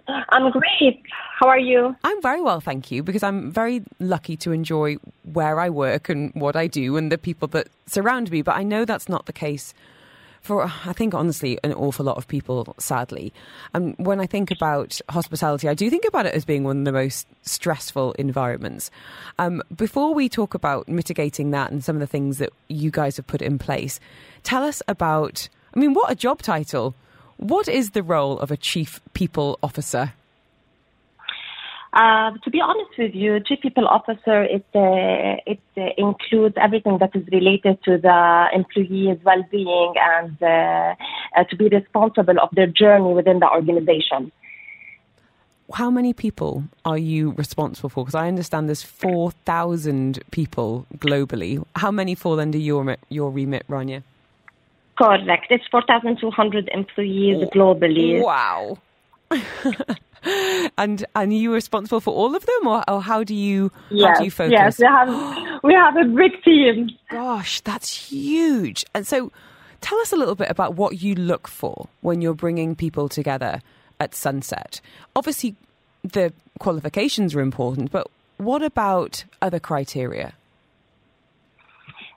I'm 0.07 0.51
great. 0.51 1.03
How 1.39 1.49
are 1.49 1.59
you? 1.59 1.95
I'm 2.05 2.21
very 2.23 2.41
well, 2.41 2.61
thank 2.61 2.91
you, 2.91 3.03
because 3.03 3.23
I'm 3.23 3.51
very 3.51 3.83
lucky 4.01 4.37
to 4.39 4.53
enjoy 4.53 4.97
where 5.33 5.61
I 5.61 5.71
work 5.71 6.09
and 6.09 6.33
what 6.35 6.57
I 6.57 6.67
do 6.67 6.97
and 6.97 7.13
the 7.13 7.19
people 7.19 7.49
that 7.49 7.69
surround 7.87 8.31
me. 8.31 8.43
But 8.43 8.57
I 8.57 8.63
know 8.63 8.85
that's 8.85 9.09
not 9.09 9.27
the 9.27 9.33
case 9.33 9.73
for, 10.41 10.71
I 10.87 10.93
think, 10.93 11.15
honestly, 11.15 11.59
an 11.65 11.73
awful 11.75 12.05
lot 12.05 12.17
of 12.17 12.29
people, 12.29 12.75
sadly. 12.79 13.33
And 13.75 13.95
when 13.99 14.21
I 14.21 14.27
think 14.27 14.51
about 14.51 15.01
hospitality, 15.09 15.69
I 15.69 15.75
do 15.75 15.91
think 15.91 16.05
about 16.07 16.27
it 16.27 16.35
as 16.35 16.45
being 16.45 16.65
one 16.65 16.79
of 16.79 16.85
the 16.85 16.93
most 16.93 17.27
stressful 17.43 18.13
environments. 18.13 18.91
Um, 19.39 19.63
before 19.77 20.15
we 20.15 20.29
talk 20.29 20.55
about 20.55 20.89
mitigating 20.89 21.51
that 21.51 21.71
and 21.71 21.85
some 21.85 21.97
of 21.97 22.01
the 22.01 22.07
things 22.07 22.39
that 22.39 22.51
you 22.69 22.91
guys 22.91 23.17
have 23.17 23.27
put 23.27 23.43
in 23.43 23.59
place, 23.59 24.01
tell 24.43 24.63
us 24.63 24.81
about, 24.89 25.49
I 25.75 25.79
mean, 25.81 25.93
what 25.93 26.11
a 26.11 26.15
job 26.15 26.41
title. 26.41 26.95
What 27.39 27.69
is 27.69 27.91
the 27.91 28.03
role 28.03 28.39
of 28.41 28.51
a 28.51 28.57
chief 28.57 29.01
people 29.15 29.59
officer? 29.63 30.13
Uh, 31.93 32.33
to 32.45 32.51
be 32.51 32.61
honest 32.61 32.91
with 32.99 33.15
you, 33.15 33.41
chief 33.41 33.61
people 33.61 33.87
officer 33.89 34.43
it 34.43 34.67
uh, 34.75 35.41
it 35.47 35.61
uh, 35.77 35.89
includes 35.97 36.55
everything 36.61 36.99
that 36.99 37.11
is 37.15 37.27
related 37.33 37.83
to 37.85 37.97
the 37.97 38.47
employee's 38.53 39.19
well-being 39.25 39.95
and 39.97 40.37
uh, 40.43 40.95
uh, 41.37 41.45
to 41.45 41.57
be 41.57 41.69
responsible 41.69 42.39
of 42.41 42.51
their 42.53 42.67
journey 42.67 43.15
within 43.15 43.39
the 43.39 43.49
organization. 43.49 44.31
How 45.73 45.91
many 45.91 46.13
people 46.13 46.65
are 46.85 46.99
you 46.99 47.33
responsible 47.33 47.89
for? 47.89 48.05
Because 48.05 48.15
I 48.15 48.27
understand 48.29 48.69
there's 48.69 48.83
4,000 48.83 50.21
people 50.31 50.87
globally. 50.97 51.65
How 51.77 51.91
many 51.91 52.15
fall 52.15 52.41
under 52.41 52.57
your, 52.57 52.97
your 53.11 53.31
remit, 53.31 53.67
Rania? 53.69 54.03
Correct. 54.99 55.47
It's 55.51 55.65
4,200 55.71 56.69
employees 56.73 57.39
oh, 57.41 57.51
globally. 57.57 58.21
Wow. 58.21 58.79
and 60.79 61.05
and 61.15 61.37
you 61.37 61.53
responsible 61.55 62.01
for 62.01 62.13
all 62.13 62.35
of 62.35 62.45
them, 62.45 62.67
or, 62.67 62.83
or 62.91 63.01
how 63.01 63.23
do 63.23 63.35
you 63.35 63.71
how 63.91 63.97
Yes, 63.97 64.19
do 64.19 64.25
you 64.25 64.31
focus? 64.31 64.53
yes, 64.53 64.79
we 64.79 64.87
have 64.87 65.61
we 65.63 65.75
have 65.75 65.97
a 65.97 66.05
big 66.05 66.43
team. 66.43 66.91
Gosh, 67.11 67.61
that's 67.61 68.11
huge. 68.11 68.85
And 68.95 69.07
so, 69.07 69.31
tell 69.81 69.99
us 70.01 70.13
a 70.13 70.17
little 70.17 70.35
bit 70.35 70.51
about 70.51 70.75
what 70.75 71.01
you 71.01 71.15
look 71.15 71.47
for 71.47 71.89
when 72.01 72.21
you're 72.21 72.35
bringing 72.35 72.75
people 72.75 73.09
together 73.09 73.61
at 74.01 74.15
Sunset. 74.15 74.81
Obviously, 75.15 75.55
the 76.03 76.33
qualifications 76.59 77.35
are 77.35 77.41
important, 77.41 77.93
but 77.93 78.11
what 78.39 78.63
about 78.63 79.25
other 79.43 79.61
criteria? 79.61 80.33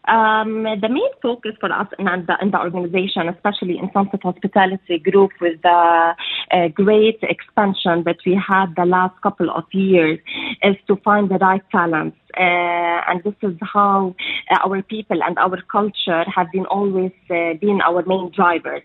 Um, 0.07 0.63
the 0.63 0.89
main 0.89 1.11
focus 1.21 1.51
for 1.59 1.71
us 1.71 1.87
in 1.99 2.05
the, 2.05 2.35
in 2.41 2.49
the 2.51 2.59
organization, 2.59 3.29
especially 3.29 3.77
in 3.77 3.89
Sunset 3.93 4.21
Hospitality 4.23 4.97
Group, 4.97 5.31
with 5.39 5.61
the 5.61 6.15
uh, 6.51 6.67
great 6.69 7.19
expansion 7.21 8.03
that 8.05 8.17
we 8.25 8.33
had 8.35 8.75
the 8.75 8.85
last 8.85 9.19
couple 9.21 9.51
of 9.51 9.63
years, 9.71 10.17
is 10.63 10.75
to 10.87 10.95
find 10.97 11.29
the 11.29 11.37
right 11.37 11.61
talents. 11.71 12.17
Uh, 12.35 13.01
and 13.09 13.23
this 13.23 13.35
is 13.43 13.55
how 13.61 14.15
uh, 14.49 14.57
our 14.65 14.81
people 14.81 15.21
and 15.21 15.37
our 15.37 15.61
culture 15.71 16.23
have 16.33 16.51
been 16.51 16.65
always 16.65 17.11
uh, 17.29 17.53
been 17.59 17.79
our 17.85 18.03
main 18.05 18.31
drivers. 18.31 18.81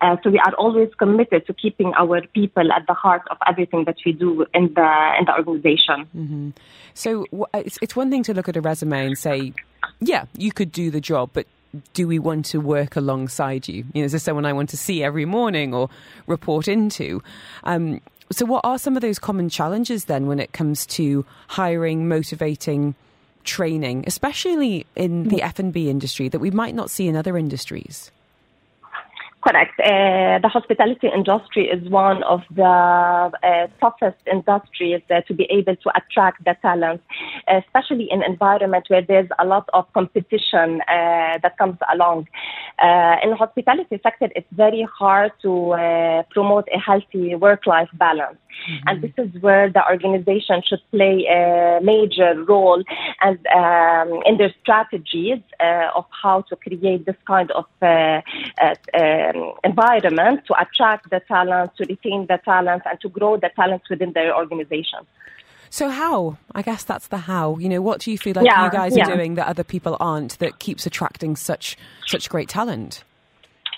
Uh, 0.00 0.16
so 0.22 0.30
we 0.30 0.38
are 0.38 0.54
always 0.54 0.90
committed 0.98 1.46
to 1.46 1.54
keeping 1.54 1.92
our 1.98 2.20
people 2.34 2.70
at 2.72 2.86
the 2.86 2.94
heart 2.94 3.22
of 3.30 3.38
everything 3.48 3.84
that 3.86 3.96
we 4.04 4.12
do 4.12 4.44
in 4.52 4.72
the 4.74 5.14
in 5.18 5.24
the 5.24 5.34
organization. 5.36 6.52
So 6.92 7.26
wh- 7.36 7.48
it's, 7.54 7.78
it's 7.80 7.96
one 7.96 8.10
thing 8.10 8.22
to 8.24 8.34
look 8.34 8.48
at 8.48 8.56
a 8.56 8.60
resume 8.60 9.06
and 9.06 9.18
say, 9.18 9.52
yeah, 10.00 10.26
you 10.36 10.52
could 10.52 10.72
do 10.72 10.90
the 10.90 11.00
job, 11.00 11.30
but 11.32 11.46
do 11.92 12.06
we 12.06 12.18
want 12.18 12.46
to 12.46 12.60
work 12.60 12.96
alongside 12.96 13.68
you? 13.68 13.84
You 13.92 14.02
know, 14.02 14.04
is 14.04 14.12
this 14.12 14.22
someone 14.22 14.46
I 14.46 14.52
want 14.52 14.70
to 14.70 14.76
see 14.76 15.02
every 15.02 15.24
morning 15.24 15.74
or 15.74 15.90
report 16.26 16.68
into? 16.68 17.22
Um, 17.64 18.00
so, 18.30 18.46
what 18.46 18.64
are 18.64 18.78
some 18.78 18.96
of 18.96 19.02
those 19.02 19.18
common 19.18 19.48
challenges 19.48 20.06
then 20.06 20.26
when 20.26 20.40
it 20.40 20.52
comes 20.52 20.86
to 20.86 21.26
hiring, 21.48 22.08
motivating, 22.08 22.94
training, 23.44 24.04
especially 24.06 24.86
in 24.96 25.24
the 25.24 25.42
F 25.42 25.58
and 25.58 25.72
B 25.72 25.90
industry 25.90 26.28
that 26.28 26.38
we 26.38 26.50
might 26.50 26.74
not 26.74 26.90
see 26.90 27.06
in 27.06 27.16
other 27.16 27.36
industries? 27.36 28.10
Correct. 29.46 29.78
Uh, 29.78 30.38
the 30.38 30.48
hospitality 30.48 31.08
industry 31.14 31.68
is 31.68 31.86
one 31.90 32.22
of 32.22 32.40
the 32.56 32.62
uh, 32.64 33.66
toughest 33.78 34.16
industries 34.30 35.02
uh, 35.10 35.20
to 35.28 35.34
be 35.34 35.44
able 35.50 35.76
to 35.76 35.90
attract 35.94 36.42
the 36.46 36.56
talent, 36.62 37.02
especially 37.46 38.08
in 38.10 38.22
an 38.22 38.30
environment 38.32 38.86
where 38.88 39.02
there's 39.02 39.28
a 39.38 39.44
lot 39.44 39.68
of 39.74 39.84
competition 39.92 40.80
uh, 40.88 41.36
that 41.42 41.58
comes 41.58 41.76
along. 41.92 42.26
Uh, 42.82 43.16
in 43.22 43.30
the 43.30 43.36
hospitality 43.36 44.00
sector, 44.02 44.30
it's 44.34 44.48
very 44.52 44.86
hard 44.98 45.30
to 45.42 45.72
uh, 45.72 46.22
promote 46.30 46.66
a 46.74 46.78
healthy 46.78 47.34
work-life 47.34 47.90
balance. 47.98 48.38
And 48.86 49.02
this 49.02 49.12
is 49.18 49.30
where 49.42 49.70
the 49.70 49.84
organization 49.86 50.62
should 50.66 50.80
play 50.90 51.26
a 51.26 51.80
major 51.82 52.42
role 52.44 52.82
and 53.20 53.38
um, 53.48 54.22
in 54.24 54.38
their 54.38 54.54
strategies 54.62 55.40
uh, 55.60 55.88
of 55.94 56.06
how 56.22 56.42
to 56.42 56.56
create 56.56 57.06
this 57.06 57.16
kind 57.26 57.50
of 57.52 57.66
uh, 57.82 58.20
uh, 58.60 58.74
um, 58.94 59.54
environment 59.64 60.40
to 60.46 60.54
attract 60.60 61.10
the 61.10 61.20
talent, 61.28 61.72
to 61.76 61.84
retain 61.88 62.26
the 62.26 62.38
talent, 62.44 62.82
and 62.86 63.00
to 63.00 63.08
grow 63.08 63.36
the 63.36 63.50
talent 63.54 63.82
within 63.90 64.12
their 64.12 64.34
organization. 64.34 65.00
So, 65.70 65.88
how? 65.88 66.36
I 66.54 66.62
guess 66.62 66.84
that's 66.84 67.08
the 67.08 67.18
how. 67.18 67.58
You 67.58 67.68
know, 67.68 67.82
what 67.82 68.00
do 68.00 68.12
you 68.12 68.18
feel 68.18 68.34
like 68.36 68.46
Yeah, 68.46 68.64
you 68.64 68.70
guys 68.70 68.96
yeah. 68.96 69.04
are 69.04 69.16
doing 69.16 69.34
that 69.34 69.48
other 69.48 69.64
people 69.64 69.96
aren't 69.98 70.38
that 70.38 70.60
keeps 70.60 70.86
attracting 70.86 71.34
such 71.34 71.76
such 72.06 72.30
great 72.30 72.48
talent? 72.48 73.02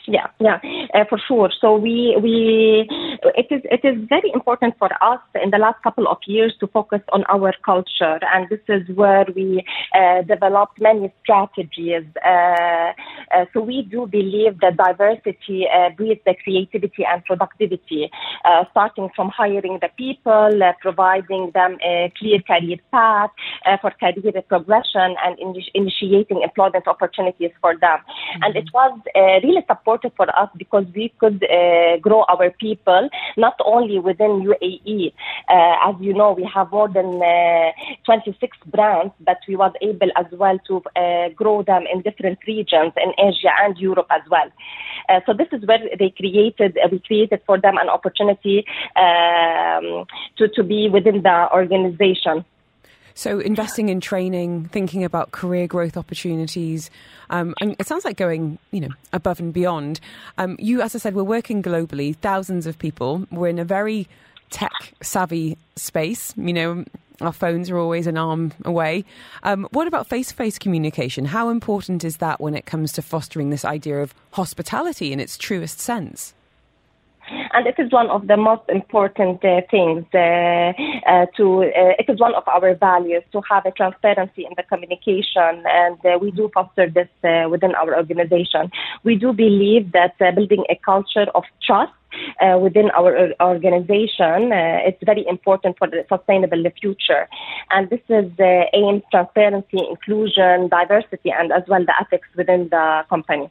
Yeah, 0.07 0.27
yeah, 0.39 0.61
uh, 0.95 1.05
for 1.09 1.19
sure. 1.19 1.51
So 1.61 1.77
we 1.77 2.17
we 2.23 2.89
it 3.35 3.47
is 3.51 3.63
it 3.65 3.83
is 3.85 3.97
very 4.09 4.31
important 4.33 4.75
for 4.79 4.91
us 5.03 5.21
in 5.43 5.51
the 5.51 5.59
last 5.59 5.83
couple 5.83 6.07
of 6.09 6.19
years 6.27 6.55
to 6.61 6.67
focus 6.67 7.01
on 7.13 7.25
our 7.25 7.53
culture, 7.65 8.19
and 8.35 8.49
this 8.49 8.61
is 8.69 8.83
where 8.97 9.27
we 9.35 9.65
uh, 9.95 10.23
developed 10.23 10.81
many 10.81 11.13
strategies. 11.23 12.05
Uh, 12.25 12.93
uh, 13.35 13.45
so 13.53 13.61
we 13.61 13.83
do 13.83 14.07
believe 14.07 14.61
that 14.61 14.77
diversity 14.77 15.67
uh, 15.73 15.91
breeds 15.91 16.21
the 16.27 16.35
creativity 16.43 17.05
and 17.05 17.25
productivity, 17.25 18.11
uh, 18.45 18.65
starting 18.71 19.09
from 19.15 19.29
hiring 19.29 19.79
the 19.81 19.89
people, 19.97 20.63
uh, 20.63 20.73
providing 20.81 21.51
them 21.55 21.79
a 21.85 22.13
clear 22.19 22.41
career 22.41 22.79
path 22.93 23.31
uh, 23.67 23.77
for 23.81 23.91
career 23.93 24.43
progression, 24.49 25.15
and 25.25 25.39
initi- 25.39 25.71
initiating 25.75 26.43
employment 26.43 26.87
opportunities 26.87 27.51
for 27.61 27.77
them. 27.79 27.99
And 28.43 28.57
it 28.57 28.69
was 28.73 28.99
uh, 29.15 29.21
really 29.47 29.65
supportive 29.69 30.13
for 30.17 30.29
us 30.37 30.49
because 30.57 30.85
we 30.95 31.13
could 31.19 31.45
uh, 31.45 31.99
grow 31.99 32.25
our 32.29 32.51
people 32.51 33.06
not 33.37 33.55
only 33.65 33.99
within 33.99 34.43
UAE. 34.43 35.13
Uh, 35.49 35.75
as 35.89 35.95
you 36.01 36.15
know, 36.15 36.33
we 36.33 36.49
have 36.53 36.71
more 36.71 36.89
than 36.89 37.23
uh, 37.23 37.71
26 38.05 38.57
brands, 38.67 39.13
but 39.21 39.39
we 39.49 39.57
was 39.57 39.73
able 39.81 40.11
as 40.17 40.27
well 40.33 40.59
to 40.67 40.83
uh, 40.97 41.29
grow 41.31 41.63
them 41.63 41.85
in 41.93 42.03
different 42.03 42.39
regions 42.47 42.93
in 42.97 43.13
Asia 43.19 43.51
and 43.63 43.77
Europe 43.79 44.07
as 44.11 44.23
well. 44.31 44.51
Uh, 45.09 45.21
so 45.27 45.33
this 45.33 45.49
is 45.53 45.67
where 45.67 45.79
they 45.99 46.11
created, 46.11 46.77
uh, 46.83 46.89
we 46.91 46.99
created 47.01 47.41
for 47.47 47.61
them 47.61 47.77
an 47.79 47.89
opportunity 47.89 48.65
um, 48.97 50.05
to, 50.37 50.49
to 50.49 50.63
be 50.63 50.89
within 50.89 51.23
the 51.23 51.49
organization. 51.53 52.45
So, 53.17 53.41
investing 53.41 53.89
in 53.89 54.03
training, 54.03 54.69
thinking 54.69 55.03
about 55.03 55.33
career 55.33 55.67
growth 55.67 55.97
opportunities, 55.97 56.91
um, 57.31 57.55
and 57.63 57.75
it 57.79 57.87
sounds 57.87 58.05
like 58.05 58.19
going, 58.19 58.59
you 58.73 58.81
know, 58.83 58.91
above 59.15 59.41
and 59.41 59.55
beyond. 59.55 60.01
Um, 60.37 60.57
you, 60.59 60.83
as 60.83 60.95
I 60.95 60.99
said, 60.99 61.15
we're 61.15 61.25
working 61.25 61.63
globally, 61.63 62.15
thousands 62.15 62.67
of 62.67 62.79
people. 62.79 63.27
We're 63.33 63.49
in 63.49 63.59
a 63.59 63.65
very 63.65 64.07
tech 64.51 64.93
savvy 65.01 65.57
space. 65.77 66.35
You 66.37 66.53
know, 66.53 66.85
our 67.23 67.33
phones 67.33 67.71
are 67.71 67.79
always 67.79 68.07
an 68.07 68.19
arm 68.19 68.53
away. 68.67 69.07
Um, 69.45 69.67
what 69.71 69.87
about 69.87 70.07
face 70.07 70.29
to 70.29 70.35
face 70.35 70.59
communication? 70.59 71.25
How 71.25 71.49
important 71.49 72.05
is 72.05 72.19
that 72.19 72.39
when 72.39 72.55
it 72.55 72.67
comes 72.67 72.93
to 72.93 73.03
fostering 73.03 73.49
this 73.49 73.65
idea 73.65 74.03
of 74.03 74.15
hospitality 74.33 75.11
in 75.11 75.21
its 75.21 75.39
truest 75.39 75.81
sense? 75.81 76.35
And 77.31 77.67
it 77.67 77.75
is 77.79 77.91
one 77.93 78.09
of 78.11 78.27
the 78.27 78.37
most 78.37 78.63
important 78.69 79.45
uh, 79.45 79.61
things 79.71 80.05
uh, 80.15 80.73
uh, 81.07 81.27
to 81.37 81.65
uh, 81.65 81.95
it 81.99 82.07
is 82.09 82.21
one 82.21 82.35
of 82.35 82.47
our 82.49 82.75
values 82.75 83.23
to 83.33 83.41
have 83.49 83.65
a 83.67 83.71
transparency 83.71 84.45
in 84.45 84.53
the 84.57 84.63
communication 84.63 85.63
and 85.67 85.99
uh, 86.05 86.19
we 86.21 86.31
do 86.31 86.51
foster 86.55 86.89
this 86.89 87.09
within 87.51 87.75
our 87.75 87.97
organization 87.97 88.71
we 89.05 89.15
do 89.17 89.33
believe 89.33 89.93
that 89.93 90.17
building 90.35 90.65
a 90.71 90.77
culture 90.85 91.27
of 91.35 91.45
trust 91.63 91.93
uh, 92.41 92.59
within 92.59 92.91
our 92.93 93.35
organization. 93.41 94.53
Uh, 94.53 94.79
it's 94.87 95.03
very 95.05 95.27
important 95.27 95.77
for 95.79 95.89
the 95.89 96.05
sustainable 96.09 96.63
future. 96.81 97.29
And 97.71 97.91
this 97.91 98.01
is 98.09 98.31
uh, 98.39 98.65
aimed 98.73 99.03
transparency, 99.11 99.79
inclusion, 99.91 100.69
diversity, 100.69 101.31
and 101.31 101.53
as 101.53 101.63
well 101.69 101.85
the 101.85 101.95
ethics 102.01 102.29
within 102.37 102.69
the 102.71 103.05
company 103.11 103.51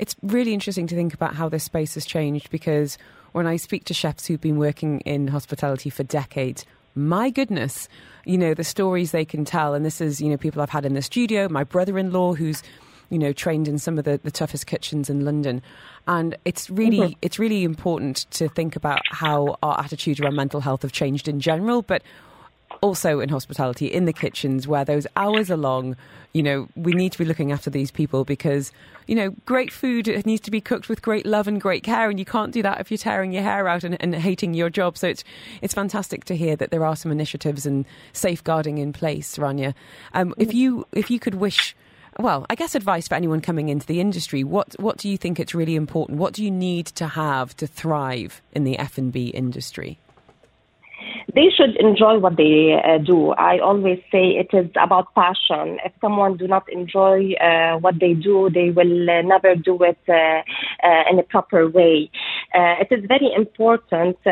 it's 0.00 0.16
really 0.22 0.54
interesting 0.54 0.86
to 0.86 0.94
think 0.94 1.12
about 1.12 1.34
how 1.34 1.50
this 1.50 1.62
space 1.62 1.92
has 1.92 2.06
changed 2.06 2.50
because 2.50 2.96
when 3.32 3.46
I 3.46 3.56
speak 3.56 3.84
to 3.84 3.94
chefs 3.94 4.26
who've 4.26 4.40
been 4.40 4.56
working 4.56 5.00
in 5.00 5.28
hospitality 5.28 5.90
for 5.90 6.02
decades, 6.04 6.64
my 6.94 7.28
goodness, 7.28 7.86
you 8.24 8.38
know, 8.38 8.54
the 8.54 8.64
stories 8.64 9.12
they 9.12 9.26
can 9.26 9.44
tell. 9.44 9.74
And 9.74 9.84
this 9.84 10.00
is, 10.00 10.18
you 10.18 10.30
know, 10.30 10.38
people 10.38 10.62
I've 10.62 10.70
had 10.70 10.86
in 10.86 10.94
the 10.94 11.02
studio, 11.02 11.50
my 11.50 11.64
brother 11.64 11.98
in 11.98 12.12
law 12.12 12.32
who's, 12.32 12.62
you 13.10 13.18
know, 13.18 13.34
trained 13.34 13.68
in 13.68 13.78
some 13.78 13.98
of 13.98 14.04
the, 14.04 14.18
the 14.22 14.30
toughest 14.30 14.66
kitchens 14.66 15.10
in 15.10 15.26
London. 15.26 15.60
And 16.06 16.34
it's 16.46 16.70
really 16.70 16.98
mm-hmm. 16.98 17.18
it's 17.20 17.38
really 17.38 17.62
important 17.62 18.26
to 18.30 18.48
think 18.48 18.76
about 18.76 19.02
how 19.10 19.58
our 19.62 19.78
attitudes 19.78 20.18
around 20.18 20.34
mental 20.34 20.60
health 20.60 20.80
have 20.80 20.92
changed 20.92 21.28
in 21.28 21.40
general, 21.40 21.82
but 21.82 22.02
also 22.80 23.20
in 23.20 23.28
hospitality, 23.28 23.86
in 23.86 24.04
the 24.04 24.12
kitchens 24.12 24.66
where 24.66 24.84
those 24.84 25.06
hours 25.16 25.50
are 25.50 25.56
long, 25.56 25.96
you 26.32 26.42
know, 26.42 26.68
we 26.76 26.92
need 26.92 27.12
to 27.12 27.18
be 27.18 27.24
looking 27.24 27.52
after 27.52 27.70
these 27.70 27.90
people 27.90 28.24
because, 28.24 28.72
you 29.06 29.14
know, 29.14 29.30
great 29.46 29.72
food 29.72 30.06
needs 30.24 30.40
to 30.42 30.50
be 30.50 30.60
cooked 30.60 30.88
with 30.88 31.02
great 31.02 31.26
love 31.26 31.48
and 31.48 31.60
great 31.60 31.82
care, 31.82 32.08
and 32.08 32.18
you 32.18 32.24
can't 32.24 32.52
do 32.52 32.62
that 32.62 32.80
if 32.80 32.90
you're 32.90 32.98
tearing 32.98 33.32
your 33.32 33.42
hair 33.42 33.66
out 33.66 33.84
and, 33.84 33.96
and 34.00 34.14
hating 34.14 34.54
your 34.54 34.70
job. 34.70 34.96
So 34.96 35.08
it's 35.08 35.24
it's 35.60 35.74
fantastic 35.74 36.24
to 36.26 36.36
hear 36.36 36.56
that 36.56 36.70
there 36.70 36.84
are 36.84 36.96
some 36.96 37.10
initiatives 37.10 37.66
and 37.66 37.84
safeguarding 38.12 38.78
in 38.78 38.92
place, 38.92 39.36
Rania. 39.36 39.74
Um, 40.14 40.34
if 40.38 40.54
you 40.54 40.86
if 40.92 41.10
you 41.10 41.18
could 41.18 41.34
wish 41.34 41.74
well, 42.18 42.44
I 42.50 42.54
guess 42.54 42.74
advice 42.74 43.08
for 43.08 43.14
anyone 43.14 43.40
coming 43.40 43.68
into 43.68 43.86
the 43.86 44.00
industry. 44.00 44.44
What 44.44 44.74
what 44.78 44.98
do 44.98 45.08
you 45.08 45.16
think 45.16 45.40
it's 45.40 45.54
really 45.54 45.74
important? 45.74 46.18
What 46.18 46.34
do 46.34 46.44
you 46.44 46.50
need 46.50 46.86
to 46.86 47.08
have 47.08 47.56
to 47.56 47.66
thrive 47.66 48.42
in 48.52 48.64
the 48.64 48.78
F 48.78 48.98
and 48.98 49.12
B 49.12 49.28
industry? 49.28 49.98
They 51.34 51.48
should 51.56 51.76
enjoy 51.76 52.18
what 52.18 52.36
they 52.36 52.80
uh, 52.82 52.98
do. 52.98 53.30
I 53.32 53.58
always 53.58 53.98
say 54.10 54.36
it 54.36 54.48
is 54.52 54.70
about 54.80 55.14
passion. 55.14 55.78
If 55.84 55.92
someone 56.00 56.36
do 56.36 56.46
not 56.48 56.70
enjoy 56.72 57.34
uh, 57.34 57.78
what 57.78 58.00
they 58.00 58.14
do, 58.14 58.50
they 58.50 58.70
will 58.70 59.10
uh, 59.10 59.22
never 59.22 59.54
do 59.54 59.78
it 59.82 59.98
uh, 60.08 60.42
uh, 60.86 61.04
in 61.10 61.18
a 61.18 61.22
proper 61.22 61.68
way. 61.68 62.10
It 62.52 62.88
is 62.90 63.04
very 63.06 63.32
important 63.34 64.16
to, 64.24 64.30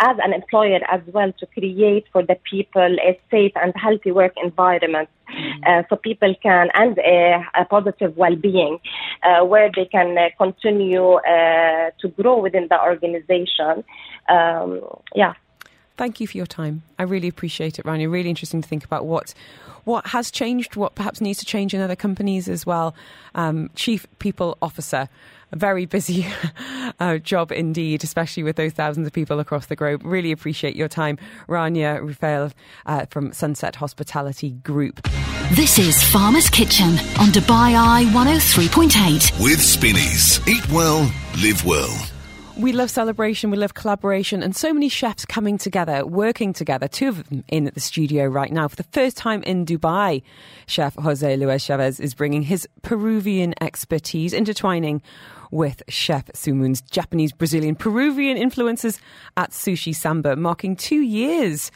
as 0.00 0.16
an 0.24 0.32
employer 0.32 0.80
as 0.90 1.00
well 1.12 1.32
to 1.40 1.46
create 1.46 2.04
for 2.12 2.22
the 2.22 2.36
people 2.48 2.96
a 3.00 3.18
safe 3.30 3.52
and 3.56 3.72
healthy 3.76 4.12
work 4.12 4.32
environment. 4.42 5.08
Mm-hmm. 5.24 5.80
so 5.88 5.96
people 5.96 6.34
can 6.42 6.68
and 6.74 6.98
a 6.98 7.64
positive 7.70 8.16
well-being 8.16 8.78
where 9.46 9.70
they 9.74 9.86
can 9.86 10.16
continue 10.38 11.18
to 11.24 12.08
grow 12.16 12.40
within 12.40 12.68
the 12.68 12.80
organization 12.82 13.84
um, 14.28 14.80
yeah. 15.14 15.34
Thank 15.96 16.20
you 16.20 16.26
for 16.26 16.36
your 16.36 16.46
time. 16.46 16.82
I 16.98 17.04
really 17.04 17.28
appreciate 17.28 17.78
it, 17.78 17.84
Rania. 17.84 18.10
Really 18.10 18.28
interesting 18.28 18.62
to 18.62 18.68
think 18.68 18.84
about 18.84 19.06
what 19.06 19.34
what 19.84 20.08
has 20.08 20.30
changed, 20.30 20.76
what 20.76 20.94
perhaps 20.94 21.20
needs 21.20 21.38
to 21.40 21.44
change 21.44 21.74
in 21.74 21.80
other 21.80 21.94
companies 21.94 22.48
as 22.48 22.64
well. 22.64 22.94
Um, 23.34 23.70
Chief 23.76 24.06
People 24.18 24.56
Officer, 24.62 25.08
a 25.54 25.56
very 25.56 25.86
busy 25.86 26.26
uh, 27.00 27.18
job 27.18 27.52
indeed, 27.52 28.04
especially 28.04 28.42
with 28.42 28.56
those 28.56 28.72
thousands 28.72 29.06
of 29.06 29.12
people 29.12 29.40
across 29.40 29.66
the 29.66 29.76
globe. 29.76 30.02
Really 30.04 30.32
appreciate 30.32 30.76
your 30.76 30.88
time, 30.88 31.16
Rania 31.48 32.00
Rufail 32.00 32.52
uh, 32.86 33.06
from 33.06 33.32
Sunset 33.32 33.76
Hospitality 33.76 34.50
Group. 34.50 35.02
This 35.52 35.78
is 35.78 36.02
Farmer's 36.02 36.50
Kitchen 36.50 36.90
on 37.20 37.28
Dubai 37.28 37.76
Eye 37.76 38.04
103.8. 38.12 39.42
With 39.42 39.60
Spinneys. 39.60 40.46
Eat 40.48 40.68
well, 40.70 41.10
live 41.42 41.64
well. 41.64 42.10
We 42.56 42.72
love 42.72 42.88
celebration, 42.88 43.50
we 43.50 43.56
love 43.56 43.74
collaboration, 43.74 44.40
and 44.40 44.54
so 44.54 44.72
many 44.72 44.88
chefs 44.88 45.24
coming 45.24 45.58
together, 45.58 46.06
working 46.06 46.52
together. 46.52 46.86
Two 46.86 47.08
of 47.08 47.28
them 47.28 47.42
in 47.48 47.64
the 47.74 47.80
studio 47.80 48.26
right 48.26 48.52
now. 48.52 48.68
For 48.68 48.76
the 48.76 48.84
first 48.84 49.16
time 49.16 49.42
in 49.42 49.66
Dubai, 49.66 50.22
Chef 50.66 50.94
Jose 50.94 51.36
Luis 51.36 51.64
Chavez 51.64 51.98
is 51.98 52.14
bringing 52.14 52.42
his 52.42 52.68
Peruvian 52.82 53.54
expertise, 53.60 54.32
intertwining 54.32 55.02
with 55.50 55.82
Chef 55.88 56.24
Sumun's 56.34 56.80
Japanese, 56.80 57.32
Brazilian, 57.32 57.74
Peruvian 57.74 58.36
influences 58.36 59.00
at 59.36 59.50
Sushi 59.50 59.94
Samba, 59.94 60.36
marking 60.36 60.76
two 60.76 61.00
years 61.00 61.70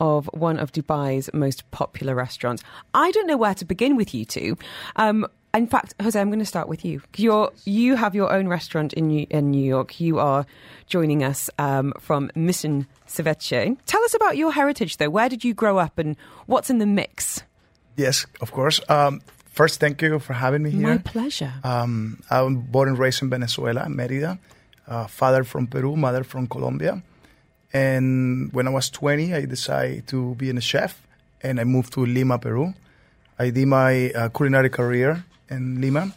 of 0.00 0.26
one 0.32 0.58
of 0.58 0.72
Dubai's 0.72 1.30
most 1.32 1.70
popular 1.70 2.14
restaurants. 2.14 2.62
I 2.92 3.10
don't 3.12 3.26
know 3.26 3.36
where 3.36 3.54
to 3.54 3.64
begin 3.64 3.96
with 3.96 4.14
you 4.14 4.24
two. 4.24 4.58
Um, 4.96 5.26
in 5.54 5.68
fact, 5.68 5.94
Jose, 6.02 6.20
I'm 6.20 6.30
going 6.30 6.40
to 6.40 6.44
start 6.44 6.68
with 6.68 6.84
you. 6.84 7.00
You're, 7.16 7.52
you 7.64 7.94
have 7.94 8.14
your 8.14 8.32
own 8.32 8.48
restaurant 8.48 8.92
in 8.92 9.06
New, 9.06 9.26
in 9.30 9.52
New 9.52 9.64
York. 9.64 10.00
You 10.00 10.18
are 10.18 10.46
joining 10.86 11.22
us 11.22 11.48
um, 11.58 11.92
from 12.00 12.30
Mission 12.34 12.88
Ceviche. 13.06 13.76
Tell 13.86 14.02
us 14.02 14.14
about 14.14 14.36
your 14.36 14.52
heritage, 14.52 14.96
though. 14.96 15.10
Where 15.10 15.28
did 15.28 15.44
you 15.44 15.54
grow 15.54 15.78
up 15.78 15.96
and 15.96 16.16
what's 16.46 16.70
in 16.70 16.78
the 16.78 16.86
mix? 16.86 17.44
Yes, 17.96 18.26
of 18.40 18.50
course. 18.50 18.80
Um, 18.88 19.20
first, 19.54 19.80
thank 19.80 20.02
you 20.02 20.18
for 20.18 20.34
having 20.34 20.62
me 20.62 20.70
here. 20.70 20.88
My 20.88 20.98
pleasure. 20.98 21.52
Um, 21.62 22.22
I'm 22.30 22.60
born 22.60 22.88
and 22.88 22.98
raised 22.98 23.22
in 23.22 23.30
Venezuela, 23.30 23.88
Merida. 23.88 24.38
Uh, 24.86 25.06
father 25.06 25.44
from 25.44 25.66
Peru, 25.66 25.96
mother 25.96 26.24
from 26.24 26.46
Colombia. 26.46 27.02
And 27.72 28.52
when 28.52 28.68
I 28.68 28.70
was 28.70 28.90
20, 28.90 29.32
I 29.34 29.46
decided 29.46 30.06
to 30.08 30.34
be 30.34 30.50
a 30.50 30.60
chef 30.60 31.00
and 31.42 31.60
I 31.60 31.64
moved 31.64 31.92
to 31.94 32.04
Lima, 32.04 32.38
Peru. 32.38 32.74
I 33.38 33.50
did 33.50 33.66
my 33.68 34.10
uh, 34.10 34.28
culinary 34.28 34.70
career 34.70 35.24
in 35.50 35.80
Lima. 35.80 36.12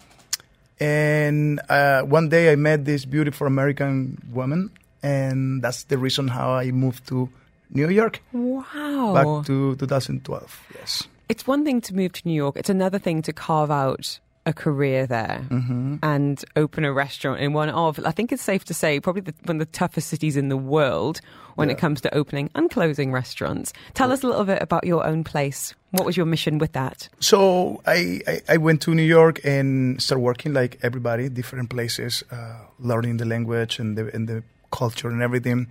And 0.79 1.59
uh, 1.69 2.01
one 2.03 2.29
day 2.29 2.51
I 2.51 2.55
met 2.55 2.85
this 2.85 3.05
beautiful 3.05 3.47
American 3.47 4.21
woman, 4.31 4.69
and 5.01 5.61
that's 5.61 5.83
the 5.85 5.97
reason 5.97 6.27
how 6.27 6.51
I 6.53 6.69
moved 6.71 7.07
to 7.07 7.29
New 7.71 7.89
York. 7.89 8.21
Wow. 8.31 9.13
Back 9.13 9.47
to 9.47 9.75
2012, 9.75 10.61
yes. 10.75 11.07
It's 11.29 11.45
one 11.45 11.65
thing 11.65 11.81
to 11.81 11.95
move 11.95 12.13
to 12.13 12.21
New 12.25 12.33
York, 12.33 12.55
it's 12.57 12.69
another 12.69 12.99
thing 12.99 13.21
to 13.23 13.33
carve 13.33 13.71
out 13.71 14.19
a 14.47 14.53
career 14.53 15.05
there 15.05 15.45
mm-hmm. 15.49 15.97
and 16.01 16.43
open 16.55 16.85
a 16.85 16.93
restaurant 16.93 17.41
in 17.41 17.51
one 17.51 17.69
of, 17.69 17.99
I 18.05 18.11
think 18.11 18.31
it's 18.31 18.41
safe 18.41 18.63
to 18.65 18.73
say, 18.73 19.01
probably 19.01 19.21
the, 19.21 19.33
one 19.43 19.57
of 19.57 19.59
the 19.59 19.77
toughest 19.77 20.07
cities 20.07 20.37
in 20.37 20.47
the 20.47 20.55
world 20.55 21.19
when 21.55 21.67
yeah. 21.67 21.75
it 21.75 21.77
comes 21.77 21.99
to 22.01 22.13
opening 22.15 22.49
and 22.55 22.69
closing 22.69 23.11
restaurants. 23.11 23.73
Tell 23.93 24.09
us 24.09 24.23
a 24.23 24.27
little 24.27 24.45
bit 24.45 24.61
about 24.61 24.85
your 24.85 25.05
own 25.05 25.25
place. 25.25 25.75
What 25.91 26.05
was 26.05 26.15
your 26.15 26.25
mission 26.25 26.59
with 26.59 26.71
that? 26.71 27.09
So 27.19 27.81
I, 27.85 28.21
I, 28.25 28.41
I 28.47 28.57
went 28.57 28.81
to 28.83 28.95
New 28.95 29.03
York 29.03 29.41
and 29.43 30.01
started 30.01 30.21
working 30.21 30.53
like 30.53 30.79
everybody, 30.81 31.27
different 31.27 31.69
places, 31.69 32.23
uh, 32.31 32.59
learning 32.79 33.17
the 33.17 33.25
language 33.25 33.79
and 33.79 33.97
the, 33.97 34.15
and 34.15 34.29
the 34.29 34.43
culture 34.71 35.09
and 35.09 35.21
everything. 35.21 35.67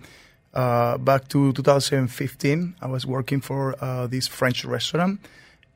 Uh, 0.53 0.99
back 0.99 1.27
to 1.29 1.51
2015, 1.53 2.75
I 2.79 2.87
was 2.87 3.07
working 3.07 3.41
for 3.41 3.75
uh, 3.83 4.05
this 4.05 4.27
French 4.27 4.63
restaurant 4.63 5.19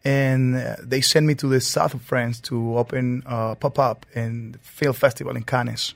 and 0.03 0.55
uh, 0.55 0.75
they 0.81 1.01
sent 1.01 1.25
me 1.25 1.35
to 1.35 1.47
the 1.47 1.61
south 1.61 1.93
of 1.93 2.01
France 2.01 2.39
to 2.41 2.77
open 2.77 3.23
a 3.25 3.55
pop 3.55 3.77
up 3.79 4.05
and 4.15 4.59
film 4.61 4.93
festival 4.93 5.35
in 5.35 5.43
Cannes. 5.43 5.93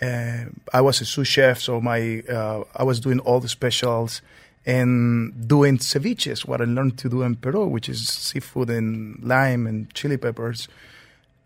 Uh, 0.00 0.44
I 0.72 0.80
was 0.80 1.00
a 1.00 1.04
sous 1.04 1.26
chef, 1.26 1.60
so 1.60 1.80
my 1.80 2.22
uh, 2.30 2.62
I 2.76 2.84
was 2.84 3.00
doing 3.00 3.18
all 3.20 3.40
the 3.40 3.48
specials 3.48 4.22
and 4.64 5.48
doing 5.48 5.78
ceviches, 5.78 6.46
what 6.46 6.60
I 6.60 6.64
learned 6.64 6.98
to 6.98 7.08
do 7.08 7.22
in 7.22 7.36
Peru, 7.36 7.66
which 7.66 7.88
is 7.88 8.06
seafood 8.06 8.70
and 8.70 9.18
lime 9.24 9.66
and 9.66 9.92
chili 9.94 10.16
peppers. 10.18 10.68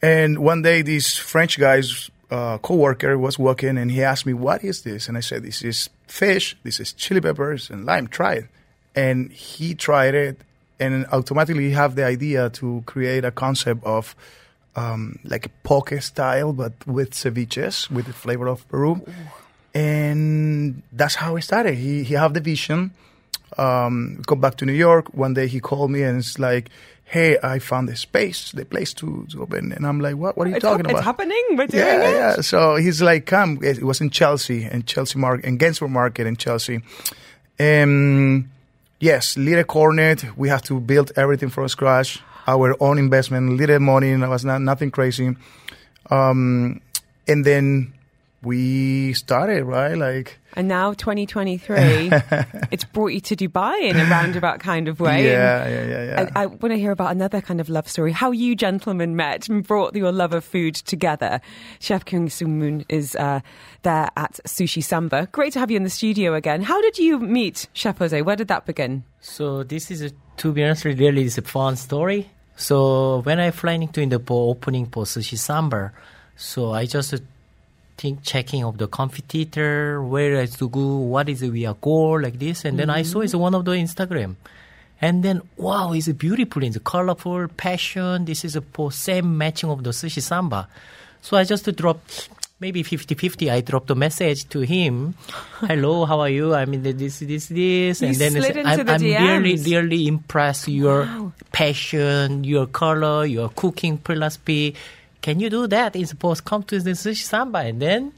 And 0.03 0.41
one 0.41 0.63
day, 0.63 0.83
this 0.83 1.17
French 1.17 1.59
guy's 1.59 2.11
uh, 2.31 2.59
co-worker 2.59 3.17
was 3.17 3.39
walking, 3.39 3.79
and 3.79 3.91
he 3.91 4.03
asked 4.03 4.27
me, 4.27 4.35
"What 4.35 4.65
is 4.65 4.83
this?" 4.83 5.09
And 5.09 5.17
I 5.17 5.21
said, 5.21 5.45
"This 5.45 5.63
is 5.63 5.89
fish. 6.07 6.57
This 6.63 6.79
is 6.79 6.93
chili 6.93 7.21
peppers 7.21 7.71
and 7.71 7.87
lime. 7.87 8.09
Try 8.09 8.35
it." 8.35 8.47
And 8.95 9.33
he 9.33 9.75
tried 9.75 10.15
it, 10.15 10.43
and 10.83 11.07
automatically 11.13 11.65
he 11.69 11.75
have 11.83 11.95
the 11.95 12.05
idea 12.05 12.51
to 12.51 12.83
create 12.87 13.25
a 13.25 13.31
concept 13.31 13.83
of 13.85 14.15
um, 14.75 15.19
like 15.25 15.45
a 15.47 15.51
poke 15.69 15.93
style, 16.01 16.53
but 16.53 16.73
with 16.87 17.11
ceviches, 17.13 17.91
with 17.91 18.07
the 18.07 18.13
flavor 18.13 18.49
of 18.49 18.67
Peru. 18.69 19.01
And 19.75 20.83
that's 20.93 21.15
how 21.15 21.37
it 21.37 21.43
started. 21.43 21.75
He 21.77 22.03
he 22.05 22.15
had 22.15 22.35
the 22.35 22.41
vision. 22.41 22.91
Um, 23.59 24.23
come 24.27 24.41
back 24.41 24.57
to 24.57 24.65
New 24.67 24.73
York. 24.89 25.13
One 25.15 25.35
day 25.35 25.47
he 25.47 25.61
called 25.61 25.91
me 25.91 26.03
and 26.03 26.19
it's 26.19 26.39
like, 26.39 26.69
"Hey, 27.05 27.39
I 27.43 27.59
found 27.59 27.89
the 27.89 27.97
space, 27.97 28.53
the 28.53 28.65
place 28.65 28.93
to, 28.95 29.27
to 29.31 29.43
open." 29.43 29.73
And 29.73 29.87
I'm 29.87 30.01
like, 30.01 30.17
"What? 30.17 30.37
What 30.37 30.47
are 30.47 30.51
you 30.51 30.57
It's, 30.57 30.65
talking 30.65 30.85
hap- 30.85 30.91
about?" 30.93 30.99
it's 30.99 31.05
happening. 31.05 31.45
We're 31.57 31.67
doing 31.69 31.85
yeah, 31.85 32.09
it. 32.09 32.15
yeah. 32.15 32.41
So 32.43 32.77
he's 32.77 33.01
like, 33.03 33.25
"Come." 33.27 33.59
It 33.63 33.83
was 33.83 34.01
in 34.01 34.11
Chelsea, 34.11 34.65
in 34.65 34.85
Chelsea 34.85 35.19
Market, 35.19 35.45
in 35.47 35.59
Gansevoort 35.59 35.91
Market 35.91 36.27
in 36.27 36.37
Chelsea. 36.37 36.81
Um, 37.61 38.51
yes, 39.03 39.37
little 39.37 39.65
cornet. 39.65 40.25
We 40.37 40.49
have 40.49 40.63
to 40.63 40.81
build 40.81 41.13
everything 41.17 41.51
from 41.51 41.69
scratch. 41.69 42.21
Our 42.47 42.77
own 42.81 42.99
investment, 42.99 43.57
little 43.59 43.81
money. 43.81 44.11
It 44.11 44.29
was 44.29 44.45
not 44.45 44.63
nothing 44.63 44.91
crazy. 44.91 45.37
Um, 46.11 46.81
and 47.29 47.45
then 47.45 47.93
we 48.43 49.13
started 49.13 49.65
right, 49.65 49.95
like 49.95 50.39
And 50.55 50.67
now 50.67 50.95
2023, 50.95 51.77
it's 52.73 52.85
brought 52.85 53.13
you 53.13 53.21
to 53.21 53.37
Dubai 53.37 53.83
in 53.83 53.97
a 53.97 54.05
roundabout 54.05 54.59
kind 54.59 54.89
of 54.89 54.99
way. 54.99 55.27
Yeah, 55.27 55.65
And 55.65 55.73
yeah, 55.73 55.85
yeah, 55.85 56.05
yeah. 56.05 56.31
I, 56.35 56.43
I 56.43 56.47
want 56.47 56.73
to 56.73 56.77
hear 56.77 56.91
about 56.91 57.13
another 57.13 57.41
kind 57.41 57.61
of 57.61 57.69
love 57.69 57.89
story. 57.89 58.11
How 58.11 58.33
you 58.33 58.57
gentlemen 58.57 59.15
met 59.15 59.49
and 59.49 59.67
brought 59.67 59.95
your 59.95 60.11
love 60.11 60.33
of 60.33 60.45
food 60.45 60.75
together. 60.75 61.41
Chef 61.79 62.05
Kyung 62.05 62.29
Sung 62.29 62.59
Moon 62.59 62.85
is 62.89 63.15
uh, 63.15 63.41
there 63.83 64.09
at 64.17 64.41
Sushi 64.47 64.83
Samba. 64.83 65.29
Great 65.31 65.53
to 65.53 65.61
have 65.61 65.71
you 65.71 65.77
in 65.77 65.85
the 65.85 65.91
studio 65.91 66.35
again. 66.35 66.63
How 66.63 66.81
did 66.81 66.99
you 66.99 67.21
meet 67.21 67.69
Chef 67.75 67.99
Jose? 67.99 68.23
Where 68.23 68.37
did 68.37 68.49
that 68.49 68.67
begin? 68.67 69.05
So 69.21 69.63
this 69.63 69.91
is, 69.93 70.03
a, 70.03 70.11
to 70.39 70.53
be 70.53 70.65
honest, 70.65 70.85
really 70.85 71.23
is 71.23 71.39
a 71.39 71.43
fun 71.43 71.77
story. 71.77 72.29
So 72.57 73.21
when 73.21 73.39
I 73.39 73.53
flying 73.53 73.89
to 73.89 74.01
in 74.01 74.09
the 74.09 74.23
opening 74.29 74.87
for 74.87 75.05
Sushi 75.05 75.39
Samba, 75.39 75.93
so 76.37 76.73
I 76.73 76.87
just 76.87 77.15
think 78.03 78.25
checking 78.25 78.65
of 78.65 78.79
the 78.79 78.89
competitor, 78.89 80.03
where 80.03 80.35
is 80.43 80.57
to 80.57 80.69
go, 80.69 80.97
what 80.97 81.29
is 81.29 81.41
we 81.43 81.65
are 81.67 81.79
goal 81.81 82.21
like 82.21 82.37
this, 82.37 82.65
and 82.65 82.77
then 82.77 82.91
I 82.91 83.03
saw 83.03 83.19
mm-hmm. 83.19 83.25
it's 83.27 83.35
one 83.37 83.55
of 83.55 83.65
the 83.65 83.73
Instagram. 83.73 84.35
And 85.01 85.23
then 85.23 85.41
wow, 85.57 85.93
it's 85.93 86.09
beautiful, 86.09 86.65
it's 86.65 86.79
colorful, 86.83 87.47
passion. 87.57 88.25
This 88.25 88.45
is 88.45 88.57
a 88.57 88.61
for 88.61 88.91
same 88.91 89.39
matching 89.39 89.71
of 89.71 89.85
the 89.85 89.91
sushi 89.91 90.21
samba. 90.21 90.69
So 91.23 91.37
I 91.37 91.45
just 91.45 91.65
dropped 91.77 92.29
maybe 92.59 92.83
50-50. 92.83 93.51
I 93.51 93.61
dropped 93.61 93.91
a 93.91 93.95
message 93.95 94.49
to 94.51 94.61
him. 94.61 95.15
Hello, 95.61 96.05
how 96.05 96.21
are 96.21 96.29
you? 96.29 96.55
I 96.55 96.65
mean 96.67 96.83
this, 96.83 97.21
this, 97.21 97.47
this, 97.47 98.03
You 98.03 98.09
and 98.09 98.17
then 98.17 98.67
I'm, 98.67 98.87
the 98.87 99.17
I'm 99.17 99.43
really, 99.43 99.57
really 99.63 100.07
impressed 100.09 100.67
your 100.67 101.33
passion, 101.53 102.43
your 102.43 102.67
color, 102.67 103.25
your 103.27 103.49
cooking 103.51 103.99
philosophy. 103.99 104.75
Can 105.23 105.39
you 105.39 105.49
do 105.51 105.69
that? 105.69 105.95
It's 105.95 106.11
supposed 106.11 106.39
to 106.39 106.45
come 106.45 106.65
to 106.65 106.81
the 106.81 106.91
sushi 106.91 107.23
samba, 107.23 107.61
and 107.61 107.81
then 107.81 108.13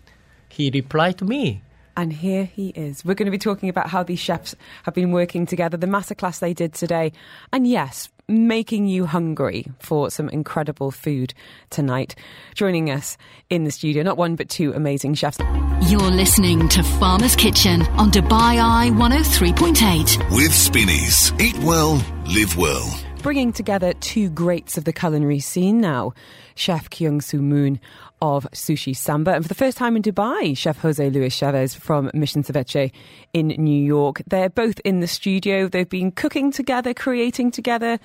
he 0.49 0.71
replied 0.71 1.19
to 1.19 1.27
me. 1.27 1.61
And 1.97 2.13
here 2.13 2.45
he 2.45 2.71
is. 2.71 3.05
We're 3.05 3.15
going 3.15 3.27
to 3.27 3.31
be 3.31 3.39
talking 3.39 3.69
about 3.69 3.89
how 3.89 4.03
these 4.03 4.19
chefs 4.19 4.57
have 4.85 4.95
been 4.95 5.13
working 5.13 5.47
together, 5.47 5.77
the 5.77 5.87
masterclass 5.87 6.41
they 6.41 6.55
did 6.55 6.73
today, 6.73 7.13
and 7.53 7.69
yes, 7.69 8.09
making 8.27 8.87
you 8.89 9.05
hungry 9.05 9.67
for 9.79 10.11
some 10.11 10.31
incredible 10.31 10.91
food 10.91 11.35
tonight. 11.69 12.17
Joining 12.55 12.91
us 12.91 13.19
in 13.51 13.65
the 13.65 13.71
studio, 13.71 14.03
not 14.03 14.17
one 14.17 14.35
but 14.35 14.49
two 14.49 14.73
amazing 14.73 15.15
chefs. 15.15 15.39
You're 15.83 16.01
listening 16.01 16.69
to 16.71 16.83
Farmer's 16.83 17.37
Kitchen 17.37 17.83
on 17.99 18.11
Dubai 18.11 18.59
Eye 18.59 18.91
103.8. 18.95 20.35
With 20.35 20.55
Spinneys. 20.55 21.39
Eat 21.39 21.59
well, 21.59 22.03
live 22.27 22.57
well. 22.57 22.99
Bringing 23.23 23.53
together 23.53 23.93
two 24.01 24.31
greats 24.31 24.77
of 24.77 24.85
the 24.85 24.93
culinary 24.93 25.41
scene 25.41 25.81
now, 25.81 26.13
Chef 26.55 26.91
Kyung 26.91 27.21
Soo 27.21 27.43
Moon 27.43 27.81
of 28.23 28.47
Sushi 28.53 28.97
Samba, 28.97 29.35
and 29.35 29.45
for 29.45 29.49
the 29.49 29.55
first 29.55 29.77
time 29.77 29.97
in 29.97 30.03
Dubai, 30.03 30.57
Chef 30.57 30.79
Jose 30.79 31.11
Luis 31.11 31.35
Chavez 31.35 31.75
from 31.75 32.11
Mission 32.15 32.43
Ceviche 32.43 32.91
in 33.33 33.49
New 33.49 33.85
York. 33.85 34.23
They're 34.27 34.49
both 34.49 34.81
in 34.81 35.01
the 35.01 35.07
studio. 35.07 35.69
They've 35.69 35.89
been 35.89 36.11
cooking 36.11 36.51
together, 36.51 36.95
creating 36.95 37.51
together. 37.51 37.99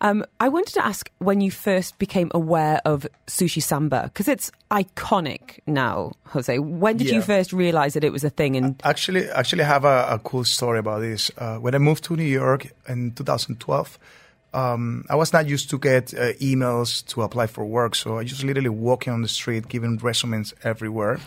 Um, 0.00 0.24
I 0.40 0.48
wanted 0.48 0.74
to 0.74 0.84
ask 0.84 1.10
when 1.18 1.40
you 1.40 1.50
first 1.50 1.98
became 1.98 2.30
aware 2.32 2.80
of 2.84 3.06
Sushi 3.26 3.62
Samba, 3.62 4.04
because 4.04 4.28
it's 4.28 4.50
iconic 4.70 5.58
now, 5.66 6.12
Jose. 6.28 6.58
When 6.58 6.96
did 6.96 7.10
you 7.10 7.20
first 7.20 7.52
realize 7.52 7.94
that 7.94 8.04
it 8.04 8.12
was 8.12 8.24
a 8.24 8.30
thing? 8.30 8.56
And 8.56 8.80
Actually, 8.84 9.28
actually, 9.30 9.62
I 9.62 9.66
have 9.66 9.84
a, 9.84 10.06
a 10.10 10.18
cool 10.20 10.44
story 10.44 10.78
about 10.78 11.00
this. 11.00 11.30
Uh, 11.36 11.56
when 11.58 11.74
I 11.74 11.78
moved 11.78 12.04
to 12.04 12.16
New 12.16 12.24
York 12.24 12.68
in 12.88 13.12
2012, 13.12 13.98
um, 14.56 15.04
I 15.10 15.16
was 15.16 15.32
not 15.34 15.46
used 15.46 15.68
to 15.70 15.78
get 15.78 16.14
uh, 16.14 16.32
emails 16.40 17.06
to 17.08 17.22
apply 17.22 17.46
for 17.46 17.64
work, 17.66 17.94
so 17.94 18.18
I 18.18 18.24
just 18.24 18.42
literally 18.42 18.70
walking 18.70 19.12
on 19.12 19.20
the 19.20 19.28
street, 19.28 19.68
giving 19.68 19.98
resumes 19.98 20.54
everywhere. 20.64 21.20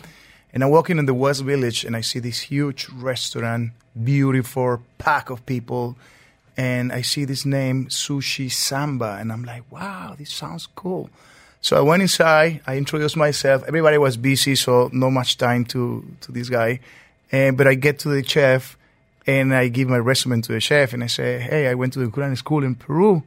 And 0.52 0.64
I'm 0.64 0.70
walking 0.70 0.98
in 0.98 1.06
the 1.06 1.14
West 1.14 1.44
Village, 1.44 1.84
and 1.84 1.94
I 1.94 2.00
see 2.00 2.18
this 2.18 2.40
huge 2.40 2.88
restaurant, 2.88 3.70
beautiful 4.02 4.82
pack 4.98 5.30
of 5.30 5.46
people, 5.46 5.96
and 6.56 6.92
I 6.92 7.02
see 7.02 7.24
this 7.24 7.46
name 7.46 7.86
Sushi 7.86 8.50
Samba, 8.50 9.18
and 9.20 9.30
I'm 9.32 9.44
like, 9.44 9.62
wow, 9.70 10.16
this 10.18 10.32
sounds 10.32 10.66
cool. 10.74 11.08
So 11.60 11.76
I 11.76 11.82
went 11.82 12.02
inside. 12.02 12.62
I 12.66 12.76
introduced 12.78 13.16
myself. 13.16 13.62
Everybody 13.68 13.98
was 13.98 14.16
busy, 14.16 14.56
so 14.56 14.90
no 14.92 15.08
much 15.10 15.36
time 15.36 15.64
to 15.66 16.04
to 16.22 16.32
this 16.32 16.48
guy. 16.48 16.80
And 17.30 17.56
but 17.56 17.68
I 17.68 17.74
get 17.74 18.00
to 18.00 18.08
the 18.08 18.24
chef, 18.24 18.76
and 19.26 19.54
I 19.54 19.68
give 19.68 19.88
my 19.88 19.98
resume 19.98 20.42
to 20.42 20.52
the 20.52 20.60
chef, 20.60 20.92
and 20.92 21.02
I 21.04 21.08
say, 21.08 21.38
"Hey, 21.40 21.68
I 21.68 21.74
went 21.74 21.92
to 21.94 21.98
the 21.98 22.10
culinary 22.10 22.36
school 22.36 22.64
in 22.64 22.74
Peru, 22.74 23.22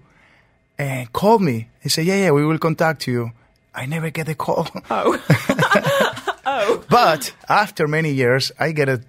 and 0.78 1.12
called 1.14 1.42
me." 1.42 1.70
He 1.82 1.90
said, 1.90 2.06
"Yeah, 2.06 2.18
yeah, 2.18 2.32
we 2.32 2.46
will 2.46 2.60
contact 2.60 3.08
you." 3.08 3.32
I 3.76 3.86
never 3.86 4.10
get 4.12 4.30
a 4.30 4.36
call. 4.36 4.68
Oh. 4.90 5.20
oh. 6.46 6.84
But 6.90 7.34
after 7.50 7.88
many 7.88 8.12
years, 8.12 8.52
I 8.60 8.72
get 8.72 8.90
a 8.90 9.02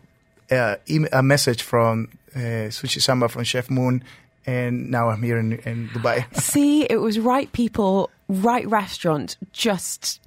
uh, 0.51 0.77
a 1.13 1.23
message 1.23 1.63
from 1.63 2.09
uh, 2.35 2.71
Sushi 2.71 3.01
Samba 3.01 3.29
from 3.29 3.45
Chef 3.45 3.71
Moon, 3.71 4.03
and 4.47 4.91
now 4.91 5.09
I'm 5.09 5.23
here 5.23 5.39
in, 5.39 5.55
in 5.61 5.89
Dubai. 5.89 6.25
See, 6.37 6.85
it 6.85 6.99
was 6.99 7.19
right 7.19 7.51
people, 7.53 8.11
right 8.29 8.67
restaurant, 8.69 9.37
just 9.53 10.21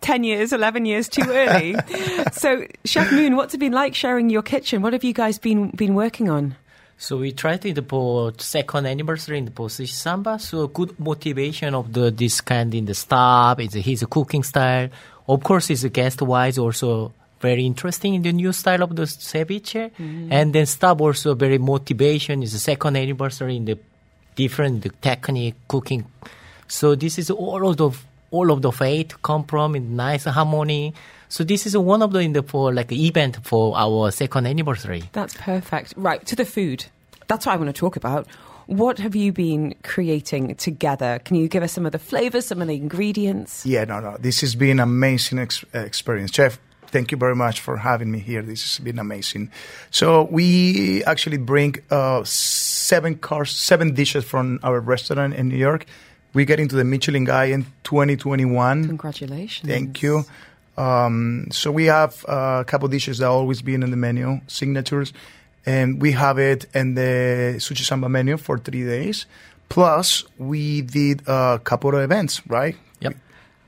10 0.00 0.24
years, 0.24 0.52
11 0.52 0.84
years 0.84 1.08
too 1.08 1.24
early. 1.28 1.76
so, 2.32 2.66
Chef 2.84 3.12
Moon, 3.12 3.36
what's 3.36 3.54
it 3.54 3.58
been 3.58 3.72
like 3.72 3.94
sharing 3.94 4.30
your 4.30 4.42
kitchen? 4.42 4.82
What 4.82 4.92
have 4.92 5.04
you 5.04 5.12
guys 5.12 5.38
been, 5.38 5.70
been 5.70 5.94
working 5.94 6.28
on? 6.28 6.56
So 7.02 7.16
we 7.16 7.32
to 7.32 7.72
the 7.72 7.80
po 7.80 8.30
second 8.36 8.84
anniversary 8.84 9.38
in 9.38 9.46
the 9.46 9.50
po 9.50 9.68
sushi 9.68 9.88
samba. 9.88 10.38
So 10.38 10.64
a 10.64 10.68
good 10.68 11.00
motivation 11.00 11.74
of 11.74 11.94
the 11.94 12.10
this 12.10 12.42
kind 12.42 12.74
in 12.74 12.84
the 12.84 12.92
staff. 12.92 13.58
It's 13.58 13.72
his 13.72 14.04
cooking 14.04 14.42
style. 14.42 14.90
Of 15.26 15.42
course, 15.42 15.68
his 15.68 15.82
guest 15.86 16.20
wise 16.20 16.58
also 16.58 17.14
very 17.40 17.64
interesting 17.64 18.16
in 18.16 18.22
the 18.22 18.34
new 18.34 18.52
style 18.52 18.82
of 18.82 18.94
the 18.94 19.04
ceviche. 19.04 19.90
Mm-hmm. 19.92 20.30
And 20.30 20.52
then 20.52 20.66
staff 20.66 21.00
also 21.00 21.34
very 21.34 21.56
motivation 21.56 22.42
is 22.42 22.52
the 22.52 22.58
second 22.58 22.98
anniversary 22.98 23.56
in 23.56 23.64
the 23.64 23.78
different 24.36 24.82
the 24.82 24.90
technique 24.90 25.56
cooking. 25.68 26.04
So 26.68 26.94
this 26.96 27.18
is 27.18 27.30
all 27.30 27.66
of 27.66 27.78
the 27.78 27.90
all 28.30 28.50
of 28.50 28.62
the 28.62 28.72
faith 28.72 29.20
come 29.22 29.44
from 29.44 29.74
in 29.74 29.96
nice 29.96 30.24
harmony. 30.24 30.94
So 31.28 31.44
this 31.44 31.66
is 31.66 31.76
one 31.76 32.02
of 32.02 32.12
the 32.12 32.20
in 32.20 32.32
the 32.32 32.42
for 32.42 32.72
like 32.72 32.90
event 32.92 33.38
for 33.44 33.76
our 33.76 34.10
second 34.10 34.46
anniversary. 34.46 35.04
That's 35.12 35.34
perfect. 35.34 35.94
Right, 35.96 36.24
to 36.26 36.36
the 36.36 36.44
food. 36.44 36.86
That's 37.28 37.46
what 37.46 37.52
I 37.52 37.56
want 37.56 37.68
to 37.68 37.78
talk 37.78 37.96
about. 37.96 38.26
What 38.66 38.98
have 38.98 39.16
you 39.16 39.32
been 39.32 39.74
creating 39.82 40.54
together? 40.56 41.20
Can 41.24 41.36
you 41.36 41.48
give 41.48 41.62
us 41.62 41.72
some 41.72 41.86
of 41.86 41.92
the 41.92 41.98
flavors, 41.98 42.46
some 42.46 42.62
of 42.62 42.68
the 42.68 42.74
ingredients? 42.74 43.66
Yeah, 43.66 43.84
no, 43.84 43.98
no. 44.00 44.16
This 44.18 44.40
has 44.42 44.54
been 44.54 44.78
an 44.78 44.80
amazing 44.80 45.40
ex- 45.40 45.64
experience. 45.74 46.32
Chef, 46.32 46.58
thank 46.86 47.10
you 47.10 47.16
very 47.16 47.34
much 47.34 47.60
for 47.60 47.76
having 47.76 48.10
me 48.10 48.20
here. 48.20 48.42
This 48.42 48.62
has 48.62 48.84
been 48.84 48.98
amazing. 48.98 49.50
So 49.90 50.24
we 50.30 51.02
actually 51.04 51.38
bring 51.38 51.76
uh, 51.90 52.22
seven 52.24 53.16
cars, 53.16 53.50
seven 53.50 53.94
dishes 53.94 54.24
from 54.24 54.60
our 54.62 54.80
restaurant 54.80 55.34
in 55.34 55.48
New 55.48 55.56
York. 55.56 55.86
We 56.32 56.44
get 56.44 56.60
into 56.60 56.76
the 56.76 56.84
Michelin 56.84 57.24
Guide 57.24 57.50
in 57.50 57.66
2021. 57.84 58.86
Congratulations. 58.86 59.68
Thank 59.68 60.02
you. 60.02 60.24
Um, 60.76 61.48
so 61.50 61.70
we 61.70 61.86
have 61.86 62.24
uh, 62.28 62.58
a 62.60 62.64
couple 62.64 62.88
dishes 62.88 63.18
that 63.18 63.26
always 63.26 63.62
been 63.62 63.82
in 63.82 63.90
the 63.90 63.96
menu, 63.96 64.40
signatures, 64.46 65.12
and 65.66 66.00
we 66.00 66.12
have 66.12 66.38
it 66.38 66.66
in 66.74 66.94
the 66.94 67.56
sushi 67.58 67.84
samba 67.84 68.08
menu 68.08 68.36
for 68.36 68.58
three 68.58 68.84
days. 68.84 69.26
Plus, 69.68 70.24
we 70.38 70.82
did 70.82 71.22
a 71.28 71.60
couple 71.62 71.94
of 71.94 72.00
events, 72.00 72.42
right? 72.46 72.76
Yep. 73.00 73.14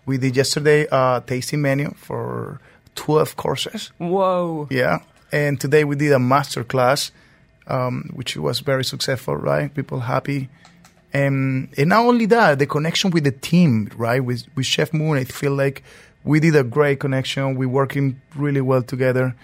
We 0.06 0.18
did 0.18 0.36
yesterday 0.36 0.86
a 0.90 1.22
tasting 1.24 1.62
menu 1.62 1.92
for 1.96 2.60
12 2.94 3.36
courses. 3.36 3.92
Whoa. 3.98 4.68
Yeah. 4.70 4.98
And 5.30 5.60
today 5.60 5.84
we 5.84 5.96
did 5.96 6.12
a 6.12 6.18
master 6.18 6.64
class, 6.64 7.12
um, 7.66 8.10
which 8.14 8.36
was 8.36 8.60
very 8.60 8.84
successful, 8.84 9.36
right? 9.36 9.72
People 9.72 10.00
happy. 10.00 10.48
And, 11.12 11.68
and 11.76 11.88
not 11.90 12.04
only 12.06 12.26
that, 12.26 12.58
the 12.58 12.66
connection 12.66 13.10
with 13.10 13.24
the 13.24 13.32
team, 13.32 13.90
right? 13.96 14.24
With, 14.24 14.44
with 14.56 14.66
Chef 14.66 14.92
Moon, 14.92 15.18
I 15.18 15.24
feel 15.24 15.54
like 15.54 15.82
we 16.24 16.40
did 16.40 16.56
a 16.56 16.64
great 16.64 17.00
connection. 17.00 17.56
We're 17.56 17.68
working 17.68 18.20
really 18.34 18.60
well 18.60 18.82
together. 18.82 19.34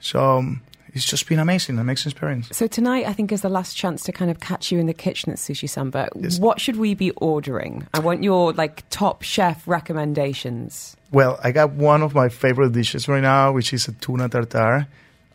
So 0.00 0.38
um, 0.38 0.62
it's 0.92 1.04
just 1.04 1.28
been 1.28 1.38
amazing, 1.38 1.76
an 1.76 1.80
amazing 1.80 2.10
experience. 2.10 2.48
So 2.52 2.66
tonight, 2.66 3.06
I 3.06 3.12
think, 3.12 3.32
is 3.32 3.42
the 3.42 3.48
last 3.48 3.76
chance 3.76 4.02
to 4.04 4.12
kind 4.12 4.30
of 4.30 4.40
catch 4.40 4.70
you 4.70 4.78
in 4.78 4.86
the 4.86 4.94
kitchen 4.94 5.32
at 5.32 5.38
Sushi 5.38 5.68
Samba. 5.68 6.08
What 6.38 6.60
should 6.60 6.76
we 6.76 6.94
be 6.94 7.10
ordering? 7.12 7.86
I 7.92 7.98
want 7.98 8.22
your 8.22 8.52
like 8.52 8.88
top 8.90 9.22
chef 9.22 9.66
recommendations. 9.66 10.96
Well, 11.12 11.38
I 11.42 11.52
got 11.52 11.72
one 11.72 12.02
of 12.02 12.14
my 12.14 12.28
favorite 12.28 12.72
dishes 12.72 13.08
right 13.08 13.22
now, 13.22 13.52
which 13.52 13.72
is 13.72 13.88
a 13.88 13.92
tuna 13.92 14.28
tartare. 14.28 14.86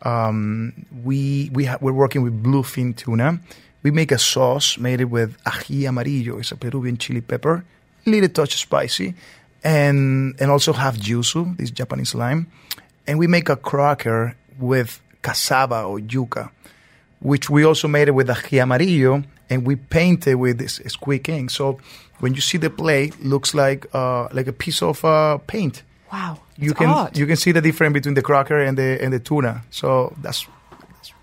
Um, 0.02 0.86
we 1.04 1.50
we 1.52 1.64
ha- 1.66 1.78
we're 1.80 1.92
working 1.92 2.22
with 2.22 2.42
bluefin 2.42 2.96
tuna. 2.96 3.38
We 3.82 3.90
make 3.90 4.12
a 4.12 4.18
sauce 4.18 4.78
made 4.78 5.00
it 5.00 5.10
with 5.10 5.36
ají 5.44 5.86
amarillo. 5.88 6.38
It's 6.38 6.52
a 6.52 6.56
Peruvian 6.56 6.96
chili 6.98 7.20
pepper, 7.20 7.64
little 8.06 8.28
touch 8.28 8.56
spicy, 8.56 9.14
and 9.64 10.34
and 10.40 10.50
also 10.50 10.72
have 10.72 10.96
yuzu, 10.96 11.56
this 11.56 11.70
Japanese 11.70 12.14
lime. 12.14 12.46
And 13.06 13.18
we 13.18 13.26
make 13.26 13.48
a 13.48 13.56
cracker 13.56 14.36
with 14.58 15.00
cassava 15.22 15.82
or 15.82 15.98
yuca, 15.98 16.50
which 17.20 17.50
we 17.50 17.64
also 17.64 17.88
made 17.88 18.08
it 18.08 18.12
with 18.12 18.28
ají 18.28 18.60
amarillo, 18.62 19.24
and 19.50 19.66
we 19.66 19.76
paint 19.76 20.26
it 20.26 20.36
with 20.36 20.58
this 20.58 20.80
squid 20.86 21.28
ink. 21.28 21.50
So 21.50 21.78
when 22.20 22.34
you 22.34 22.40
see 22.40 22.58
the 22.58 22.70
plate, 22.70 23.20
looks 23.24 23.52
like 23.54 23.86
uh, 23.92 24.28
like 24.32 24.46
a 24.46 24.52
piece 24.52 24.80
of 24.82 25.04
uh, 25.04 25.38
paint. 25.38 25.82
Wow. 26.12 26.38
You 26.56 26.74
can 26.74 26.88
art. 26.88 27.16
you 27.16 27.26
can 27.26 27.36
see 27.36 27.52
the 27.52 27.60
difference 27.60 27.94
between 27.94 28.14
the 28.14 28.22
cracker 28.22 28.60
and 28.60 28.76
the 28.78 29.02
and 29.02 29.12
the 29.12 29.18
tuna. 29.18 29.62
So 29.70 30.14
that's, 30.22 30.46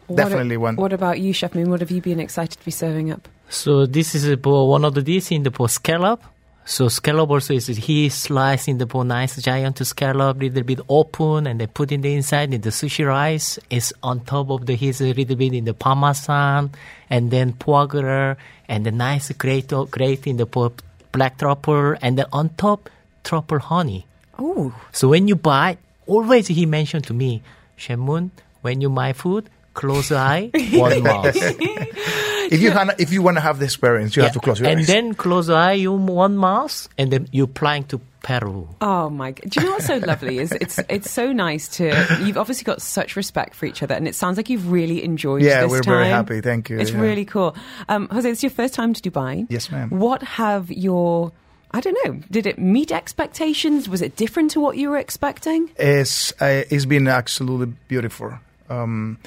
that's 0.09 0.29
What 0.29 0.29
definitely 0.29 0.55
a- 0.55 0.59
one. 0.59 0.75
What 0.75 0.93
about 0.93 1.19
you, 1.19 1.33
Chef 1.33 1.55
Moon? 1.55 1.69
What 1.69 1.79
have 1.81 1.91
you 1.91 2.01
been 2.01 2.19
excited 2.19 2.57
to 2.59 2.65
be 2.65 2.71
serving 2.71 3.11
up? 3.11 3.27
So 3.49 3.85
this 3.85 4.13
is 4.15 4.37
for 4.43 4.67
one 4.69 4.85
of 4.85 4.93
the 4.93 5.01
dishes 5.01 5.31
in 5.31 5.43
the 5.43 5.51
for 5.51 5.69
scallop. 5.69 6.21
So 6.65 6.87
scallop 6.87 7.31
also 7.31 7.55
is 7.55 7.65
he 7.65 8.09
slice 8.09 8.67
in 8.67 8.77
the 8.77 8.85
for 8.85 9.03
nice 9.03 9.41
giant 9.41 9.83
scallop, 9.85 10.37
little 10.39 10.61
bit 10.61 10.79
open, 10.87 11.47
and 11.47 11.59
they 11.59 11.65
put 11.65 11.91
in 11.91 12.01
the 12.01 12.13
inside 12.13 12.53
in 12.53 12.61
the 12.61 12.69
sushi 12.69 13.07
rice. 13.07 13.57
Is 13.71 13.91
on 14.03 14.19
top 14.19 14.51
of 14.51 14.67
the 14.67 14.75
his 14.75 15.01
a 15.01 15.05
little 15.11 15.35
bit 15.35 15.53
in 15.53 15.65
the 15.65 15.73
parmesan, 15.73 16.69
and 17.09 17.31
then 17.31 17.53
foie 17.53 17.87
gras, 17.87 18.35
and 18.67 18.85
the 18.85 18.91
nice 18.91 19.31
grate 19.31 19.73
grate 19.89 20.27
in 20.27 20.37
the 20.37 20.45
for 20.45 20.71
black 21.11 21.39
truffle, 21.39 21.95
and 22.03 22.19
then 22.19 22.25
on 22.31 22.49
top 22.49 22.87
truffle 23.23 23.57
honey. 23.59 24.05
Oh. 24.37 24.71
So 24.91 25.07
when 25.09 25.27
you 25.27 25.35
buy, 25.35 25.77
always 26.05 26.47
he 26.47 26.67
mentioned 26.67 27.05
to 27.05 27.13
me, 27.15 27.41
Shemun, 27.79 28.29
when 28.61 28.79
you 28.79 28.89
buy 28.91 29.13
food, 29.13 29.49
close 29.79 30.11
eye, 30.11 30.49
one 30.73 31.01
mouth. 31.09 31.35
if 31.35 32.61
you 32.61 32.71
wanna, 32.73 32.95
if 32.97 33.11
you 33.13 33.21
want 33.21 33.37
to 33.37 33.41
have 33.41 33.59
the 33.59 33.65
experience, 33.65 34.15
you 34.15 34.23
have 34.23 34.33
to 34.33 34.39
close 34.39 34.59
your 34.59 34.69
and 34.69 34.79
eyes. 34.79 34.89
And 34.89 34.95
then 35.07 35.15
close 35.15 35.49
eye, 35.49 35.73
you 35.73 35.91
one 35.93 36.35
mouth, 36.37 36.87
and 36.97 37.11
then 37.11 37.27
you're 37.31 37.47
flying 37.47 37.83
to 37.85 38.01
Peru. 38.21 38.67
Oh 38.81 39.09
my! 39.09 39.31
g- 39.31 39.43
Do 39.47 39.59
you 39.61 39.65
know 39.65 39.71
what's 39.73 39.85
so 39.87 39.97
lovely? 39.97 40.39
Is 40.39 40.51
it's 40.51 40.77
it's 40.89 41.09
so 41.09 41.31
nice 41.31 41.69
to 41.77 41.85
you've 42.25 42.37
obviously 42.37 42.65
got 42.65 42.81
such 42.81 43.15
respect 43.15 43.55
for 43.55 43.65
each 43.65 43.81
other, 43.81 43.95
and 43.95 44.07
it 44.09 44.15
sounds 44.15 44.35
like 44.37 44.49
you've 44.49 44.69
really 44.69 45.03
enjoyed. 45.03 45.41
Yeah, 45.41 45.61
this 45.63 45.71
we're 45.71 45.81
time. 45.81 45.93
very 45.93 46.09
happy. 46.09 46.41
Thank 46.41 46.69
you. 46.69 46.79
It's 46.79 46.91
Yeah. 46.91 46.99
really 46.99 47.23
cool. 47.25 47.55
Um, 47.87 48.09
Jose, 48.11 48.29
it's 48.29 48.43
your 48.43 48.49
first 48.51 48.73
time 48.73 48.93
to 48.93 49.01
Dubai. 49.01 49.47
Yes, 49.49 49.71
ma'am. 49.71 49.89
What 49.91 50.21
have 50.23 50.69
your 50.69 51.31
I 51.71 51.79
don't 51.79 51.97
know. 52.03 52.19
Did 52.29 52.45
it 52.45 52.57
meet 52.59 52.91
expectations? 52.91 53.87
Was 53.87 54.01
it 54.01 54.17
different 54.17 54.51
to 54.51 54.59
what 54.59 54.75
you 54.75 54.89
were 54.89 54.97
expecting? 54.97 55.69
It's 55.77 56.33
uh, 56.41 56.63
it's 56.69 56.85
been 56.85 57.07
absolutely 57.07 57.73
beautiful. 57.87 58.33
Um, 58.69 59.17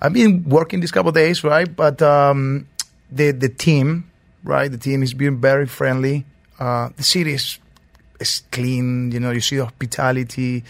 I've 0.00 0.12
been 0.12 0.44
working 0.44 0.80
these 0.80 0.92
couple 0.92 1.12
days, 1.12 1.42
right? 1.42 1.68
But 1.74 2.02
um, 2.02 2.68
the 3.10 3.30
the 3.30 3.48
team, 3.48 4.10
right? 4.44 4.70
The 4.70 4.78
team 4.78 5.02
is 5.02 5.14
being 5.14 5.40
very 5.40 5.66
friendly. 5.66 6.24
Uh, 6.58 6.90
the 6.96 7.02
city 7.02 7.32
is 7.34 7.58
is 8.20 8.42
clean. 8.50 9.12
You 9.12 9.20
know, 9.20 9.30
you 9.30 9.40
see 9.40 9.56
the 9.56 9.64
hospitality. 9.64 10.64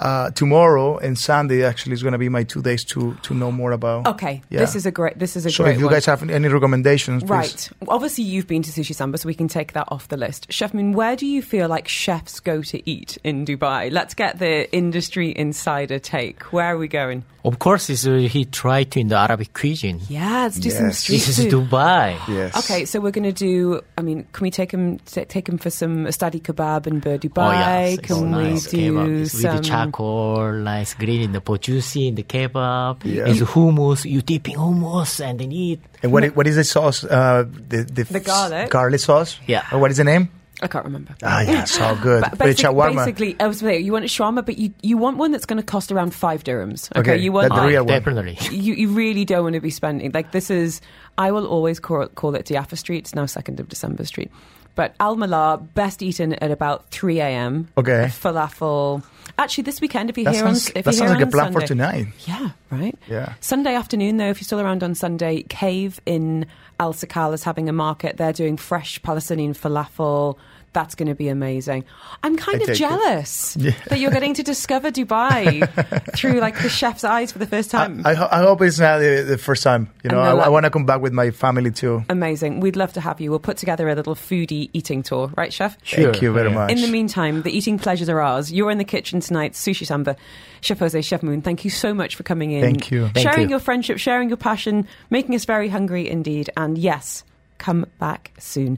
Uh, 0.00 0.30
tomorrow 0.30 0.96
and 0.96 1.18
Sunday 1.18 1.62
actually 1.62 1.92
is 1.92 2.02
going 2.02 2.12
to 2.12 2.18
be 2.18 2.30
my 2.30 2.42
two 2.42 2.62
days 2.62 2.84
to 2.84 3.14
to 3.22 3.34
know 3.34 3.52
more 3.52 3.72
about. 3.72 4.06
Okay, 4.06 4.40
Yeah. 4.48 4.60
this 4.60 4.74
is 4.74 4.86
a 4.86 4.90
great. 4.90 5.18
This 5.18 5.36
is 5.36 5.44
a 5.44 5.50
so 5.50 5.64
great. 5.64 5.74
if 5.74 5.78
you 5.78 5.86
one. 5.86 5.94
guys 5.94 6.06
have 6.06 6.22
any 6.28 6.48
recommendations, 6.48 7.22
please. 7.22 7.28
Right. 7.30 7.68
Obviously, 7.86 8.24
you've 8.24 8.46
been 8.46 8.62
to 8.62 8.70
Sushi 8.70 8.94
Samba, 8.94 9.18
so 9.18 9.26
we 9.26 9.34
can 9.34 9.48
take 9.48 9.74
that 9.74 9.84
off 9.88 10.08
the 10.08 10.16
list. 10.16 10.46
Chef 10.50 10.72
Moon, 10.72 10.92
where 10.92 11.16
do 11.16 11.26
you 11.26 11.42
feel 11.42 11.68
like 11.68 11.86
chefs 11.86 12.40
go 12.40 12.62
to 12.62 12.90
eat 12.90 13.18
in 13.24 13.44
Dubai? 13.44 13.92
Let's 13.92 14.14
get 14.14 14.38
the 14.38 14.72
industry 14.74 15.36
insider 15.36 15.98
take. 15.98 16.44
Where 16.52 16.66
are 16.72 16.78
we 16.78 16.88
going? 16.88 17.24
Of 17.42 17.58
course, 17.58 17.88
is 17.88 18.06
uh, 18.06 18.16
he 18.16 18.44
tried 18.44 18.90
to 18.92 19.00
in 19.00 19.08
the 19.08 19.16
Arabic 19.16 19.54
cuisine. 19.54 19.98
Yeah, 20.10 20.42
let's 20.42 20.58
do 20.60 20.68
some 20.70 20.92
street 20.92 21.22
This 21.24 21.38
is. 21.38 21.52
Dubai. 21.52 22.16
Yes. 22.28 22.56
Okay, 22.64 22.84
so 22.84 23.00
we're 23.00 23.12
going 23.12 23.24
to 23.24 23.32
do. 23.32 23.80
I 23.96 24.02
mean, 24.02 24.26
can 24.32 24.42
we 24.44 24.50
take 24.50 24.70
him 24.72 24.98
take 25.06 25.48
him 25.48 25.56
for 25.58 25.70
some 25.70 26.04
stadi 26.08 26.40
kebab 26.40 26.86
and 26.86 27.00
Bur 27.00 27.14
Oh 27.14 27.18
Dubai? 27.18 27.52
yes, 27.52 27.98
it's 27.98 28.06
can 28.08 28.30
nice 28.30 28.72
we 28.72 28.78
kebab. 28.80 29.06
do 29.06 29.22
It's 29.22 29.32
with 29.34 29.42
some? 29.42 29.62
The 29.90 29.96
charcoal, 29.96 30.52
nice 30.52 30.94
green 30.94 31.22
in 31.22 31.32
the 31.32 31.40
pot 31.40 31.60
juicy 31.62 32.08
in 32.08 32.14
the 32.14 32.22
kebab. 32.22 33.04
Yeah. 33.04 33.26
It's 33.28 33.40
hummus. 33.40 34.04
You 34.08 34.22
dipping 34.22 34.56
hummus 34.56 35.20
and 35.20 35.38
then 35.40 35.52
eat. 35.52 35.80
And 36.02 36.12
what 36.12 36.24
what 36.36 36.46
is 36.46 36.56
the 36.56 36.64
sauce? 36.64 37.04
Uh, 37.04 37.44
the 37.68 37.84
the, 37.84 38.04
The 38.04 38.20
garlic? 38.20 38.70
garlic 38.70 39.00
sauce. 39.00 39.38
Yeah. 39.46 39.64
Uh, 39.72 39.78
what 39.78 39.90
is 39.90 39.96
the 39.96 40.04
name? 40.04 40.28
I 40.62 40.66
can't 40.68 40.84
remember. 40.84 41.14
Ah, 41.22 41.40
yeah, 41.40 41.64
so 41.64 41.96
good. 42.02 42.20
Ba- 42.22 42.36
But 42.36 42.48
it's 42.50 42.60
basic- 42.60 42.76
shawarma. 42.76 42.96
basically, 42.96 43.34
I 43.40 43.46
was 43.48 43.60
saying, 43.60 43.82
you 43.82 43.92
want 43.92 44.04
a 44.04 44.08
shawarma, 44.08 44.44
but 44.44 44.58
you, 44.58 44.74
you 44.82 44.98
want 44.98 45.16
one 45.16 45.32
that's 45.32 45.46
going 45.46 45.56
to 45.56 45.64
cost 45.64 45.90
around 45.90 46.12
five 46.14 46.44
dirhams. 46.44 46.90
Okay, 46.94 47.12
Okay, 47.14 47.16
you 47.22 47.32
want 47.32 47.48
that- 47.48 47.54
the 47.54 47.60
that- 47.62 47.66
real 47.68 47.84
one. 47.84 47.88
Definitely. 47.88 48.36
you, 48.54 48.74
you 48.74 48.88
really 48.90 49.24
don't 49.24 49.42
want 49.42 49.54
to 49.54 49.60
be 49.60 49.70
spending 49.70 50.12
like 50.12 50.32
this 50.32 50.50
is 50.50 50.82
I 51.16 51.32
will 51.32 51.46
always 51.46 51.80
call, 51.80 52.06
call 52.08 52.34
it 52.34 52.44
Diafa 52.44 52.76
Street. 52.76 52.98
It's 53.08 53.14
now 53.14 53.24
second 53.26 53.58
of 53.58 53.68
December 53.68 54.04
Street. 54.04 54.30
But 54.76 54.94
Al 55.00 55.16
Mallah, 55.16 55.60
best 55.74 56.02
eaten 56.02 56.34
at 56.34 56.50
about 56.50 56.90
three 56.90 57.20
AM. 57.20 57.68
Okay. 57.78 58.08
Falafel. 58.12 59.02
Actually 59.40 59.62
this 59.64 59.80
weekend 59.80 60.10
if 60.10 60.18
you're 60.18 60.24
That 60.26 60.34
here 60.34 60.44
sounds, 60.44 60.66
on 60.66 60.72
if 60.76 60.84
that 60.84 60.90
you're 60.90 60.92
sounds 60.92 61.10
here 61.12 61.18
like 61.20 61.26
a 61.28 61.30
plan 61.30 61.52
for 61.52 61.66
Sunday- 61.66 61.66
tonight. 62.02 62.06
Yeah, 62.26 62.50
right? 62.70 62.94
Yeah. 63.08 63.32
Sunday 63.40 63.74
afternoon 63.74 64.18
though, 64.18 64.28
if 64.28 64.38
you're 64.38 64.44
still 64.44 64.60
around 64.60 64.82
on 64.82 64.94
Sunday, 64.94 65.42
Cave 65.44 65.98
in 66.04 66.44
Alserkal 66.78 67.32
is 67.32 67.42
having 67.44 67.66
a 67.68 67.72
market. 67.72 68.18
They're 68.18 68.34
doing 68.34 68.58
fresh 68.58 69.00
Palestinian 69.02 69.54
falafel. 69.54 70.36
That's 70.72 70.94
going 70.94 71.08
to 71.08 71.16
be 71.16 71.28
amazing. 71.28 71.84
I'm 72.22 72.36
kind 72.36 72.62
I 72.66 72.70
of 72.70 72.78
jealous 72.78 73.56
Yeah. 73.60 73.72
that 73.88 73.98
you're 73.98 74.12
getting 74.12 74.34
to 74.34 74.44
discover 74.44 74.92
Dubai 74.92 75.66
through 76.16 76.38
like 76.40 76.60
the 76.62 76.68
chef's 76.68 77.02
eyes 77.02 77.32
for 77.32 77.38
the 77.40 77.46
first 77.46 77.72
time. 77.72 78.02
I, 78.06 78.14
ho- 78.14 78.28
I 78.30 78.38
hope 78.38 78.62
it's 78.62 78.78
not 78.78 78.98
the, 78.98 79.22
the 79.26 79.36
first 79.38 79.64
time. 79.64 79.90
You 80.04 80.10
know, 80.10 80.20
I, 80.20 80.30
like- 80.32 80.46
I 80.46 80.48
want 80.48 80.64
to 80.66 80.70
come 80.70 80.86
back 80.86 81.00
with 81.00 81.12
my 81.12 81.32
family 81.32 81.72
too. 81.72 82.04
Amazing. 82.08 82.60
We'd 82.60 82.76
love 82.76 82.92
to 82.92 83.00
have 83.00 83.20
you. 83.20 83.30
We'll 83.30 83.40
put 83.40 83.56
together 83.56 83.88
a 83.88 83.94
little 83.96 84.14
foodie 84.14 84.70
eating 84.72 85.02
tour, 85.02 85.32
right, 85.36 85.52
chef? 85.52 85.76
Sure. 85.82 86.12
Thank 86.12 86.22
you 86.22 86.32
very 86.32 86.50
much. 86.50 86.70
In 86.70 86.80
the 86.82 86.88
meantime, 86.88 87.42
the 87.42 87.50
eating 87.50 87.78
pleasures 87.78 88.08
are 88.08 88.20
ours. 88.20 88.52
You're 88.52 88.70
in 88.70 88.78
the 88.78 88.84
kitchen 88.84 89.18
tonight, 89.18 89.54
Sushi 89.54 89.84
Samba. 89.86 90.14
Chef 90.60 90.78
Jose, 90.78 91.00
Chef 91.02 91.22
Moon, 91.22 91.42
thank 91.42 91.64
you 91.64 91.70
so 91.70 91.92
much 91.94 92.14
for 92.14 92.22
coming 92.22 92.52
in. 92.52 92.60
Thank 92.62 92.90
you. 92.90 93.08
Thank 93.08 93.26
sharing 93.28 93.48
you. 93.48 93.54
your 93.54 93.58
friendship, 93.60 93.98
sharing 93.98 94.28
your 94.28 94.36
passion, 94.36 94.86
making 95.08 95.34
us 95.34 95.46
very 95.46 95.68
hungry 95.68 96.08
indeed. 96.08 96.50
And 96.56 96.76
yes, 96.78 97.24
come 97.60 97.86
back 98.00 98.32
soon. 98.38 98.76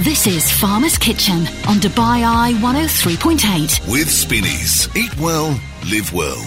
This 0.00 0.26
is 0.26 0.50
Farmer's 0.52 0.98
Kitchen 0.98 1.46
on 1.66 1.76
Dubai 1.76 2.22
Eye 2.22 2.52
103.8. 2.60 3.90
With 3.90 4.10
Spinneys. 4.10 4.94
Eat 4.94 5.16
well, 5.18 5.58
live 5.90 6.12
well. 6.12 6.44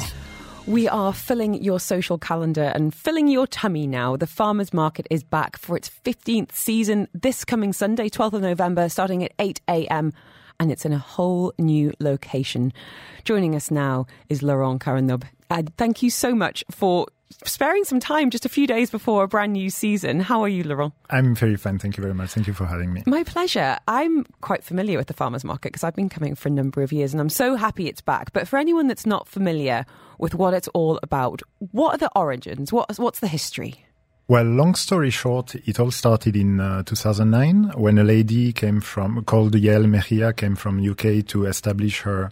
We 0.67 0.89
are 0.89 1.13
filling 1.13 1.63
your 1.63 1.79
social 1.79 2.17
calendar 2.17 2.73
and 2.75 2.93
filling 2.93 3.29
your 3.29 3.47
tummy 3.47 3.87
now. 3.87 4.17
The 4.17 4.27
Farmers 4.27 4.73
Market 4.73 5.07
is 5.09 5.23
back 5.23 5.57
for 5.57 5.77
its 5.77 5.89
15th 6.03 6.51
season 6.51 7.07
this 7.13 7.45
coming 7.45 7.71
Sunday, 7.71 8.09
12th 8.09 8.33
of 8.33 8.41
November, 8.41 8.89
starting 8.89 9.23
at 9.23 9.31
8 9.39 9.61
a.m. 9.69 10.11
And 10.59 10.69
it's 10.69 10.85
in 10.85 10.91
a 10.91 10.97
whole 10.97 11.53
new 11.57 11.93
location. 12.01 12.73
Joining 13.23 13.55
us 13.55 13.71
now 13.71 14.07
is 14.27 14.43
Laurent 14.43 14.81
Caranob. 14.81 15.23
And 15.49 15.73
thank 15.77 16.03
you 16.03 16.09
so 16.09 16.35
much 16.35 16.65
for 16.69 17.07
sparing 17.45 17.83
some 17.83 17.99
time 17.99 18.29
just 18.29 18.45
a 18.45 18.49
few 18.49 18.67
days 18.67 18.89
before 18.89 19.23
a 19.23 19.27
brand 19.27 19.53
new 19.53 19.69
season. 19.69 20.19
How 20.19 20.41
are 20.41 20.49
you, 20.49 20.63
Laurent? 20.63 20.93
I'm 21.09 21.35
very 21.35 21.55
fine. 21.55 21.79
Thank 21.79 21.97
you 21.97 22.01
very 22.01 22.13
much. 22.13 22.31
Thank 22.31 22.47
you 22.47 22.53
for 22.53 22.65
having 22.65 22.93
me. 22.93 23.03
My 23.05 23.23
pleasure. 23.23 23.77
I'm 23.87 24.25
quite 24.41 24.63
familiar 24.63 24.97
with 24.97 25.07
the 25.07 25.13
farmers 25.13 25.43
market 25.43 25.69
because 25.69 25.83
I've 25.83 25.95
been 25.95 26.09
coming 26.09 26.35
for 26.35 26.49
a 26.49 26.51
number 26.51 26.81
of 26.81 26.91
years 26.91 27.13
and 27.13 27.21
I'm 27.21 27.29
so 27.29 27.55
happy 27.55 27.87
it's 27.87 28.01
back. 28.01 28.33
But 28.33 28.47
for 28.47 28.57
anyone 28.57 28.87
that's 28.87 29.05
not 29.05 29.27
familiar 29.27 29.85
with 30.17 30.35
what 30.35 30.53
it's 30.53 30.67
all 30.69 30.99
about, 31.03 31.41
what 31.71 31.95
are 31.95 31.97
the 31.97 32.11
origins? 32.15 32.71
What, 32.73 32.97
what's 32.97 33.19
the 33.19 33.27
history? 33.27 33.85
Well, 34.29 34.43
long 34.43 34.75
story 34.75 35.09
short, 35.09 35.55
it 35.55 35.79
all 35.79 35.91
started 35.91 36.35
in 36.35 36.59
uh, 36.59 36.83
2009 36.83 37.71
when 37.77 37.97
a 37.97 38.03
lady 38.03 38.51
came 38.51 38.81
from 38.81 39.23
called 39.23 39.53
Yael 39.53 39.87
Mejia 39.87 40.33
came 40.33 40.57
from 40.57 40.85
UK 40.85 41.25
to 41.27 41.45
establish 41.45 42.01
her 42.01 42.29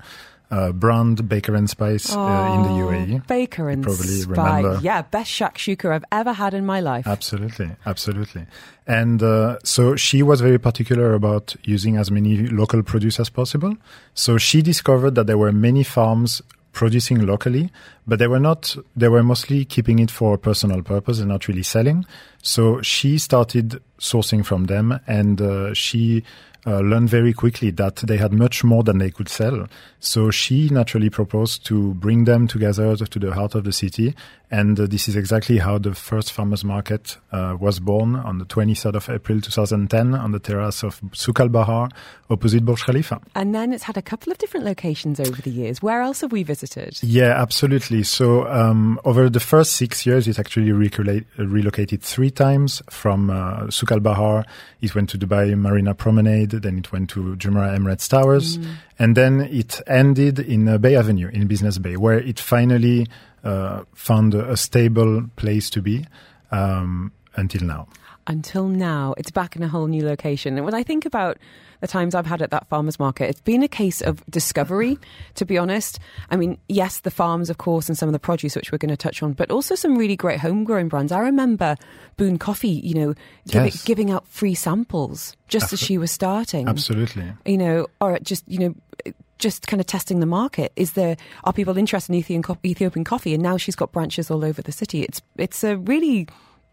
uh, 0.55 0.71
brand 0.71 1.27
Baker 1.27 1.53
and 1.55 1.69
Spice 1.69 2.07
uh, 2.15 2.53
in 2.55 2.61
the 2.63 2.69
Oh, 2.69 2.87
UAE. 2.87 3.27
Baker 3.27 3.69
and 3.69 3.83
probably 3.83 4.21
Spice. 4.23 4.27
remember. 4.37 4.79
Yeah, 4.81 5.01
best 5.03 5.29
shakshuka 5.31 5.91
I've 5.91 6.05
ever 6.11 6.33
had 6.33 6.53
in 6.53 6.65
my 6.65 6.79
life. 6.79 7.05
Absolutely, 7.07 7.69
absolutely. 7.85 8.45
And 8.87 9.21
uh, 9.21 9.57
so 9.63 9.95
she 9.95 10.23
was 10.23 10.41
very 10.41 10.59
particular 10.59 11.13
about 11.13 11.55
using 11.63 11.97
as 11.97 12.09
many 12.11 12.47
local 12.47 12.81
produce 12.83 13.19
as 13.19 13.29
possible. 13.29 13.73
So 14.13 14.37
she 14.37 14.61
discovered 14.61 15.15
that 15.15 15.27
there 15.27 15.37
were 15.37 15.51
many 15.51 15.83
farms 15.83 16.41
producing 16.71 17.25
locally, 17.25 17.69
but 18.05 18.19
they 18.19 18.27
were 18.27 18.39
not, 18.39 18.75
they 18.97 19.07
were 19.07 19.23
mostly 19.23 19.63
keeping 19.65 19.99
it 19.99 20.11
for 20.11 20.37
personal 20.37 20.81
purpose 20.83 21.19
and 21.19 21.29
not 21.29 21.47
really 21.47 21.63
selling. 21.63 22.05
So 22.43 22.81
she 22.81 23.17
started 23.17 23.81
sourcing 23.99 24.45
from 24.45 24.65
them 24.65 24.99
and 25.07 25.39
uh, 25.41 25.73
she 25.73 26.23
uh, 26.65 26.79
learned 26.79 27.09
very 27.09 27.33
quickly 27.33 27.71
that 27.71 27.97
they 27.97 28.17
had 28.17 28.33
much 28.33 28.63
more 28.63 28.83
than 28.83 28.97
they 28.97 29.11
could 29.11 29.29
sell. 29.29 29.67
So 29.99 30.31
she 30.31 30.69
naturally 30.69 31.09
proposed 31.09 31.65
to 31.67 31.93
bring 31.95 32.25
them 32.25 32.47
together 32.47 32.95
to 32.95 33.19
the 33.19 33.33
heart 33.33 33.55
of 33.55 33.63
the 33.63 33.71
city. 33.71 34.15
And 34.51 34.79
uh, 34.79 34.85
this 34.87 35.07
is 35.07 35.15
exactly 35.15 35.57
how 35.57 35.79
the 35.79 35.95
first 35.95 36.31
farmers 36.31 36.63
market 36.63 37.17
uh, 37.31 37.57
was 37.59 37.79
born 37.79 38.15
on 38.15 38.37
the 38.37 38.45
23rd 38.45 38.95
of 38.95 39.09
April 39.09 39.41
2010 39.41 40.13
on 40.13 40.31
the 40.31 40.39
terrace 40.39 40.83
of 40.83 41.01
Souk 41.13 41.39
al 41.39 41.49
Bahar 41.49 41.89
opposite 42.29 42.63
Burj 42.63 42.83
Khalifa. 42.83 43.19
And 43.35 43.53
then 43.53 43.73
it's 43.73 43.83
had 43.83 43.97
a 43.97 44.01
couple 44.01 44.31
of 44.31 44.37
different 44.37 44.65
locations 44.65 45.19
over 45.19 45.41
the 45.41 45.49
years. 45.49 45.81
Where 45.81 46.01
else 46.01 46.21
have 46.21 46.31
we 46.31 46.43
visited? 46.43 46.99
Yeah, 47.01 47.39
absolutely. 47.39 48.03
So 48.03 48.47
um, 48.47 48.99
over 49.03 49.29
the 49.29 49.39
first 49.39 49.73
six 49.73 50.05
years, 50.05 50.27
it 50.27 50.39
actually 50.39 50.71
relocated 50.71 52.01
three 52.01 52.31
times 52.31 52.81
from 52.89 53.29
uh, 53.29 53.69
Souk 53.69 53.91
al 53.91 53.99
Bahar. 53.99 54.45
It 54.81 54.95
went 54.95 55.09
to 55.09 55.17
Dubai 55.17 55.57
Marina 55.57 55.93
Promenade, 55.93 56.54
then 56.59 56.77
it 56.79 56.91
went 56.91 57.09
to 57.11 57.35
Jumeirah 57.35 57.77
Emirates 57.77 58.07
Towers, 58.09 58.57
Mm. 58.57 58.65
and 58.99 59.17
then 59.17 59.41
it 59.41 59.81
ended 59.87 60.39
in 60.39 60.67
uh, 60.67 60.77
Bay 60.77 60.95
Avenue 60.95 61.29
in 61.33 61.47
Business 61.47 61.77
Bay, 61.77 61.95
where 61.97 62.19
it 62.19 62.39
finally 62.39 63.07
uh, 63.43 63.83
found 63.93 64.33
a, 64.33 64.51
a 64.51 64.57
stable 64.57 65.23
place 65.35 65.69
to 65.71 65.81
be 65.81 66.05
um, 66.51 67.11
until 67.35 67.63
now. 67.67 67.87
Until 68.27 68.67
now, 68.67 69.13
it's 69.17 69.29
back 69.31 69.55
in 69.55 69.61
a 69.63 69.67
whole 69.67 69.87
new 69.87 70.03
location. 70.03 70.57
And 70.57 70.65
when 70.65 70.73
I 70.73 70.81
think 70.83 71.05
about 71.05 71.37
the 71.81 71.87
times 71.87 72.15
I've 72.15 72.25
had 72.25 72.41
at 72.41 72.49
that 72.51 72.67
farmers 72.67 72.97
market, 72.99 73.29
it's 73.29 73.41
been 73.41 73.61
a 73.61 73.67
case 73.67 74.01
of 74.01 74.25
discovery, 74.27 74.97
to 75.35 75.45
be 75.45 75.57
honest. 75.57 75.99
I 76.31 76.35
mean, 76.35 76.57
yes, 76.67 77.01
the 77.01 77.11
farms, 77.11 77.49
of 77.51 77.59
course, 77.59 77.87
and 77.87 77.97
some 77.97 78.09
of 78.09 78.13
the 78.13 78.19
produce, 78.19 78.55
which 78.55 78.71
we're 78.71 78.79
going 78.79 78.89
to 78.89 78.97
touch 78.97 79.21
on, 79.21 79.33
but 79.33 79.51
also 79.51 79.75
some 79.75 79.95
really 79.97 80.15
great 80.15 80.39
homegrown 80.39 80.87
brands. 80.87 81.11
I 81.11 81.19
remember 81.19 81.75
Boon 82.17 82.39
Coffee, 82.39 82.69
you 82.69 82.95
know, 82.95 83.13
giving, 83.47 83.65
Yes. 83.65 83.83
giving 83.83 84.09
out 84.09 84.27
free 84.27 84.55
samples 84.55 85.35
just 85.47 85.71
as 85.73 85.79
she 85.79 85.97
was 85.99 86.11
starting. 86.11 86.67
Absolutely. 86.67 87.31
You 87.45 87.57
know, 87.59 87.87
or 88.01 88.17
just, 88.19 88.43
you 88.47 88.57
know, 88.57 89.13
just 89.37 89.67
kind 89.67 89.81
of 89.81 89.85
testing 89.85 90.21
the 90.21 90.25
market. 90.25 90.71
Is 90.75 90.93
there 90.93 91.17
are 91.43 91.53
people 91.53 91.77
interested 91.77 92.13
in 92.13 92.19
Ethiopian 92.65 93.03
coffee? 93.03 93.33
And 93.33 93.43
now 93.43 93.57
she's 93.57 93.75
got 93.75 93.91
branches 93.91 94.31
all 94.31 94.45
over 94.45 94.61
the 94.61 94.71
city. 94.71 95.03
It's 95.03 95.21
it's 95.37 95.63
a 95.63 95.77
really 95.77 96.27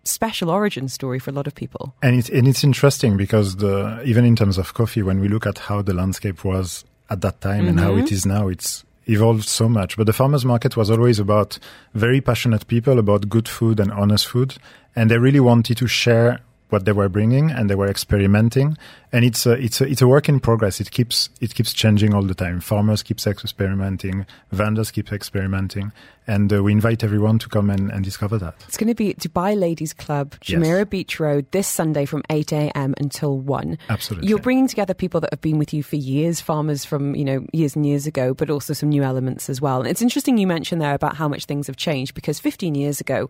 special 0.05 0.51
origin 0.51 0.89
story 0.89 1.19
for 1.19 1.31
a 1.31 1.33
lot 1.33 1.47
of 1.47 1.55
people. 1.55 1.95
And 2.03 2.17
it's 2.17 2.29
and 2.29 2.49
it's 2.49 2.65
interesting 2.65 3.17
because 3.17 3.57
the 3.57 4.03
even 4.05 4.25
in 4.25 4.37
terms 4.37 4.59
of 4.59 4.75
coffee, 4.75 5.03
when 5.03 5.21
we 5.21 5.29
look 5.29 5.47
at 5.47 5.59
how 5.59 5.83
the 5.83 5.95
landscape 5.95 6.45
was 6.45 6.85
at 7.11 7.21
that 7.21 7.41
time 7.41 7.67
and 7.69 7.79
how 7.79 7.95
it 7.95 8.07
mm-hmm. 8.07 8.15
is 8.15 8.27
now, 8.27 8.49
it's 8.49 8.85
evolved 9.07 9.45
so 9.45 9.69
much. 9.69 9.97
But 9.97 10.07
the 10.07 10.13
farmers 10.13 10.45
market 10.45 10.77
was 10.77 10.91
always 10.91 11.19
about 11.19 11.59
very 11.95 12.21
passionate 12.21 12.67
people 12.67 12.99
about 12.99 13.29
good 13.29 13.49
food 13.49 13.81
and 13.81 13.93
honest 13.93 14.27
food, 14.27 14.57
and 14.97 15.11
they 15.11 15.19
really 15.19 15.41
wanted 15.41 15.77
to 15.79 15.87
share 15.87 16.41
what 16.73 16.85
they 16.85 16.93
were 16.93 17.09
bringing 17.09 17.51
and 17.51 17.69
they 17.69 17.75
were 17.75 17.87
experimenting 17.89 18.77
and 19.13 19.25
it's 19.25 19.45
a 19.47 19.53
it's 19.53 19.81
a 19.81 19.85
it's 19.85 20.01
a 20.01 20.09
work 20.09 20.29
in 20.29 20.41
progress 20.41 20.81
it 20.81 20.91
keeps 20.91 21.29
it 21.41 21.55
keeps 21.55 21.73
changing 21.73 22.15
all 22.15 22.23
the 22.23 22.35
time 22.35 22.61
farmers 22.61 23.03
keeps 23.03 23.27
experimenting 23.27 24.25
vendors 24.51 24.91
keep 24.91 25.13
experimenting 25.13 25.93
and 26.27 26.53
uh, 26.53 26.63
we 26.63 26.73
invite 26.73 27.03
everyone 27.03 27.39
to 27.39 27.49
come 27.49 27.69
and, 27.69 27.91
and 27.91 28.05
discover 28.05 28.39
that 28.39 28.55
It's 28.69 28.77
going 28.77 28.89
to 28.89 28.95
be 28.95 29.11
at 29.11 29.19
Dubai 29.19 29.59
Ladies 29.59 29.93
Club, 29.93 30.35
Yes. 30.45 30.61
Jumeirah 30.61 30.89
Beach 30.89 31.19
Road, 31.19 31.51
this 31.51 31.67
Sunday 31.67 32.05
from 32.05 32.23
8 32.31 32.53
a.m. 32.53 32.95
until 32.99 33.39
1. 33.39 33.77
Absolutely. 33.89 34.29
You're 34.29 34.39
bringing 34.39 34.69
together 34.69 34.95
people 34.95 35.21
that 35.21 35.33
have 35.33 35.41
been 35.41 35.59
with 35.59 35.75
you 35.75 35.83
for 35.83 35.97
years, 35.97 36.41
farmers 36.41 36.85
from, 36.85 37.17
you 37.17 37.25
know, 37.25 37.45
years 37.53 37.75
and 37.75 37.85
years 37.85 38.07
ago, 38.07 38.35
but 38.35 38.51
also 38.51 38.73
some 38.73 38.89
new 38.91 39.03
elements 39.03 39.51
as 39.51 39.61
well. 39.61 39.81
And 39.81 39.89
it's 39.89 40.01
interesting 40.01 40.39
you 40.39 40.47
mentioned 40.47 40.81
there 40.81 40.95
about 40.95 41.17
how 41.17 41.27
much 41.27 41.47
things 41.47 41.67
have 41.67 41.77
changed 41.77 42.15
because 42.15 42.39
15 42.39 42.77
years 42.77 43.01
ago, 43.01 43.29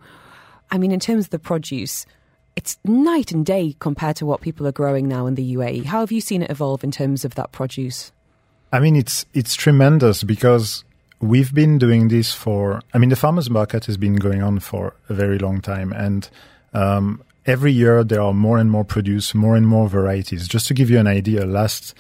I 0.71 0.77
mean, 0.77 0.93
in 0.93 1.01
terms 1.01 1.25
of 1.25 1.31
the 1.31 1.39
produce, 1.39 2.05
it's 2.57 2.79
night 2.85 3.33
and 3.33 3.45
day 3.45 3.77
compared 3.79 4.17
to 4.17 4.27
what 4.27 4.41
people 4.41 4.67
are 4.67 4.73
growing 4.73 5.09
now 5.09 5.27
in 5.27 5.35
the 5.35 5.55
UAE. 5.55 5.87
How 5.87 6.01
have 6.01 6.13
you 6.13 6.21
seen 6.21 6.43
it 6.43 6.51
evolve 6.51 6.85
in 6.85 6.91
terms 6.91 7.25
of 7.25 7.35
that 7.35 7.53
produce? 7.53 8.13
I 8.73 8.81
mean, 8.81 8.97
it's 8.97 9.27
it's 9.35 9.55
tremendous 9.55 10.25
because 10.25 10.85
we've 11.21 11.55
been 11.55 11.79
doing 11.79 12.09
this 12.09 12.33
for. 12.33 12.83
I 12.95 12.99
mean, 12.99 13.11
the 13.11 13.17
farmers 13.17 13.51
market 13.51 13.87
has 13.87 13.97
been 13.97 14.17
going 14.17 14.43
on 14.43 14.61
for 14.61 14.95
a 15.09 15.15
very 15.15 15.39
long 15.39 15.61
time, 15.61 15.93
and 15.93 16.29
um, 16.73 17.23
every 17.47 17.73
year 17.73 18.05
there 18.05 18.23
are 18.23 18.33
more 18.33 18.59
and 18.59 18.71
more 18.71 18.85
produce, 18.85 19.35
more 19.35 19.57
and 19.57 19.67
more 19.67 19.89
varieties. 19.89 20.49
Just 20.49 20.67
to 20.69 20.75
give 20.75 20.91
you 20.91 20.99
an 20.99 21.07
idea, 21.07 21.45
last 21.45 21.95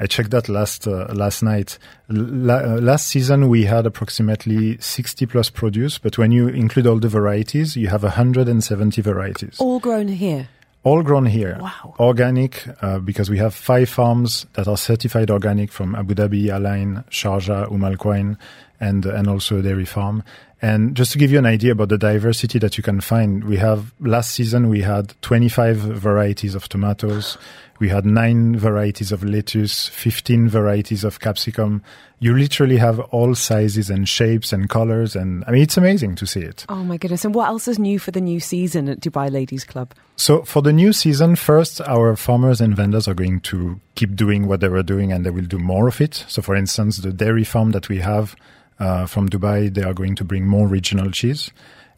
I 0.00 0.06
checked 0.06 0.30
that 0.30 0.48
last 0.48 0.86
uh, 0.86 1.06
last 1.12 1.42
night. 1.42 1.78
La- 2.08 2.54
uh, 2.76 2.80
last 2.80 3.08
season 3.08 3.48
we 3.48 3.64
had 3.64 3.84
approximately 3.86 4.78
60 4.78 5.26
plus 5.26 5.50
produce, 5.50 5.98
but 5.98 6.16
when 6.18 6.30
you 6.32 6.48
include 6.48 6.86
all 6.86 6.98
the 7.00 7.08
varieties, 7.08 7.76
you 7.76 7.88
have 7.88 8.02
170 8.04 9.02
varieties 9.02 9.56
All 9.58 9.80
grown 9.80 10.08
here. 10.08 10.48
all 10.84 11.02
grown 11.02 11.26
here. 11.26 11.58
Wow. 11.60 11.94
Organic, 11.98 12.64
uh, 12.80 12.98
because 13.00 13.28
we 13.28 13.38
have 13.38 13.52
five 13.54 13.88
farms 13.88 14.46
that 14.54 14.68
are 14.68 14.76
certified 14.76 15.30
organic 15.30 15.70
from 15.72 15.94
Abu 15.94 16.14
Dhabi, 16.14 16.48
Al 16.48 16.66
Ain, 16.66 17.04
Sharjah, 17.10 17.70
Umm 17.70 17.84
Al 17.84 17.96
Quwain, 17.96 18.36
and, 18.80 19.04
and 19.06 19.28
also 19.28 19.58
a 19.58 19.62
dairy 19.62 19.84
farm. 19.84 20.22
And 20.60 20.96
just 20.96 21.12
to 21.12 21.18
give 21.18 21.30
you 21.30 21.38
an 21.38 21.46
idea 21.46 21.72
about 21.72 21.88
the 21.88 21.98
diversity 21.98 22.58
that 22.58 22.76
you 22.76 22.82
can 22.82 23.00
find, 23.00 23.44
we 23.44 23.58
have 23.58 23.94
last 24.00 24.32
season 24.32 24.68
we 24.68 24.82
had 24.82 25.14
25 25.22 25.76
varieties 25.76 26.56
of 26.56 26.68
tomatoes. 26.68 27.38
We 27.78 27.90
had 27.90 28.04
nine 28.04 28.58
varieties 28.58 29.12
of 29.12 29.22
lettuce, 29.22 29.86
15 29.86 30.48
varieties 30.48 31.04
of 31.04 31.20
capsicum. 31.20 31.82
You 32.18 32.36
literally 32.36 32.76
have 32.78 32.98
all 32.98 33.36
sizes 33.36 33.88
and 33.88 34.08
shapes 34.08 34.52
and 34.52 34.68
colors. 34.68 35.14
And 35.14 35.44
I 35.46 35.52
mean, 35.52 35.62
it's 35.62 35.76
amazing 35.76 36.16
to 36.16 36.26
see 36.26 36.40
it. 36.40 36.66
Oh 36.68 36.82
my 36.82 36.96
goodness. 36.96 37.24
And 37.24 37.36
what 37.36 37.46
else 37.46 37.68
is 37.68 37.78
new 37.78 38.00
for 38.00 38.10
the 38.10 38.20
new 38.20 38.40
season 38.40 38.88
at 38.88 38.98
Dubai 38.98 39.30
Ladies 39.30 39.62
Club? 39.62 39.94
So 40.16 40.42
for 40.42 40.60
the 40.60 40.72
new 40.72 40.92
season, 40.92 41.36
first, 41.36 41.80
our 41.82 42.16
farmers 42.16 42.60
and 42.60 42.74
vendors 42.74 43.06
are 43.06 43.14
going 43.14 43.40
to 43.42 43.80
keep 43.98 44.14
doing 44.14 44.46
what 44.46 44.60
they 44.60 44.68
were 44.68 44.84
doing 44.84 45.10
and 45.12 45.26
they 45.26 45.30
will 45.30 45.44
do 45.44 45.58
more 45.58 45.88
of 45.88 46.00
it. 46.00 46.24
So 46.28 46.40
for 46.40 46.54
instance, 46.54 46.98
the 46.98 47.12
dairy 47.12 47.42
farm 47.42 47.72
that 47.72 47.88
we 47.88 47.98
have 47.98 48.36
uh, 48.78 49.06
from 49.06 49.28
Dubai, 49.28 49.74
they 49.74 49.82
are 49.82 49.92
going 49.92 50.14
to 50.14 50.24
bring 50.24 50.46
more 50.46 50.68
regional 50.68 51.10
cheese. 51.10 51.50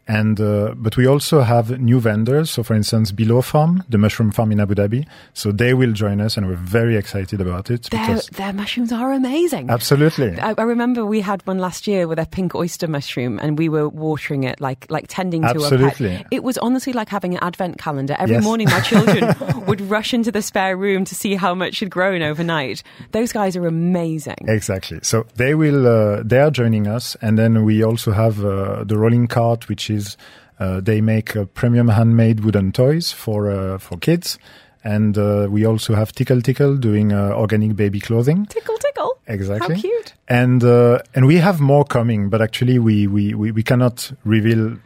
And 0.07 0.41
uh, 0.41 0.73
but 0.75 0.97
we 0.97 1.05
also 1.05 1.41
have 1.41 1.79
new 1.79 1.99
vendors. 1.99 2.49
So, 2.51 2.63
for 2.63 2.73
instance, 2.73 3.11
Below 3.11 3.41
Farm, 3.41 3.83
the 3.87 3.97
mushroom 3.97 4.31
farm 4.31 4.51
in 4.51 4.59
Abu 4.59 4.73
Dhabi. 4.75 5.05
So 5.33 5.51
they 5.51 5.73
will 5.73 5.93
join 5.93 6.19
us, 6.19 6.35
and 6.37 6.47
we're 6.47 6.55
very 6.55 6.97
excited 6.97 7.39
about 7.39 7.69
it. 7.69 7.83
Their, 7.91 8.01
because 8.07 8.25
their 8.27 8.51
mushrooms 8.51 8.91
are 8.91 9.13
amazing. 9.13 9.69
absolutely, 9.69 10.39
I, 10.39 10.53
I 10.57 10.63
remember 10.63 11.05
we 11.05 11.21
had 11.21 11.45
one 11.45 11.59
last 11.59 11.87
year 11.87 12.07
with 12.07 12.17
a 12.19 12.25
pink 12.25 12.55
oyster 12.55 12.87
mushroom, 12.87 13.39
and 13.39 13.57
we 13.57 13.69
were 13.69 13.87
watering 13.87 14.43
it 14.43 14.59
like 14.59 14.87
like 14.89 15.05
tending 15.07 15.43
to 15.43 15.47
a 15.47 15.51
Absolutely. 15.51 16.17
pet. 16.17 16.25
It 16.31 16.43
was 16.43 16.57
honestly 16.57 16.93
like 16.93 17.07
having 17.09 17.33
an 17.35 17.39
advent 17.43 17.77
calendar. 17.77 18.15
Every 18.17 18.35
Yes. 18.35 18.43
morning, 18.43 18.67
my 18.69 18.79
children 18.91 19.35
would 19.67 19.81
rush 19.81 20.13
into 20.13 20.31
the 20.31 20.41
spare 20.41 20.75
room 20.75 21.05
to 21.05 21.13
see 21.15 21.35
how 21.35 21.53
much 21.53 21.79
had 21.79 21.91
grown 21.91 22.21
overnight. 22.23 22.81
Those 23.11 23.31
guys 23.31 23.55
are 23.55 23.67
amazing. 23.67 24.45
Exactly. 24.47 24.99
So 25.03 25.25
they 25.35 25.53
will, 25.53 25.85
uh, 25.87 26.23
they 26.23 26.39
are 26.39 26.49
joining 26.51 26.87
us. 26.87 27.15
And 27.21 27.37
then 27.37 27.63
we 27.65 27.83
also 27.83 28.11
have 28.13 28.43
uh, 28.43 28.83
the 28.83 28.97
rolling 28.97 29.27
cart, 29.27 29.69
which 29.69 29.90
is, 29.91 30.17
uh, 30.59 30.79
they 30.79 31.01
make 31.01 31.35
uh, 31.35 31.45
premium 31.45 31.89
handmade 31.89 32.41
wooden 32.41 32.71
toys 32.71 33.11
for, 33.11 33.49
uh, 33.51 33.77
for 33.77 33.97
kids. 33.97 34.39
And 34.83 35.15
uh, 35.17 35.47
we 35.49 35.63
also 35.65 35.93
have 35.93 36.11
Tickle 36.11 36.41
Tickle 36.41 36.75
doing 36.75 37.13
uh, 37.13 37.33
organic 37.33 37.75
baby 37.75 37.99
clothing. 37.99 38.47
Tickle, 38.47 38.77
tickle. 38.77 39.19
Exactly. 39.27 39.75
How 39.75 39.81
cute. 39.81 40.13
And 40.27 40.63
uh, 40.63 40.99
and 41.13 41.27
we 41.27 41.35
have 41.35 41.59
more 41.59 41.85
coming, 41.85 42.29
but 42.29 42.41
actually 42.41 42.79
we, 42.79 43.05
we, 43.05 43.35
we, 43.35 43.51
we 43.51 43.61
cannot 43.61 44.11
reveal 44.25 44.77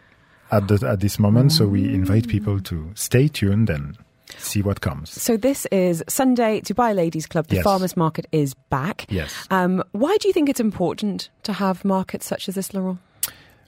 at 0.52 0.68
the, 0.68 0.86
at 0.86 1.00
this 1.00 1.18
moment. 1.18 1.54
So 1.54 1.66
we 1.66 1.94
invite 1.94 2.28
people 2.28 2.60
to 2.60 2.92
stay 2.96 3.30
tuned 3.30 3.70
and 3.70 3.98
see 4.38 4.62
what 4.62 4.82
comes. 4.82 5.10
So 5.12 5.38
this 5.38 5.66
is 5.68 6.04
Sunday, 6.10 6.60
Dubai 6.60 6.94
Ladies 6.94 7.26
Club. 7.26 7.48
The 7.48 7.56
Yes. 7.56 7.64
farmers 7.64 7.96
market 7.96 8.28
is 8.34 8.54
back. 8.70 9.06
Yes. 9.10 9.48
Um, 9.50 9.82
why 9.94 10.18
do 10.20 10.28
you 10.28 10.34
think 10.34 10.50
it's 10.50 10.60
important 10.60 11.30
to 11.44 11.54
have 11.54 11.86
markets 11.86 12.26
such 12.26 12.50
as 12.50 12.56
this, 12.56 12.74
Laurent? 12.74 13.00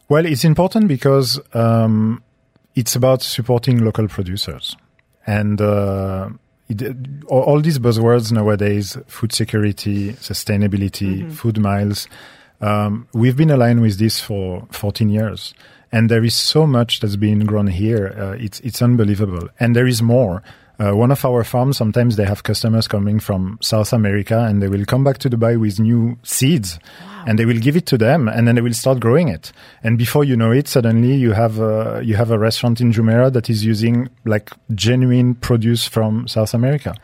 Well, 0.10 0.26
it's 0.26 0.46
important 0.46 0.88
because 0.88 1.40
um, 1.54 2.24
it's 2.76 2.96
about 2.96 3.22
supporting 3.22 3.84
local 3.84 4.08
producers, 4.08 4.78
and 5.26 5.60
uh, 5.60 6.30
it, 6.70 6.96
all, 7.28 7.42
all 7.42 7.62
these 7.62 7.78
buzzwords 7.78 8.32
nowadays: 8.32 8.98
food 9.08 9.34
security, 9.34 10.14
sustainability, 10.14 11.30
food 11.30 11.60
miles. 11.60 12.08
Um, 12.62 13.08
we've 13.14 13.36
been 13.36 13.52
aligned 13.52 13.82
with 13.82 14.00
this 14.00 14.20
for 14.22 14.66
14 14.72 15.10
years, 15.10 15.54
and 15.92 16.10
there 16.10 16.24
is 16.24 16.36
so 16.36 16.66
much 16.66 17.02
that's 17.02 17.18
been 17.18 17.46
grown 17.46 17.68
here. 17.68 18.16
Uh, 18.18 18.32
it's 18.40 18.62
it's 18.62 18.82
unbelievable, 18.82 19.50
and 19.60 19.76
there 19.76 19.88
is 19.88 20.02
more. 20.02 20.42
Uh, 20.80 20.96
one 20.96 21.12
of 21.12 21.26
our 21.26 21.44
farms, 21.44 21.76
sometimes 21.76 22.18
they 22.18 22.26
have 22.26 22.44
customers 22.44 22.88
coming 22.88 23.20
from 23.20 23.58
South 23.64 23.92
America 23.94 24.46
and 24.48 24.62
they 24.62 24.68
will 24.68 24.86
come 24.86 25.04
back 25.04 25.18
to 25.18 25.28
Dubai 25.28 25.60
with 25.60 25.80
new 25.80 26.20
seeds 26.22 26.78
and 27.28 27.38
they 27.38 27.46
will 27.46 27.60
give 27.60 27.76
it 27.76 27.86
to 27.86 27.98
them 27.98 28.30
and 28.30 28.48
then 28.48 28.56
they 28.56 28.62
will 28.62 28.74
start 28.74 29.02
growing 29.02 29.28
it. 29.28 29.52
And 29.84 29.98
before 29.98 30.24
you 30.24 30.38
know 30.38 30.52
it, 30.52 30.68
suddenly 30.68 31.14
you 31.14 31.34
have 31.34 31.60
a, 31.60 32.02
you 32.04 32.16
have 32.16 32.32
a 32.32 32.40
restaurant 32.40 32.80
in 32.80 32.94
Jumeirah 32.94 33.34
that 33.34 33.50
is 33.50 33.66
using 33.66 34.10
like 34.24 34.50
genuine 34.74 35.36
produce 35.36 35.86
from 35.86 36.28
South 36.30 36.54
America. 36.54 36.96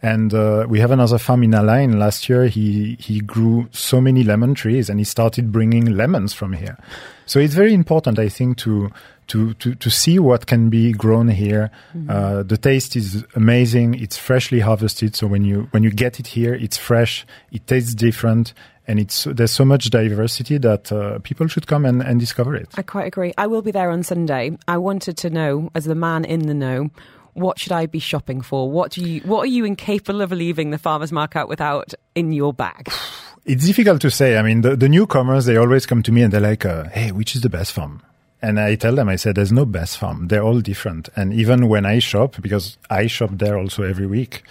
And 0.00 0.32
uh, 0.32 0.66
we 0.68 0.78
have 0.80 0.90
another 0.90 1.18
farm 1.18 1.42
in 1.42 1.54
Al 1.54 1.70
Ain. 1.70 1.98
Last 1.98 2.28
year, 2.28 2.46
he 2.46 2.98
he 3.00 3.20
grew 3.20 3.68
so 3.72 4.02
many 4.02 4.22
lemon 4.22 4.52
trees, 4.52 4.90
and 4.90 5.00
he 5.00 5.04
started 5.04 5.50
bringing 5.50 5.96
lemons 5.96 6.34
from 6.34 6.52
here. 6.52 6.76
So 7.24 7.40
it's 7.40 7.54
very 7.54 7.72
important, 7.72 8.18
I 8.18 8.28
think, 8.28 8.58
to 8.58 8.90
to 9.28 9.54
to, 9.54 9.74
to 9.74 9.90
see 9.90 10.18
what 10.18 10.46
can 10.46 10.68
be 10.68 10.92
grown 10.92 11.28
here. 11.28 11.70
Mm-hmm. 11.96 12.10
Uh, 12.10 12.42
the 12.42 12.58
taste 12.58 12.96
is 12.96 13.24
amazing. 13.34 13.94
It's 13.94 14.18
freshly 14.18 14.60
harvested, 14.60 15.16
so 15.16 15.26
when 15.26 15.42
you 15.42 15.68
when 15.70 15.82
you 15.82 15.90
get 15.90 16.20
it 16.20 16.26
here, 16.26 16.54
it's 16.54 16.76
fresh. 16.76 17.24
It 17.50 17.66
tastes 17.66 17.94
different, 17.94 18.52
and 18.86 19.00
it's 19.00 19.24
there's 19.24 19.50
so 19.50 19.64
much 19.64 19.90
diversity 19.90 20.58
that 20.58 20.92
uh, 20.92 21.18
people 21.20 21.46
should 21.46 21.66
come 21.66 21.84
and, 21.84 22.02
and 22.02 22.20
discover 22.20 22.54
it. 22.54 22.68
I 22.76 22.82
quite 22.82 23.06
agree. 23.06 23.32
I 23.38 23.46
will 23.46 23.62
be 23.62 23.70
there 23.70 23.90
on 23.90 24.02
Sunday. 24.02 24.56
I 24.68 24.78
wanted 24.78 25.16
to 25.18 25.30
know, 25.30 25.70
as 25.74 25.84
the 25.84 25.94
man 25.94 26.24
in 26.24 26.46
the 26.46 26.54
know, 26.54 26.90
what 27.34 27.58
should 27.58 27.72
I 27.72 27.86
be 27.86 27.98
shopping 27.98 28.40
for? 28.40 28.70
What 28.70 28.92
do 28.92 29.02
you 29.02 29.20
what 29.22 29.40
are 29.40 29.46
you 29.46 29.64
incapable 29.64 30.20
of 30.20 30.32
leaving 30.32 30.70
the 30.70 30.78
farmers 30.78 31.12
market 31.12 31.48
without 31.48 31.94
in 32.14 32.32
your 32.32 32.52
bag? 32.52 32.90
It's 33.46 33.66
difficult 33.66 34.00
to 34.00 34.10
say. 34.10 34.38
I 34.38 34.42
mean, 34.42 34.62
the, 34.62 34.74
the 34.74 34.88
newcomers 34.88 35.44
they 35.44 35.58
always 35.58 35.84
come 35.84 36.02
to 36.04 36.10
me 36.10 36.22
and 36.22 36.32
they're 36.32 36.40
like, 36.40 36.64
uh, 36.64 36.84
"Hey, 36.84 37.12
which 37.12 37.36
is 37.36 37.42
the 37.42 37.50
best 37.50 37.72
farm?" 37.72 38.00
And 38.40 38.58
I 38.58 38.74
tell 38.74 38.94
them, 38.94 39.06
I 39.06 39.16
said, 39.16 39.34
"There's 39.34 39.52
no 39.52 39.66
best 39.66 39.98
farm. 39.98 40.28
They're 40.28 40.42
all 40.42 40.62
different." 40.62 41.10
And 41.14 41.34
even 41.34 41.68
when 41.68 41.84
I 41.84 41.98
shop, 41.98 42.40
because 42.40 42.78
I 42.88 43.06
shop 43.06 43.32
there 43.34 43.58
also 43.58 43.82
every 43.82 44.06
week, 44.06 44.44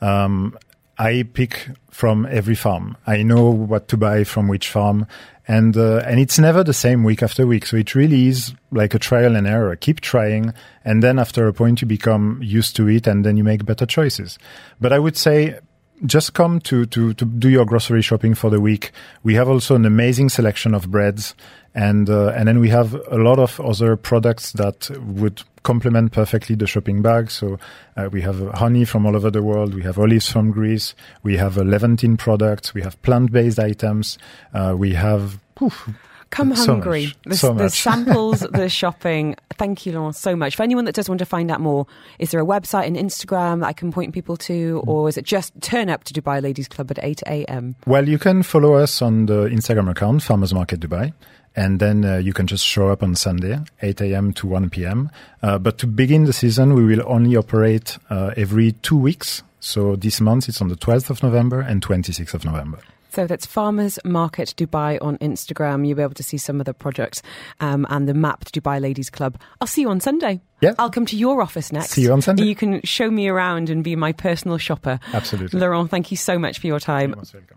um, 0.00 0.58
I 1.00 1.22
pick 1.22 1.66
from 1.90 2.26
every 2.30 2.54
farm. 2.54 2.94
I 3.06 3.22
know 3.22 3.48
what 3.48 3.88
to 3.88 3.96
buy 3.96 4.22
from 4.24 4.48
which 4.48 4.68
farm, 4.68 5.06
and 5.48 5.74
uh, 5.74 6.02
and 6.04 6.20
it's 6.20 6.38
never 6.38 6.62
the 6.62 6.74
same 6.74 7.04
week 7.04 7.22
after 7.22 7.46
week. 7.46 7.64
So 7.64 7.78
it 7.78 7.94
really 7.94 8.26
is 8.26 8.52
like 8.70 8.92
a 8.92 8.98
trial 8.98 9.34
and 9.34 9.46
error. 9.46 9.74
Keep 9.76 10.02
trying, 10.02 10.52
and 10.84 11.02
then 11.02 11.18
after 11.18 11.48
a 11.48 11.54
point 11.54 11.80
you 11.80 11.86
become 11.86 12.38
used 12.42 12.76
to 12.76 12.86
it, 12.86 13.06
and 13.06 13.24
then 13.24 13.38
you 13.38 13.44
make 13.44 13.64
better 13.64 13.86
choices. 13.86 14.38
But 14.78 14.92
I 14.92 14.98
would 14.98 15.16
say. 15.16 15.58
Just 16.06 16.32
come 16.32 16.60
to, 16.60 16.86
to, 16.86 17.12
to 17.12 17.24
do 17.26 17.50
your 17.50 17.66
grocery 17.66 18.00
shopping 18.00 18.34
for 18.34 18.48
the 18.48 18.58
week. 18.58 18.90
We 19.22 19.34
have 19.34 19.50
also 19.50 19.74
an 19.74 19.84
amazing 19.84 20.30
selection 20.30 20.72
of 20.72 20.90
breads 20.90 21.34
and 21.74 22.10
uh, 22.10 22.28
and 22.28 22.48
then 22.48 22.58
we 22.58 22.68
have 22.70 22.94
a 22.94 23.18
lot 23.18 23.38
of 23.38 23.60
other 23.60 23.96
products 23.96 24.52
that 24.52 24.90
would 24.98 25.42
complement 25.62 26.12
perfectly 26.12 26.56
the 26.56 26.66
shopping 26.66 27.02
bag. 27.02 27.30
So 27.30 27.58
uh, 27.96 28.08
we 28.10 28.20
have 28.22 28.40
honey 28.54 28.84
from 28.84 29.06
all 29.06 29.16
over 29.16 29.30
the 29.30 29.42
world. 29.42 29.74
We 29.74 29.82
have 29.82 29.98
olives 29.98 30.30
from 30.30 30.50
Greece. 30.50 30.94
We 31.22 31.36
have 31.36 31.58
uh, 31.58 31.62
Levantine 31.62 32.16
products. 32.16 32.74
We 32.74 32.82
have 32.82 33.00
plant-based 33.02 33.58
items. 33.58 34.18
Uh, 34.54 34.74
we 34.76 34.94
have. 34.94 35.38
Oof, 35.62 35.90
Come 36.30 36.54
so 36.54 36.74
hungry. 36.74 37.06
much, 37.06 37.16
the, 37.24 37.36
so 37.36 37.52
the 37.52 37.68
samples, 37.70 38.40
the 38.40 38.68
shopping. 38.68 39.34
Thank 39.54 39.84
you, 39.84 39.92
Laurent, 39.92 40.14
so 40.14 40.36
much. 40.36 40.54
For 40.54 40.62
anyone 40.62 40.84
that 40.84 40.94
does 40.94 41.08
want 41.08 41.18
to 41.18 41.26
find 41.26 41.50
out 41.50 41.60
more, 41.60 41.86
is 42.20 42.30
there 42.30 42.40
a 42.40 42.44
website 42.46 42.86
and 42.86 42.96
Instagram 42.96 43.60
that 43.60 43.66
I 43.66 43.72
can 43.72 43.90
point 43.90 44.14
people 44.14 44.36
to, 44.38 44.80
or 44.86 45.08
is 45.08 45.16
it 45.16 45.24
just 45.24 45.52
turn 45.60 45.90
up 45.90 46.04
to 46.04 46.14
Dubai 46.14 46.40
Ladies 46.40 46.68
Club 46.68 46.90
at 46.92 47.00
8 47.02 47.22
a.m.? 47.26 47.74
Well, 47.84 48.08
you 48.08 48.16
can 48.18 48.44
follow 48.44 48.74
us 48.74 49.02
on 49.02 49.26
the 49.26 49.46
Instagram 49.46 49.90
account, 49.90 50.22
Farmers 50.22 50.54
Market 50.54 50.78
Dubai. 50.78 51.12
And 51.56 51.80
then 51.80 52.04
uh, 52.04 52.16
you 52.18 52.32
can 52.32 52.46
just 52.46 52.64
show 52.64 52.88
up 52.88 53.02
on 53.02 53.16
Sunday, 53.16 53.58
8 53.82 54.00
a.m. 54.02 54.32
to 54.34 54.46
1 54.46 54.70
p.m. 54.70 55.10
Uh, 55.42 55.58
but 55.58 55.78
to 55.78 55.86
begin 55.86 56.24
the 56.24 56.32
season, 56.32 56.74
we 56.74 56.84
will 56.84 57.02
only 57.06 57.36
operate 57.36 57.98
uh, 58.08 58.32
every 58.36 58.72
two 58.72 58.96
weeks. 58.96 59.42
So 59.58 59.96
this 59.96 60.20
month 60.20 60.48
it's 60.48 60.62
on 60.62 60.68
the 60.68 60.76
12th 60.76 61.10
of 61.10 61.22
November 61.22 61.60
and 61.60 61.82
26th 61.82 62.34
of 62.34 62.44
November. 62.44 62.78
So 63.12 63.26
that's 63.26 63.46
Farmers 63.46 63.98
Market 64.04 64.54
Dubai 64.56 64.98
on 65.02 65.18
Instagram. 65.18 65.86
You'll 65.86 65.96
be 65.96 66.02
able 66.02 66.14
to 66.14 66.22
see 66.22 66.38
some 66.38 66.60
of 66.60 66.66
the 66.66 66.74
projects 66.74 67.22
um, 67.60 67.86
and 67.90 68.08
the 68.08 68.14
map 68.14 68.44
to 68.44 68.60
Dubai 68.60 68.80
Ladies 68.80 69.10
Club. 69.10 69.40
I'll 69.60 69.66
see 69.66 69.82
you 69.82 69.90
on 69.90 70.00
Sunday. 70.00 70.40
Yeah. 70.60 70.74
I'll 70.78 70.90
come 70.90 71.06
to 71.06 71.16
your 71.16 71.42
office 71.42 71.72
next. 71.72 71.90
See 71.90 72.02
you 72.02 72.12
on 72.12 72.22
Sunday. 72.22 72.44
You 72.44 72.54
can 72.54 72.82
show 72.82 73.10
me 73.10 73.28
around 73.28 73.70
and 73.70 73.82
be 73.82 73.96
my 73.96 74.12
personal 74.12 74.58
shopper. 74.58 75.00
Absolutely. 75.12 75.58
Laurent, 75.58 75.90
thank 75.90 76.10
you 76.10 76.16
so 76.16 76.38
much 76.38 76.58
for 76.58 76.66
your 76.66 76.80
time. 76.80 77.14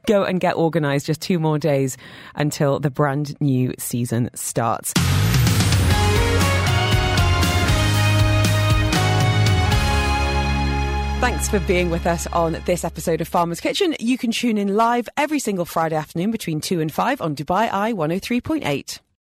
Go 0.08 0.24
and 0.24 0.40
get 0.40 0.56
organised. 0.56 1.06
Just 1.06 1.22
two 1.22 1.38
more 1.38 1.60
days 1.60 1.98
until 2.36 2.80
the 2.80 2.90
brand 2.90 3.40
new 3.42 3.74
season 3.78 4.30
starts. 4.34 4.94
Thanks 11.24 11.48
for 11.48 11.62
being 11.62 11.90
with 11.90 12.06
us 12.06 12.28
on 12.28 12.62
this 12.66 12.84
episode 12.84 13.22
of 13.22 13.30
Farmer's 13.30 13.62
Kitchen. 13.62 13.96
You 13.98 14.18
can 14.18 14.32
tune 14.32 14.58
in 14.58 14.76
live 14.76 15.08
every 15.16 15.40
single 15.40 15.64
Friday 15.64 15.96
afternoon 15.96 16.32
between 16.32 16.60
2 16.60 16.82
and 16.82 16.92
5 16.92 17.22
on 17.22 17.34
Dubai 17.34 17.72
Eye 17.72 17.94
103.8. 17.94 19.00